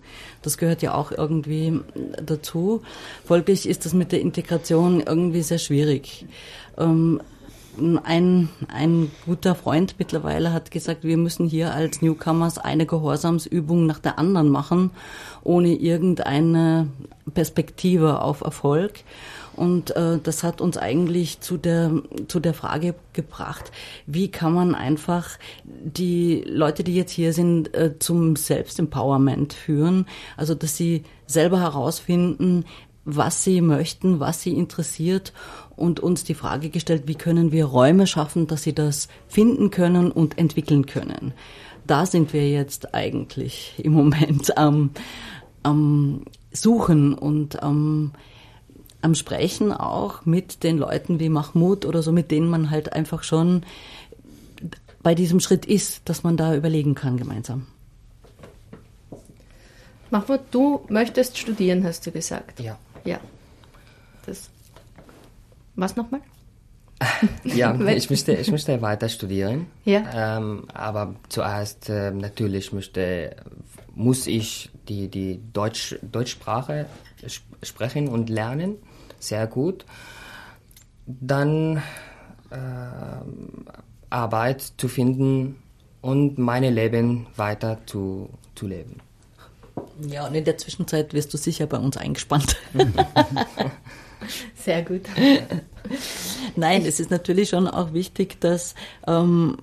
Das 0.41 0.57
gehört 0.57 0.81
ja 0.81 0.95
auch 0.95 1.13
irgendwie 1.13 1.81
dazu. 2.25 2.81
Folglich 3.27 3.69
ist 3.69 3.85
das 3.85 3.93
mit 3.93 4.13
der 4.13 4.23
Integration 4.23 5.03
irgendwie 5.03 5.43
sehr 5.43 5.59
schwierig. 5.59 6.25
Ähm, 6.79 7.21
ein, 8.05 8.49
ein 8.69 9.11
guter 9.27 9.55
Freund 9.55 9.97
mittlerweile 9.99 10.53
hat 10.53 10.71
gesagt, 10.71 11.05
wir 11.05 11.17
müssen 11.17 11.49
hier 11.49 11.75
als 11.75 12.03
Newcomers 12.03 12.59
eine 12.59 12.87
Gehorsamsübung 12.87 13.87
nach 13.87 13.99
der 13.99 14.19
anderen 14.19 14.49
machen, 14.49 14.91
ohne 15.43 15.75
irgendeine 15.75 16.89
Perspektive 17.35 18.23
auf 18.23 18.41
Erfolg. 18.41 19.01
Und 19.57 19.97
äh, 19.97 20.19
das 20.23 20.45
hat 20.45 20.61
uns 20.61 20.79
eigentlich 20.79 21.41
zu 21.41 21.57
der, 21.57 21.91
zu 22.29 22.39
der 22.39 22.55
Frage 22.55 22.95
gebracht, 23.13 23.73
wie 24.07 24.31
kann 24.31 24.55
man 24.55 24.75
einfach 24.75 25.39
die 25.65 26.45
Leute, 26.47 26.85
die 26.85 26.95
jetzt 26.95 27.11
hier 27.11 27.33
sind, 27.33 27.75
äh, 27.75 27.99
zum 27.99 28.37
Selbstempowerment 28.37 29.53
führen. 29.53 30.07
Also, 30.37 30.55
dass 30.55 30.77
sie 30.77 31.03
selber 31.27 31.61
herausfinden, 31.61 32.65
was 33.05 33.43
sie 33.43 33.61
möchten, 33.61 34.21
was 34.21 34.43
sie 34.43 34.53
interessiert 34.53 35.33
und 35.79 36.01
uns 36.01 36.25
die 36.25 36.35
Frage 36.35 36.71
gestellt, 36.71 37.05
wie 37.07 37.15
können 37.15 37.53
wir 37.53 37.65
Räume 37.65 38.07
schaffen, 38.07 38.47
dass 38.47 38.63
sie 38.63 38.75
das 38.75 39.09
finden 39.29 39.71
können 39.71 40.11
und 40.11 40.39
entwickeln 40.39 40.87
können. 40.87 41.33
Da 41.87 42.05
sind 42.05 42.33
wir 42.33 42.49
jetzt 42.51 42.95
eigentlich 42.95 43.75
im 43.79 43.93
Moment 43.93 44.57
am, 44.59 44.91
am 45.63 46.25
Suchen 46.53 47.15
und 47.15 47.63
am, 47.63 48.13
am 49.01 49.15
Sprechen 49.15 49.73
auch 49.73 50.27
mit 50.27 50.63
den 50.65 50.79
Leuten 50.79 51.21
wie 51.21 51.29
Mahmoud 51.29 51.87
oder 51.87 52.03
so, 52.03 52.13
mit 52.13 52.31
denen 52.31 52.51
man 52.51 52.71
halt 52.71 52.93
einfach 52.93 53.23
schon 53.23 53.63
bei 55.03 55.15
diesem 55.15 55.41
Schritt 55.41 55.65
ist, 55.65 56.09
dass 56.09 56.25
man 56.25 56.37
da 56.37 56.55
überlegen 56.55 56.95
kann 56.95 57.17
gemeinsam. 57.17 57.67
Mahmoud, 60.11 60.41
du 60.51 60.85
möchtest 60.89 61.39
studieren, 61.39 61.85
hast 61.85 62.07
du 62.07 62.11
gesagt. 62.11 62.61
Ja. 62.61 62.79
Ja. 63.05 63.21
Das. 64.27 64.51
Was 65.79 65.95
nochmal? 65.95 66.21
ja, 67.45 67.73
ich 67.87 68.11
möchte, 68.11 68.33
ich 68.33 68.51
möchte 68.51 68.83
weiter 68.83 69.09
studieren. 69.09 69.67
Ja. 69.85 70.39
Ähm, 70.39 70.67
aber 70.75 71.15
zuerst 71.29 71.89
äh, 71.89 72.11
natürlich 72.11 72.73
möchte, 72.73 73.37
muss 73.95 74.27
ich 74.27 74.71
die, 74.89 75.09
die 75.09 75.41
Deutsch, 75.53 75.97
Deutschsprache 76.03 76.87
sp 77.23 77.47
sprechen 77.63 78.09
und 78.09 78.29
lernen. 78.29 78.77
Sehr 79.21 79.47
gut. 79.47 79.85
Dann 81.07 81.77
äh, 82.51 82.57
Arbeit 84.11 84.73
zu 84.77 84.89
finden 84.89 85.63
und 86.01 86.39
meine 86.39 86.71
Leben 86.71 87.29
weiter 87.37 87.79
zu, 87.87 88.31
zu 88.57 88.67
leben. 88.67 88.97
Ja, 90.09 90.27
und 90.27 90.35
in 90.35 90.45
der 90.45 90.59
Zwischenzeit 90.59 91.15
wirst 91.15 91.33
du 91.33 91.37
sicher 91.37 91.67
bei 91.67 91.79
uns 91.79 91.97
eingespannt. 91.97 92.57
Sehr 94.55 94.83
gut. 94.83 95.03
Nein, 96.57 96.85
es 96.85 97.01
ist 97.01 97.11
natürlich 97.11 97.51
schon 97.51 97.69
auch 97.69 97.93
wichtig, 97.93 98.41
dass 98.41 98.75
ähm, 99.07 99.57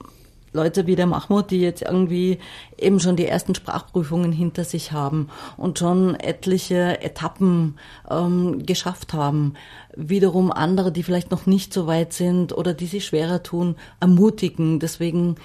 Leute 0.55 0.87
wie 0.87 0.95
der 0.95 1.05
Mahmoud, 1.05 1.51
die 1.51 1.59
jetzt 1.59 1.83
irgendwie 1.83 2.39
eben 2.77 2.99
schon 2.99 3.15
die 3.15 3.27
ersten 3.27 3.53
Sprachprüfungen 3.53 4.31
hinter 4.31 4.63
sich 4.63 4.91
haben 4.91 5.29
und 5.57 5.77
schon 5.77 6.15
etliche 6.15 7.01
Etappen 7.01 7.77
ähm, 8.09 8.65
geschafft 8.65 9.13
haben, 9.13 9.53
wiederum 9.95 10.51
andere, 10.51 10.91
die 10.91 11.03
vielleicht 11.03 11.29
noch 11.29 11.45
nicht 11.45 11.73
so 11.73 11.87
weit 11.87 12.13
sind 12.13 12.53
oder 12.57 12.73
die 12.73 12.87
sich 12.87 13.05
schwerer 13.05 13.43
tun, 13.43 13.75
ermutigen. 13.99 14.79
Deswegen 14.79 15.35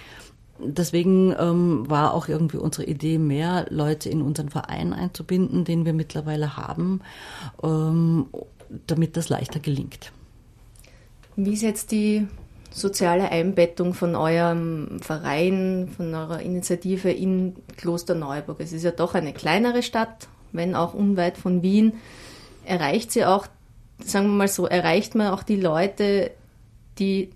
deswegen 0.63 1.35
ähm, 1.39 1.89
war 1.89 2.15
auch 2.15 2.29
irgendwie 2.29 2.59
unsere 2.59 2.85
Idee, 2.87 3.19
mehr 3.19 3.67
Leute 3.71 4.09
in 4.09 4.23
unseren 4.23 4.51
Verein 4.51 4.93
einzubinden, 4.93 5.65
den 5.65 5.85
wir 5.85 5.93
mittlerweile 5.93 6.57
haben, 6.57 7.01
ähm, 7.63 8.27
damit 8.87 9.17
das 9.17 9.29
leichter 9.29 9.61
gelingt. 9.61 10.13
Wie 11.37 11.53
ist 11.53 11.63
jetzt 11.63 11.91
die 11.91 12.27
soziale 12.71 13.31
Einbettung 13.31 13.95
von 13.95 14.15
eurem 14.15 15.01
Verein, 15.01 15.89
von 15.97 16.15
eurer 16.15 16.41
Initiative 16.41 17.11
in 17.11 17.57
Klosterneuburg? 17.77 18.61
Es 18.61 18.73
ist 18.73 18.85
ja 18.85 18.91
doch 18.91 19.15
eine 19.15 19.33
kleinere 19.33 19.83
Stadt, 19.83 20.29
wenn 20.53 20.75
auch 20.75 20.95
unweit 20.95 21.37
von 21.37 21.63
Wien. 21.63 21.95
Erreicht 22.65 23.13
sie 23.13 23.25
auch, 23.25 23.47
sagen 24.05 24.27
wir 24.27 24.35
mal 24.35 24.49
so, 24.49 24.67
erreicht 24.67 25.15
man 25.15 25.29
auch 25.29 25.43
die 25.43 25.57
Leute, 25.57 26.31
die 26.99 27.31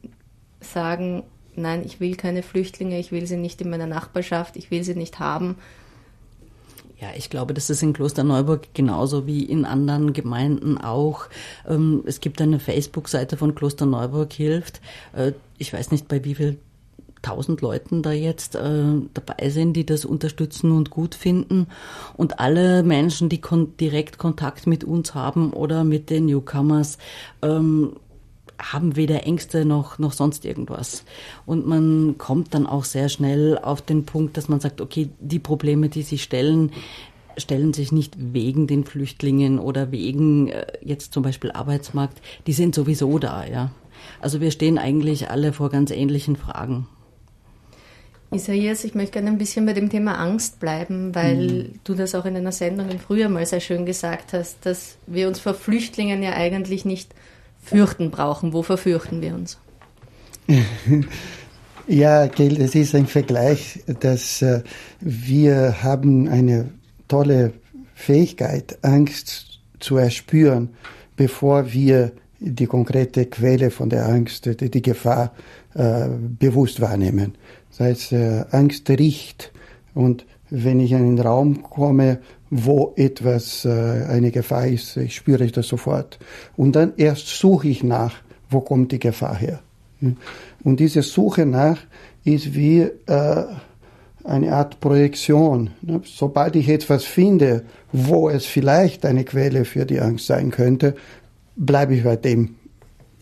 sagen, 0.60 1.24
nein, 1.56 1.82
ich 1.84 2.00
will 2.00 2.16
keine 2.16 2.42
Flüchtlinge, 2.42 2.98
ich 2.98 3.12
will 3.12 3.26
sie 3.26 3.36
nicht 3.36 3.60
in 3.60 3.70
meiner 3.70 3.86
Nachbarschaft, 3.86 4.56
ich 4.56 4.70
will 4.70 4.84
sie 4.84 4.94
nicht 4.94 5.18
haben. 5.18 5.56
Ja, 7.04 7.10
ich 7.14 7.28
glaube, 7.28 7.52
das 7.52 7.68
ist 7.68 7.82
in 7.82 7.92
Klosterneuburg 7.92 8.72
genauso 8.72 9.26
wie 9.26 9.42
in 9.42 9.66
anderen 9.66 10.14
Gemeinden 10.14 10.78
auch. 10.78 11.26
Ähm, 11.68 12.02
es 12.06 12.20
gibt 12.20 12.40
eine 12.40 12.58
Facebook-Seite 12.58 13.36
von 13.36 13.54
Klosterneuburg 13.54 14.32
hilft. 14.32 14.80
Äh, 15.14 15.32
ich 15.58 15.70
weiß 15.70 15.90
nicht, 15.90 16.08
bei 16.08 16.24
wie 16.24 16.34
viel 16.34 16.56
tausend 17.20 17.60
Leuten 17.60 18.02
da 18.02 18.12
jetzt 18.12 18.54
äh, 18.54 18.84
dabei 19.12 19.50
sind, 19.50 19.74
die 19.74 19.84
das 19.84 20.06
unterstützen 20.06 20.72
und 20.72 20.88
gut 20.88 21.14
finden. 21.14 21.66
Und 22.16 22.40
alle 22.40 22.82
Menschen, 22.82 23.28
die 23.28 23.42
kon 23.42 23.76
direkt 23.76 24.16
Kontakt 24.16 24.66
mit 24.66 24.82
uns 24.82 25.14
haben 25.14 25.52
oder 25.52 25.84
mit 25.84 26.08
den 26.08 26.24
Newcomers, 26.24 26.96
ähm, 27.42 27.96
haben 28.58 28.96
weder 28.96 29.24
Ängste 29.26 29.64
noch, 29.64 29.98
noch 29.98 30.12
sonst 30.12 30.44
irgendwas. 30.44 31.04
Und 31.46 31.66
man 31.66 32.16
kommt 32.18 32.54
dann 32.54 32.66
auch 32.66 32.84
sehr 32.84 33.08
schnell 33.08 33.58
auf 33.58 33.82
den 33.82 34.04
Punkt, 34.06 34.36
dass 34.36 34.48
man 34.48 34.60
sagt, 34.60 34.80
okay, 34.80 35.10
die 35.20 35.38
Probleme, 35.38 35.88
die 35.88 36.02
sich 36.02 36.22
stellen, 36.22 36.72
stellen 37.36 37.72
sich 37.72 37.92
nicht 37.92 38.14
wegen 38.18 38.66
den 38.66 38.84
Flüchtlingen 38.84 39.58
oder 39.58 39.90
wegen 39.90 40.48
äh, 40.48 40.66
jetzt 40.82 41.12
zum 41.12 41.22
Beispiel 41.22 41.52
Arbeitsmarkt, 41.52 42.20
die 42.46 42.52
sind 42.52 42.74
sowieso 42.74 43.18
da, 43.18 43.44
ja. 43.44 43.70
Also 44.20 44.40
wir 44.40 44.50
stehen 44.50 44.78
eigentlich 44.78 45.30
alle 45.30 45.52
vor 45.52 45.70
ganz 45.70 45.90
ähnlichen 45.90 46.36
Fragen. 46.36 46.86
Isaias, 48.34 48.84
ich 48.84 48.94
möchte 48.94 49.12
gerne 49.12 49.30
ein 49.30 49.38
bisschen 49.38 49.64
bei 49.64 49.72
dem 49.72 49.90
Thema 49.90 50.18
Angst 50.18 50.58
bleiben, 50.58 51.14
weil 51.14 51.46
mhm. 51.46 51.80
du 51.84 51.94
das 51.94 52.14
auch 52.14 52.24
in 52.24 52.36
einer 52.36 52.52
Sendung 52.52 52.88
im 52.88 52.98
Frühjahr 52.98 53.28
mal 53.28 53.46
sehr 53.46 53.60
schön 53.60 53.86
gesagt 53.86 54.32
hast, 54.32 54.66
dass 54.66 54.98
wir 55.06 55.28
uns 55.28 55.38
vor 55.38 55.54
Flüchtlingen 55.54 56.22
ja 56.22 56.32
eigentlich 56.32 56.84
nicht 56.84 57.14
fürchten 57.64 58.10
brauchen. 58.10 58.52
Wo 58.52 58.62
verfürchten 58.62 59.20
wir 59.20 59.34
uns? 59.34 59.58
Ja, 61.86 62.28
Geld, 62.28 62.60
es 62.60 62.74
ist 62.74 62.94
ein 62.94 63.06
Vergleich, 63.06 63.84
dass 64.00 64.40
äh, 64.40 64.62
wir 65.00 65.82
haben 65.82 66.28
eine 66.28 66.70
tolle 67.08 67.52
Fähigkeit, 67.94 68.78
Angst 68.80 69.60
zu 69.80 69.98
erspüren, 69.98 70.70
bevor 71.14 71.74
wir 71.74 72.12
die 72.40 72.64
konkrete 72.64 73.26
Quelle 73.26 73.70
von 73.70 73.90
der 73.90 74.06
Angst, 74.06 74.46
die, 74.46 74.70
die 74.70 74.80
Gefahr 74.80 75.34
äh, 75.74 76.08
bewusst 76.08 76.80
wahrnehmen. 76.80 77.34
Das 77.68 77.80
heißt, 77.80 78.12
äh, 78.12 78.44
Angst 78.50 78.88
riecht 78.88 79.52
und 79.92 80.24
wenn 80.48 80.80
ich 80.80 80.92
in 80.92 80.98
einen 80.98 81.18
Raum 81.18 81.62
komme, 81.62 82.18
wo 82.50 82.92
etwas, 82.96 83.64
äh, 83.64 83.70
eine 83.70 84.30
Gefahr 84.30 84.66
ist, 84.66 84.96
ich 84.96 85.16
spüre 85.16 85.44
ich 85.44 85.52
das 85.52 85.66
sofort. 85.68 86.18
Und 86.56 86.76
dann 86.76 86.92
erst 86.96 87.28
suche 87.28 87.68
ich 87.68 87.82
nach, 87.82 88.16
wo 88.50 88.60
kommt 88.60 88.92
die 88.92 88.98
Gefahr 88.98 89.36
her. 89.36 89.60
Und 90.62 90.80
diese 90.80 91.02
Suche 91.02 91.46
nach 91.46 91.78
ist 92.24 92.54
wie 92.54 92.80
äh, 92.80 93.44
eine 94.24 94.52
Art 94.52 94.80
Projektion. 94.80 95.70
Ne? 95.82 96.00
Sobald 96.04 96.56
ich 96.56 96.68
etwas 96.68 97.04
finde, 97.04 97.64
wo 97.92 98.28
es 98.28 98.46
vielleicht 98.46 99.04
eine 99.04 99.24
Quelle 99.24 99.64
für 99.64 99.86
die 99.86 100.00
Angst 100.00 100.26
sein 100.26 100.50
könnte, 100.50 100.94
bleibe 101.56 101.94
ich 101.94 102.04
bei 102.04 102.16
dem 102.16 102.56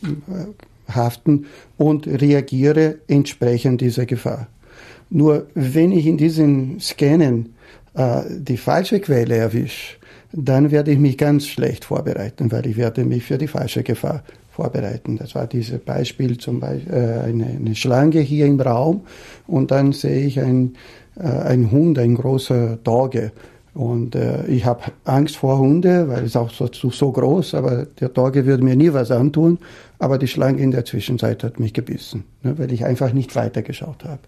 äh, 0.02 0.92
haften 0.92 1.46
und 1.76 2.06
reagiere 2.06 2.98
entsprechend 3.08 3.80
dieser 3.80 4.06
Gefahr. 4.06 4.48
Nur 5.10 5.46
wenn 5.54 5.92
ich 5.92 6.06
in 6.06 6.16
diesen 6.16 6.80
Scannen 6.80 7.54
äh, 7.94 8.22
die 8.28 8.56
falsche 8.56 9.00
Quelle 9.00 9.36
erwische, 9.36 9.96
dann 10.32 10.70
werde 10.70 10.92
ich 10.92 10.98
mich 10.98 11.18
ganz 11.18 11.46
schlecht 11.46 11.84
vorbereiten, 11.84 12.50
weil 12.50 12.66
ich 12.66 12.76
werde 12.76 13.04
mich 13.04 13.24
für 13.24 13.38
die 13.38 13.48
falsche 13.48 13.82
Gefahr 13.82 14.22
vorbereiten. 14.50 15.16
Das 15.16 15.34
war 15.34 15.46
dieses 15.46 15.78
Beispiel 15.80 16.38
zum 16.38 16.60
Beispiel 16.60 16.92
äh, 16.92 17.20
eine, 17.24 17.46
eine 17.46 17.74
Schlange 17.74 18.20
hier 18.20 18.46
im 18.46 18.60
Raum 18.60 19.02
und 19.46 19.70
dann 19.70 19.92
sehe 19.92 20.24
ich 20.26 20.40
ein, 20.40 20.74
äh, 21.18 21.26
ein 21.26 21.70
Hund, 21.70 21.98
ein 21.98 22.14
großer 22.14 22.78
Dogge. 22.82 23.32
Und 23.74 24.14
äh, 24.14 24.44
ich 24.46 24.66
habe 24.66 24.82
Angst 25.04 25.36
vor 25.36 25.58
Hunde, 25.58 26.06
weil 26.08 26.24
es 26.24 26.36
auch 26.36 26.50
so, 26.50 26.68
so 26.70 27.10
groß, 27.10 27.54
aber 27.54 27.86
der 28.00 28.10
Dogge 28.10 28.44
würde 28.44 28.62
mir 28.62 28.76
nie 28.76 28.92
was 28.92 29.10
antun. 29.10 29.58
Aber 30.02 30.18
die 30.18 30.26
Schlange 30.26 30.60
in 30.60 30.72
der 30.72 30.84
Zwischenzeit 30.84 31.44
hat 31.44 31.60
mich 31.60 31.74
gebissen, 31.74 32.24
ne, 32.42 32.58
weil 32.58 32.72
ich 32.72 32.84
einfach 32.84 33.12
nicht 33.12 33.36
weitergeschaut 33.36 34.02
habe. 34.02 34.22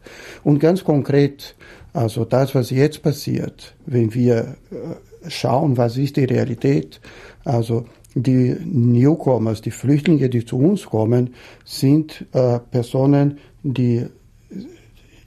Und 0.44 0.60
ganz 0.60 0.84
konkret, 0.84 1.56
also 1.92 2.24
das, 2.24 2.54
was 2.54 2.70
jetzt 2.70 3.02
passiert, 3.02 3.74
wenn 3.84 4.14
wir 4.14 4.54
äh, 4.70 5.28
schauen, 5.28 5.76
was 5.76 5.96
ist 5.96 6.16
die 6.16 6.26
Realität, 6.26 7.00
also 7.44 7.86
die 8.14 8.54
Newcomers, 8.64 9.62
die 9.62 9.72
Flüchtlinge, 9.72 10.28
die 10.28 10.44
zu 10.44 10.58
uns 10.60 10.86
kommen, 10.86 11.34
sind 11.64 12.24
äh, 12.30 12.60
Personen, 12.60 13.38
die 13.64 14.06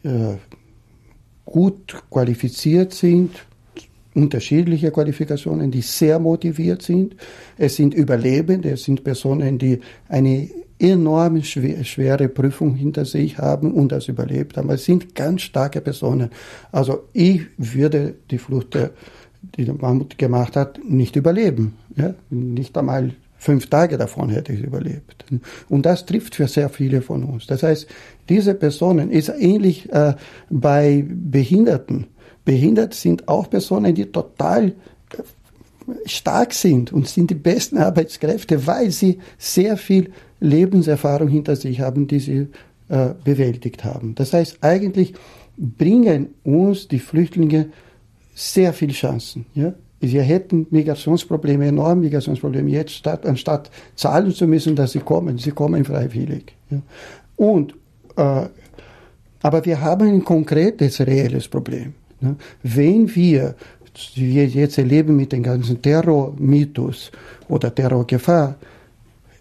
äh, 0.04 0.38
gut 1.44 2.04
qualifiziert 2.10 2.94
sind, 2.94 3.32
unterschiedliche 4.18 4.90
Qualifikationen, 4.92 5.70
die 5.70 5.82
sehr 5.82 6.18
motiviert 6.18 6.82
sind. 6.82 7.16
Es 7.58 7.76
sind 7.76 7.94
Überlebende, 7.94 8.72
es 8.72 8.84
sind 8.84 9.04
Personen, 9.04 9.60
die 9.60 9.80
eine 10.10 10.50
enorm 10.80 11.44
schwere 11.44 12.28
Prüfung 12.28 12.74
hinter 12.76 13.06
sich 13.06 13.38
haben 13.38 13.72
und 13.72 13.92
das 13.92 14.08
überlebt 14.08 14.58
haben. 14.58 14.72
Es 14.72 14.86
sind 14.86 15.14
ganz 15.14 15.44
starke 15.44 15.82
Personen. 15.82 16.32
Also 16.72 17.04
ich 17.14 17.42
würde 17.58 18.16
die 18.32 18.40
Flucht, 18.40 18.78
die 19.56 19.66
der 19.66 19.76
Mammut 19.76 20.18
gemacht 20.18 20.56
hat, 20.56 20.80
nicht 20.84 21.16
überleben. 21.16 21.76
Ja? 21.96 22.16
Nicht 22.32 22.76
einmal 22.76 23.14
fünf 23.38 23.70
Tage 23.70 23.98
davon 23.98 24.30
hätte 24.30 24.52
ich 24.52 24.64
überlebt. 24.64 25.26
Und 25.70 25.86
das 25.86 26.08
trifft 26.08 26.34
für 26.34 26.48
sehr 26.48 26.70
viele 26.70 27.02
von 27.02 27.24
uns. 27.24 27.46
Das 27.46 27.62
heißt, 27.62 27.88
diese 28.30 28.56
Personen 28.56 29.12
ist 29.12 29.30
ähnlich 29.30 29.92
äh, 29.94 30.16
bei 30.50 31.06
Behinderten 31.08 32.08
behindert 32.48 32.94
sind 32.94 33.28
auch 33.28 33.50
Personen, 33.50 33.94
die 33.94 34.06
total 34.06 34.74
stark 36.06 36.54
sind 36.54 36.94
und 36.94 37.06
sind 37.06 37.30
die 37.30 37.36
besten 37.36 37.78
Arbeitskräfte, 37.78 38.66
weil 38.66 38.90
sie 38.90 39.20
sehr 39.38 39.76
viel 39.76 40.12
Lebenserfahrung 40.40 41.28
hinter 41.28 41.58
sich 41.58 41.82
haben, 41.82 42.08
die 42.08 42.20
sie 42.20 42.48
äh, 42.88 43.10
bewältigt 43.22 43.84
haben. 43.84 44.16
Das 44.16 44.32
heißt, 44.32 44.60
eigentlich 44.62 45.14
bringen 45.58 46.30
uns 46.46 46.88
die 46.88 47.00
Flüchtlinge 47.00 47.68
sehr 48.34 48.72
viel 48.72 48.92
Chancen. 48.92 49.46
Ja? 49.54 49.74
Wir 50.00 50.22
hätten 50.22 50.68
Migrationsprobleme, 50.70 51.68
enorme 51.68 52.04
Migrationsprobleme 52.04 52.70
jetzt, 52.70 52.94
statt, 52.94 53.26
anstatt 53.26 53.70
zahlen 53.96 54.32
zu 54.32 54.48
müssen, 54.48 54.74
dass 54.74 54.94
sie 54.94 55.00
kommen. 55.00 55.38
Sie 55.38 55.52
kommen 55.52 55.84
freiwillig. 55.84 56.54
Ja? 56.70 56.82
Und, 57.36 57.74
äh, 58.16 58.46
aber 59.42 59.66
wir 59.66 59.82
haben 59.82 60.08
ein 60.08 60.24
konkretes, 60.24 61.02
reelles 61.02 61.50
Problem. 61.50 61.94
Ne? 62.20 62.36
Wenn 62.64 63.14
wir, 63.16 63.56
wir 64.16 64.48
jetzt 64.48 64.78
erleben 64.78 65.16
mit 65.16 65.32
dem 65.32 65.44
ganzen 65.44 65.82
Terror-Mythos 65.82 67.12
oder 67.48 67.74
Terrorgefahr, 67.74 68.56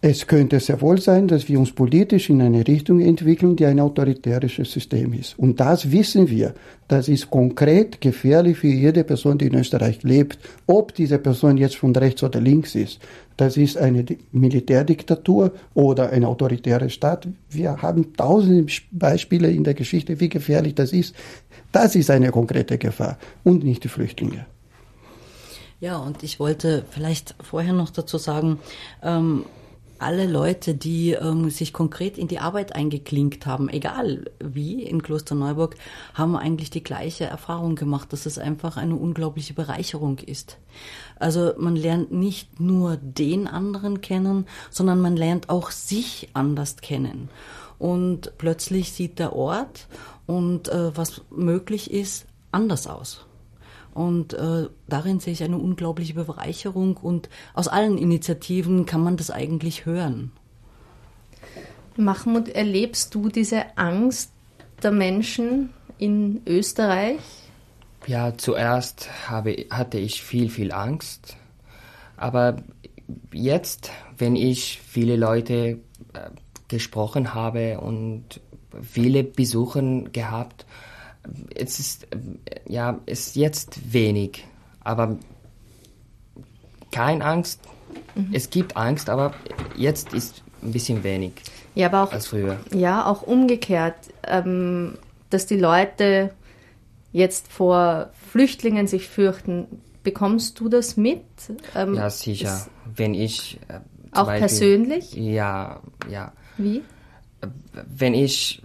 es 0.09 0.27
könnte 0.27 0.61
sehr 0.61 0.81
wohl 0.83 1.01
sein, 1.01 1.27
dass 1.27 1.49
wir 1.49 1.59
uns 1.59 1.72
politisch 1.72 2.31
in 2.31 2.41
eine 2.41 2.66
Richtung 2.66 3.01
entwickeln, 3.01 3.57
die 3.57 3.66
ein 3.66 3.81
autoritäres 3.81 4.55
System 4.55 5.12
ist. 5.14 5.39
Und 5.39 5.59
das 5.59 5.91
wissen 5.91 6.29
wir. 6.29 6.55
Das 6.87 7.09
ist 7.09 7.31
konkret 7.31 8.01
gefährlich 8.01 8.59
für 8.59 8.68
jede 8.68 9.03
Person, 9.03 9.39
die 9.39 9.47
in 9.47 9.55
Österreich 9.55 10.05
lebt, 10.05 10.39
ob 10.66 10.95
diese 10.95 11.18
Person 11.18 11.57
jetzt 11.57 11.77
von 11.77 11.97
rechts 11.97 12.22
oder 12.22 12.41
links 12.41 12.77
ist. 12.77 13.01
Das 13.37 13.57
ist 13.57 13.77
eine 13.77 14.05
Militärdiktatur 14.33 15.53
oder 15.74 16.11
ein 16.11 16.24
autoritärer 16.24 16.89
Staat. 16.89 17.27
Wir 17.51 17.83
haben 17.83 18.14
tausende 18.16 18.72
Beispiele 18.93 19.51
in 19.51 19.64
der 19.64 19.74
Geschichte, 19.74 20.20
wie 20.20 20.29
gefährlich 20.29 20.74
das 20.74 20.93
ist. 20.93 21.14
Das 21.77 21.95
ist 21.95 22.09
eine 22.09 22.31
konkrete 22.31 22.79
Gefahr 22.79 23.18
und 23.45 23.62
nicht 23.62 23.85
die 23.85 23.89
Flüchtlinge. 23.89 24.47
Ja, 25.79 25.99
und 25.99 26.22
ich 26.22 26.41
wollte 26.41 26.87
vielleicht 26.89 27.35
vorher 27.43 27.74
noch 27.74 27.91
dazu 27.91 28.16
sagen, 28.16 28.61
ähm, 29.03 29.45
alle 29.99 30.27
Leute, 30.27 30.74
die 30.74 31.11
ähm, 31.12 31.51
sich 31.51 31.74
konkret 31.74 32.16
in 32.16 32.29
die 32.29 32.39
Arbeit 32.39 32.74
eingeklinkt 32.74 33.45
haben, 33.45 33.68
egal 33.68 34.24
wie 34.43 34.85
in 34.85 35.03
Klosterneuburg, 35.03 35.77
haben 36.14 36.35
eigentlich 36.35 36.70
die 36.70 36.83
gleiche 36.83 37.24
Erfahrung 37.24 37.74
gemacht, 37.74 38.11
dass 38.11 38.24
es 38.24 38.39
einfach 38.39 38.79
eine 38.79 38.97
unglaubliche 38.97 39.53
Bereicherung 39.53 40.20
ist. 40.20 40.57
Also 41.16 41.53
man 41.59 41.77
lernt 41.77 42.11
nicht 42.11 42.59
nur 42.59 42.97
den 42.97 43.49
anderen 43.49 44.01
kennen, 44.01 44.47
sondern 44.70 45.03
man 45.03 45.14
lernt 45.14 45.51
auch 45.51 45.70
sich 45.70 46.31
anders 46.33 46.79
kennen. 46.79 47.29
Und 47.79 48.33
plötzlich 48.39 48.93
sieht 48.93 49.18
der 49.18 49.35
Ort 49.35 49.89
und 50.27 50.68
äh, 50.68 50.97
was 50.97 51.22
möglich 51.31 51.91
ist 51.91 52.27
anders 52.53 52.87
aus. 52.87 53.27
Und 53.95 54.35
äh, 54.35 54.68
darin 54.89 55.20
sehe 55.20 55.33
ich 55.33 55.43
eine 55.43 55.57
unglaubliche 55.57 56.14
Bereicherung 56.14 56.99
und 56.99 57.31
aus 57.55 57.66
allen 57.66 57.97
Initiativen 57.97 58.85
kann 58.85 59.03
man 59.03 59.16
das 59.16 59.31
eigentlich 59.31 59.87
hören. 59.87 60.33
Mahmoud, 61.97 62.49
erlebst 62.51 63.14
du 63.14 63.31
diese 63.31 63.79
Angst 63.79 64.33
der 64.83 64.93
Menschen 64.93 65.70
in 65.97 66.43
Österreich? 66.47 67.20
Ja, 68.07 68.37
zuerst 68.37 69.09
habe, 69.31 69.66
hatte 69.70 69.99
ich 69.99 70.22
viel, 70.22 70.51
viel 70.51 70.72
Angst. 70.72 71.37
Aber 72.16 72.62
jetzt, 73.33 73.91
wenn 74.18 74.37
ich 74.37 74.81
viele 74.87 75.16
Leute 75.16 75.79
äh, 76.12 76.31
gesprochen 76.68 77.35
habe 77.35 77.81
und 77.81 78.41
viele 78.83 79.24
Besucher 79.24 79.83
gehabt, 80.12 80.66
es 81.55 81.81
ist, 81.81 82.07
ja, 82.68 83.01
ist 83.07 83.37
jetzt 83.37 83.93
wenig, 83.93 84.45
aber 84.81 85.18
keine 86.93 87.24
Angst. 87.24 87.61
Mhm. 88.14 88.31
Es 88.33 88.51
gibt 88.51 88.77
Angst, 88.77 89.11
aber 89.11 89.35
jetzt 89.77 90.12
ist 90.12 90.43
ein 90.62 90.72
bisschen 90.72 91.03
wenig 91.03 91.33
ja, 91.77 91.89
aber 91.89 92.05
auch, 92.05 92.12
als 92.12 92.27
früher. 92.27 92.59
Ja, 92.74 93.07
auch 93.07 93.22
umgekehrt, 93.22 93.97
ähm, 94.27 94.97
dass 95.29 95.47
die 95.47 95.59
Leute 95.59 96.31
jetzt 97.12 97.53
vor 97.53 98.11
Flüchtlingen 98.31 98.87
sich 98.87 99.09
fürchten. 99.09 99.66
Bekommst 100.03 100.59
du 100.59 100.70
das 100.70 100.97
mit? 100.97 101.20
Ähm, 101.74 101.95
ja, 101.95 102.09
sicher. 102.09 102.66
Wenn 102.95 103.12
ich. 103.12 103.61
Äh, 103.68 103.81
auch 104.12 104.24
Beispiel, 104.24 104.39
persönlich? 104.39 105.12
Ja, 105.12 105.83
ja. 106.09 106.33
Wie? 106.57 106.83
Wenn 107.72 108.14
ich 108.14 108.62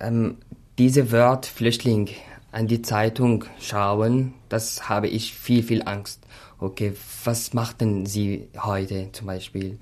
ähm, 0.00 0.38
diese 0.78 1.12
Wort 1.12 1.46
Flüchtling 1.46 2.10
an 2.52 2.66
die 2.66 2.82
Zeitung 2.82 3.44
schauen, 3.60 4.34
das 4.48 4.88
habe 4.88 5.08
ich 5.08 5.34
viel, 5.34 5.62
viel 5.62 5.82
Angst. 5.82 6.20
Okay, 6.58 6.94
was 7.24 7.52
machten 7.52 8.06
Sie 8.06 8.48
heute 8.56 9.10
zum 9.12 9.26
Beispiel? 9.26 9.78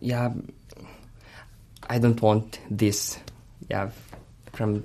Ja, 0.00 0.34
I 1.90 1.94
don't 1.94 2.20
want 2.20 2.58
this. 2.76 3.18
Ja, 3.68 3.90
from 4.52 4.82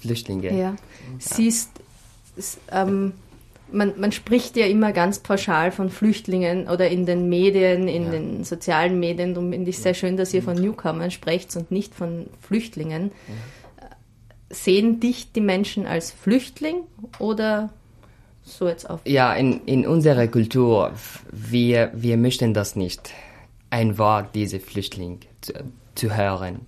Flüchtlinge. 0.00 0.50
Ja, 0.50 0.56
ja. 0.56 0.76
siehst, 1.18 1.70
ähm, 2.70 3.12
man, 3.72 3.94
man 3.98 4.12
spricht 4.12 4.56
ja 4.56 4.66
immer 4.66 4.92
ganz 4.92 5.18
pauschal 5.18 5.72
von 5.72 5.90
Flüchtlingen 5.90 6.68
oder 6.68 6.88
in 6.88 7.06
den 7.06 7.28
Medien, 7.28 7.88
in 7.88 8.04
ja. 8.04 8.10
den 8.10 8.44
sozialen 8.44 9.00
Medien. 9.00 9.34
Darum 9.34 9.52
finde 9.52 9.70
ich 9.70 9.78
sehr 9.78 9.94
schön, 9.94 10.16
dass 10.16 10.32
ihr 10.32 10.42
von 10.42 10.56
Newcomern 10.56 11.10
sprecht 11.10 11.54
und 11.56 11.70
nicht 11.70 11.94
von 11.94 12.26
Flüchtlingen. 12.40 13.10
Ja 13.28 13.34
sehen 14.50 15.00
dich 15.00 15.32
die 15.32 15.40
Menschen 15.40 15.86
als 15.86 16.12
Flüchtling 16.12 16.82
oder 17.18 17.70
so 18.42 18.68
jetzt 18.68 18.88
auf? 18.88 19.00
Ja, 19.04 19.34
in, 19.34 19.64
in 19.66 19.86
unserer 19.86 20.28
Kultur, 20.28 20.92
wir, 21.32 21.90
wir 21.94 22.16
möchten 22.16 22.54
das 22.54 22.76
nicht, 22.76 23.12
ein 23.70 23.98
Wort, 23.98 24.34
diese 24.34 24.60
Flüchtling 24.60 25.20
zu, 25.40 25.52
zu 25.94 26.16
hören. 26.16 26.60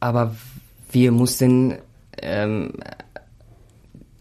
Aber 0.00 0.34
wir 0.90 1.12
müssen 1.12 1.76
ähm, 2.20 2.72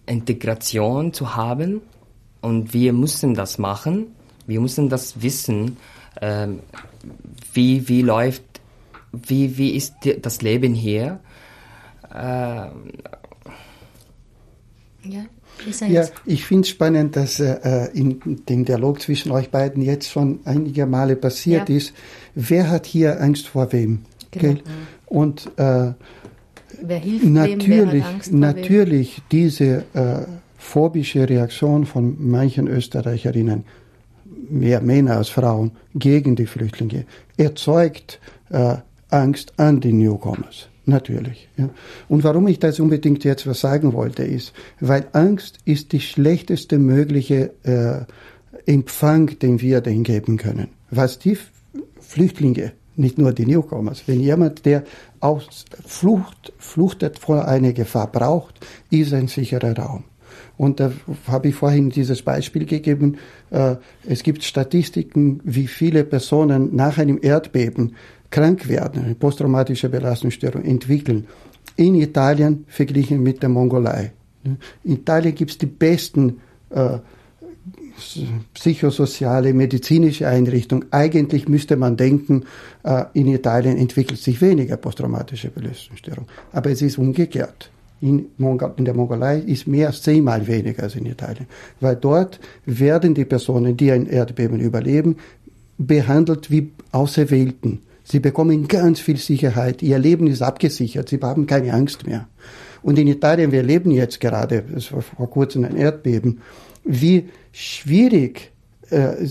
Integration 0.09 1.13
zu 1.13 1.35
haben 1.35 1.81
und 2.41 2.73
wir 2.73 2.93
müssen 2.93 3.33
das 3.33 3.57
machen. 3.57 4.07
Wir 4.47 4.59
müssen 4.59 4.89
das 4.89 5.21
wissen, 5.21 5.77
ähm, 6.21 6.59
wie, 7.53 7.87
wie 7.87 8.01
läuft, 8.01 8.43
wie, 9.11 9.57
wie 9.57 9.75
ist 9.75 9.93
das 10.21 10.41
Leben 10.41 10.73
hier 10.73 11.19
ähm, 12.13 12.91
ja, 15.03 15.25
ja, 15.87 16.07
ich 16.25 16.45
finde 16.45 16.61
es 16.61 16.69
spannend, 16.69 17.15
dass 17.15 17.39
äh, 17.39 17.89
in 17.93 18.19
dem 18.47 18.65
Dialog 18.65 19.01
zwischen 19.01 19.31
euch 19.31 19.49
beiden 19.49 19.83
jetzt 19.83 20.09
schon 20.09 20.39
einige 20.45 20.85
Male 20.85 21.15
passiert 21.15 21.69
ja. 21.69 21.75
ist. 21.75 21.93
Wer 22.33 22.69
hat 22.69 22.85
hier 22.85 23.21
Angst 23.21 23.47
vor 23.47 23.71
wem? 23.73 24.05
Genau. 24.31 24.53
Okay? 24.53 24.63
Und 25.07 25.51
äh, 25.57 25.93
natürlich, 27.23 28.03
wem, 28.29 28.39
natürlich 28.39 29.21
diese 29.31 29.83
äh, 29.93 30.25
phobische 30.57 31.27
Reaktion 31.27 31.85
von 31.85 32.15
manchen 32.19 32.67
Österreicherinnen, 32.67 33.63
mehr 34.49 34.81
Männer 34.81 35.17
als 35.17 35.29
Frauen, 35.29 35.71
gegen 35.95 36.35
die 36.35 36.45
Flüchtlinge, 36.45 37.05
erzeugt 37.37 38.19
äh, 38.49 38.75
Angst 39.09 39.53
an 39.57 39.79
die 39.79 39.93
Newcomers. 39.93 40.69
Natürlich. 40.85 41.47
Ja. 41.55 41.69
Und 42.07 42.23
warum 42.23 42.47
ich 42.47 42.57
das 42.59 42.79
unbedingt 42.79 43.23
jetzt 43.23 43.45
was 43.45 43.59
sagen 43.59 43.93
wollte, 43.93 44.23
ist, 44.23 44.53
weil 44.79 45.05
Angst 45.13 45.59
ist 45.65 45.91
die 45.91 45.99
schlechteste 46.01 46.79
mögliche 46.79 47.51
äh, 47.63 48.05
Empfang, 48.65 49.37
den 49.39 49.61
wir 49.61 49.81
denen 49.81 50.03
geben 50.03 50.37
können. 50.37 50.69
Was 50.89 51.19
die 51.19 51.37
Flüchtlinge, 51.99 52.71
nicht 52.99 53.17
nur 53.17 53.33
die 53.33 53.45
Newcomers, 53.45 54.03
wenn 54.07 54.19
jemand, 54.19 54.65
der 54.65 54.83
aus 55.19 55.65
Flucht, 55.85 56.53
fluchtet 56.57 57.17
vor 57.17 57.47
einer 57.47 57.73
Gefahr 57.73 58.11
braucht, 58.11 58.59
ist 58.91 59.13
ein 59.13 59.27
sicherer 59.27 59.75
Raum. 59.77 60.03
Und 60.57 60.79
da 60.79 60.91
habe 61.27 61.47
ich 61.47 61.55
vorhin 61.55 61.89
dieses 61.89 62.21
Beispiel 62.21 62.65
gegeben. 62.65 63.17
Äh, 63.49 63.77
es 64.05 64.23
gibt 64.23 64.43
Statistiken, 64.43 65.39
wie 65.43 65.67
viele 65.67 66.03
Personen 66.03 66.75
nach 66.75 66.97
einem 66.97 67.19
Erdbeben 67.21 67.95
krank 68.29 68.67
werden, 68.67 69.05
eine 69.05 69.15
posttraumatische 69.15 69.89
Belastungsstörung 69.89 70.63
entwickeln. 70.63 71.27
In 71.77 71.95
Italien 71.95 72.65
verglichen 72.67 73.23
mit 73.23 73.41
der 73.41 73.49
Mongolei. 73.49 74.11
In 74.43 74.57
Italien 74.83 75.33
gibt 75.33 75.51
es 75.51 75.57
die 75.57 75.65
besten 75.65 76.41
äh, 76.69 76.99
psychosoziale, 78.53 79.53
medizinische 79.53 80.27
Einrichtungen. 80.27 80.85
Eigentlich 80.91 81.47
müsste 81.47 81.75
man 81.75 81.97
denken, 81.97 82.45
äh, 82.83 83.05
in 83.13 83.27
Italien 83.27 83.77
entwickelt 83.77 84.19
sich 84.19 84.41
weniger 84.41 84.77
posttraumatische 84.77 85.49
Belastungsstörung. 85.49 86.25
Aber 86.51 86.69
es 86.71 86.81
ist 86.81 86.97
umgekehrt. 86.97 87.69
In, 88.01 88.27
Mongol 88.37 88.73
in 88.77 88.85
der 88.85 88.93
Mongolei 88.93 89.39
ist 89.39 89.67
mehr 89.67 89.87
als 89.87 90.01
zehnmal 90.01 90.47
weniger 90.47 90.83
als 90.83 90.95
in 90.95 91.05
Italien. 91.05 91.47
Weil 91.81 91.97
dort 91.97 92.39
werden 92.65 93.13
die 93.13 93.25
Personen, 93.25 93.75
die 93.75 93.91
ein 93.91 94.07
Erdbeben 94.07 94.59
überleben, 94.59 95.17
behandelt 95.77 96.49
wie 96.49 96.71
Auserwählten. 96.91 97.81
Sie 98.03 98.19
bekommen 98.19 98.67
ganz 98.67 98.99
viel 98.99 99.17
Sicherheit. 99.17 99.83
Ihr 99.83 99.99
Leben 99.99 100.27
ist 100.27 100.41
abgesichert. 100.41 101.09
Sie 101.09 101.19
haben 101.21 101.45
keine 101.45 101.73
Angst 101.73 102.07
mehr. 102.07 102.27
Und 102.81 102.97
in 102.97 103.07
Italien, 103.07 103.51
wir 103.51 103.63
leben 103.63 103.91
jetzt 103.91 104.19
gerade, 104.19 104.63
es 104.75 104.91
war 104.91 105.01
vor 105.01 105.29
kurzem 105.29 105.65
ein 105.65 105.75
Erdbeben, 105.75 106.39
wie 106.89 107.29
schwierig 107.51 108.51
äh, 108.89 109.27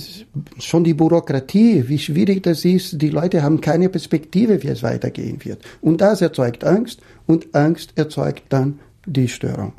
schon 0.60 0.84
die 0.84 0.94
Bürokratie, 0.94 1.88
wie 1.88 1.98
schwierig 1.98 2.42
das 2.44 2.64
ist. 2.64 3.02
Die 3.02 3.10
Leute 3.10 3.42
haben 3.42 3.60
keine 3.60 3.88
Perspektive, 3.88 4.62
wie 4.62 4.68
es 4.68 4.82
weitergehen 4.82 5.44
wird. 5.44 5.64
Und 5.80 6.00
das 6.00 6.22
erzeugt 6.22 6.62
Angst 6.64 7.00
und 7.26 7.54
Angst 7.54 7.92
erzeugt 7.96 8.44
dann 8.50 8.78
die 9.04 9.26
Störung. 9.28 9.72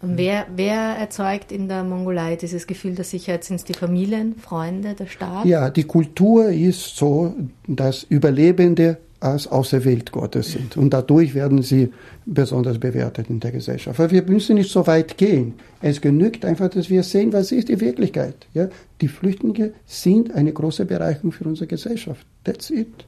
Wer, 0.00 0.46
wer 0.54 0.96
erzeugt 0.98 1.52
in 1.52 1.68
der 1.68 1.82
Mongolei 1.82 2.36
dieses 2.36 2.66
Gefühl 2.66 2.94
der 2.94 3.04
Sicherheit? 3.04 3.44
Sind 3.44 3.56
es 3.56 3.64
die 3.64 3.74
Familien, 3.74 4.36
Freunde, 4.38 4.94
der 4.94 5.06
Staat? 5.06 5.44
Ja, 5.44 5.68
die 5.68 5.84
Kultur 5.84 6.48
ist 6.48 6.96
so, 6.96 7.34
dass 7.66 8.04
Überlebende 8.04 8.98
als 9.20 9.46
Auserwählt 9.46 10.12
Gottes 10.12 10.52
sind. 10.52 10.76
Und 10.76 10.90
dadurch 10.90 11.34
werden 11.34 11.62
sie 11.62 11.92
besonders 12.26 12.78
bewertet 12.78 13.30
in 13.30 13.40
der 13.40 13.52
Gesellschaft. 13.52 13.98
Aber 13.98 14.10
wir 14.10 14.22
müssen 14.22 14.56
nicht 14.56 14.70
so 14.70 14.86
weit 14.86 15.16
gehen. 15.16 15.54
Es 15.80 16.00
genügt 16.00 16.44
einfach, 16.44 16.68
dass 16.68 16.90
wir 16.90 17.02
sehen, 17.02 17.32
was 17.32 17.52
ist 17.52 17.68
die 17.68 17.80
Wirklichkeit. 17.80 18.46
Ja? 18.54 18.68
Die 19.00 19.08
Flüchtlinge 19.08 19.72
sind 19.86 20.34
eine 20.34 20.52
große 20.52 20.84
Bereicherung 20.84 21.32
für 21.32 21.44
unsere 21.44 21.66
Gesellschaft. 21.66 22.26
That's 22.44 22.70
it. 22.70 23.06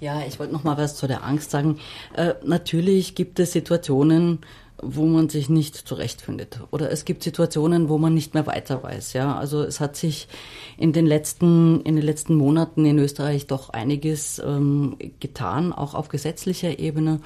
Ja, 0.00 0.22
ich 0.26 0.38
wollte 0.38 0.52
noch 0.52 0.64
mal 0.64 0.76
was 0.76 0.96
zu 0.96 1.06
der 1.06 1.24
Angst 1.24 1.50
sagen. 1.50 1.78
Äh, 2.14 2.34
natürlich 2.44 3.14
gibt 3.14 3.40
es 3.40 3.52
Situationen, 3.52 4.40
wo 4.82 5.06
man 5.06 5.28
sich 5.28 5.48
nicht 5.48 5.74
zurechtfindet. 5.74 6.60
Oder 6.70 6.90
es 6.90 7.04
gibt 7.04 7.22
Situationen, 7.22 7.88
wo 7.88 7.98
man 7.98 8.14
nicht 8.14 8.34
mehr 8.34 8.46
weiter 8.46 8.82
weiß. 8.82 9.14
Ja, 9.14 9.36
also 9.36 9.62
es 9.62 9.80
hat 9.80 9.96
sich 9.96 10.28
in 10.76 10.92
den 10.92 11.06
letzten 11.06 11.80
in 11.82 11.96
den 11.96 12.04
letzten 12.04 12.34
Monaten 12.34 12.84
in 12.84 12.98
Österreich 12.98 13.46
doch 13.46 13.70
einiges 13.70 14.38
ähm, 14.38 14.96
getan, 15.20 15.72
auch 15.72 15.94
auf 15.94 16.08
gesetzlicher 16.08 16.78
Ebene. 16.78 17.20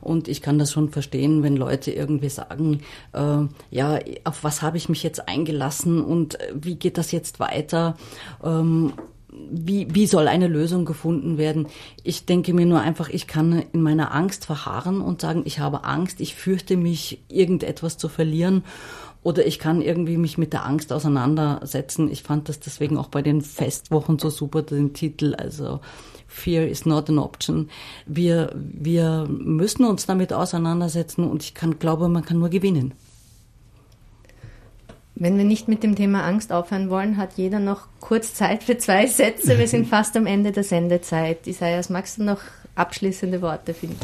Und 0.00 0.28
ich 0.28 0.42
kann 0.42 0.58
das 0.58 0.72
schon 0.72 0.90
verstehen, 0.90 1.42
wenn 1.42 1.56
Leute 1.56 1.92
irgendwie 1.92 2.28
sagen, 2.28 2.80
äh, 3.12 3.38
ja, 3.70 3.98
auf 4.24 4.42
was 4.42 4.62
habe 4.62 4.76
ich 4.76 4.88
mich 4.88 5.02
jetzt 5.02 5.28
eingelassen 5.28 6.02
und 6.02 6.38
wie 6.54 6.76
geht 6.76 6.98
das 6.98 7.12
jetzt 7.12 7.38
weiter? 7.40 7.96
Ähm, 8.42 8.92
wie, 9.50 9.86
wie 9.94 10.06
soll 10.06 10.28
eine 10.28 10.48
Lösung 10.48 10.84
gefunden 10.84 11.38
werden? 11.38 11.68
Ich 12.02 12.26
denke 12.26 12.54
mir 12.54 12.66
nur 12.66 12.80
einfach, 12.80 13.08
ich 13.08 13.26
kann 13.26 13.64
in 13.72 13.82
meiner 13.82 14.14
Angst 14.14 14.46
verharren 14.46 15.00
und 15.00 15.20
sagen, 15.20 15.42
ich 15.44 15.58
habe 15.58 15.84
Angst, 15.84 16.20
ich 16.20 16.34
fürchte 16.34 16.76
mich, 16.76 17.22
irgendetwas 17.28 17.98
zu 17.98 18.08
verlieren. 18.08 18.64
Oder 19.22 19.44
ich 19.44 19.58
kann 19.58 19.82
irgendwie 19.82 20.18
mich 20.18 20.38
mit 20.38 20.52
der 20.52 20.64
Angst 20.64 20.92
auseinandersetzen. 20.92 22.10
Ich 22.10 22.22
fand 22.22 22.48
das 22.48 22.60
deswegen 22.60 22.96
auch 22.96 23.08
bei 23.08 23.22
den 23.22 23.42
Festwochen 23.42 24.18
so 24.20 24.30
super, 24.30 24.62
den 24.62 24.94
Titel, 24.94 25.34
also 25.34 25.80
Fear 26.28 26.66
is 26.66 26.86
not 26.86 27.08
an 27.10 27.18
option. 27.18 27.68
Wir, 28.06 28.52
wir 28.54 29.26
müssen 29.28 29.84
uns 29.84 30.06
damit 30.06 30.32
auseinandersetzen 30.32 31.24
und 31.24 31.42
ich 31.42 31.54
kann, 31.54 31.78
glaube, 31.78 32.08
man 32.08 32.24
kann 32.24 32.38
nur 32.38 32.50
gewinnen. 32.50 32.94
Wenn 35.18 35.38
wir 35.38 35.44
nicht 35.44 35.66
mit 35.66 35.82
dem 35.82 35.96
Thema 35.96 36.24
Angst 36.24 36.52
aufhören 36.52 36.90
wollen, 36.90 37.16
hat 37.16 37.30
jeder 37.36 37.58
noch 37.58 37.88
kurz 38.00 38.34
Zeit 38.34 38.62
für 38.62 38.76
zwei 38.76 39.06
Sätze. 39.06 39.58
Wir 39.58 39.66
sind 39.66 39.86
fast 39.88 40.14
am 40.14 40.26
Ende 40.26 40.52
der 40.52 40.62
Sendezeit. 40.62 41.46
Isaias, 41.46 41.88
magst 41.88 42.18
du 42.18 42.24
noch 42.24 42.42
abschließende 42.74 43.40
Worte 43.40 43.72
finden? 43.72 43.98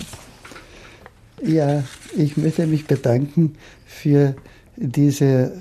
Ja, 1.43 1.85
ich 2.17 2.39
möchte 2.39 2.67
mich 2.67 2.87
bedanken 2.87 3.57
für 3.85 4.35
diese 4.77 5.53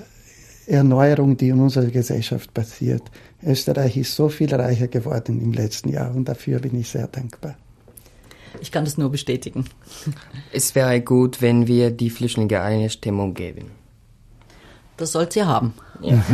Erneuerung, 0.66 1.36
die 1.36 1.50
in 1.50 1.60
unserer 1.60 1.90
Gesellschaft 1.90 2.54
passiert. 2.54 3.02
Österreich 3.44 3.98
ist 3.98 4.16
so 4.16 4.30
viel 4.30 4.54
reicher 4.54 4.88
geworden 4.88 5.42
im 5.42 5.52
letzten 5.52 5.90
Jahr 5.90 6.14
und 6.14 6.28
dafür 6.30 6.60
bin 6.60 6.80
ich 6.80 6.88
sehr 6.88 7.08
dankbar. 7.08 7.56
Ich 8.62 8.72
kann 8.72 8.86
das 8.86 8.96
nur 8.96 9.10
bestätigen. 9.10 9.66
Es 10.50 10.74
wäre 10.74 11.02
gut, 11.02 11.42
wenn 11.42 11.66
wir 11.66 11.90
die 11.90 12.08
Flüchtlinge 12.08 12.62
eine 12.62 12.88
Stimmung 12.88 13.34
geben. 13.34 13.81
Das 14.96 15.12
sollt 15.12 15.36
ihr 15.36 15.46
haben. 15.46 15.74
Ja. 16.00 16.22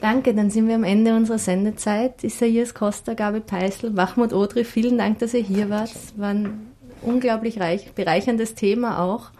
Danke, 0.00 0.34
dann 0.34 0.50
sind 0.50 0.68
wir 0.68 0.74
am 0.74 0.84
Ende 0.84 1.16
unserer 1.16 1.38
Sendezeit. 1.38 2.22
Isaias 2.22 2.74
Costa, 2.74 3.14
Gabi 3.14 3.40
Peißel, 3.40 3.90
Mahmoud 3.90 4.32
Odri, 4.32 4.64
vielen 4.64 4.98
Dank, 4.98 5.18
dass 5.18 5.34
ihr 5.34 5.42
hier 5.42 5.70
wart. 5.70 5.90
Es 5.90 6.16
war 6.16 6.28
ein 6.28 6.68
unglaublich 7.02 7.60
reich, 7.60 7.92
bereicherndes 7.92 8.54
Thema 8.54 9.02
auch. 9.02 9.30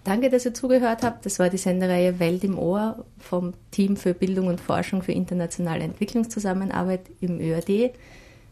Danke, 0.04 0.30
dass 0.30 0.46
ihr 0.46 0.54
zugehört 0.54 1.04
habt. 1.04 1.26
Das 1.26 1.40
war 1.40 1.50
die 1.50 1.58
Sendereihe 1.58 2.20
Welt 2.20 2.44
im 2.44 2.58
Ohr 2.58 3.06
vom 3.20 3.54
Team 3.72 3.98
für 3.98 4.14
Bildung 4.14 4.48
und 4.48 4.62
Forschung 4.62 5.02
für 5.02 5.12
internationale 5.12 5.84
Entwicklungszusammenarbeit 5.84 7.02
im 7.20 7.40
ÖAD. 7.40 7.92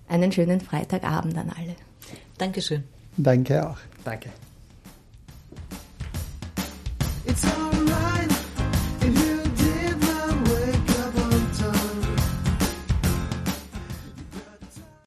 Einen 0.07 0.32
schönen 0.32 0.61
Freitagabend 0.61 1.38
an 1.38 1.51
alle. 1.57 1.75
Dankeschön. 2.38 2.84
Danke 3.17 3.67
auch. 3.67 3.78
Danke. 4.03 4.30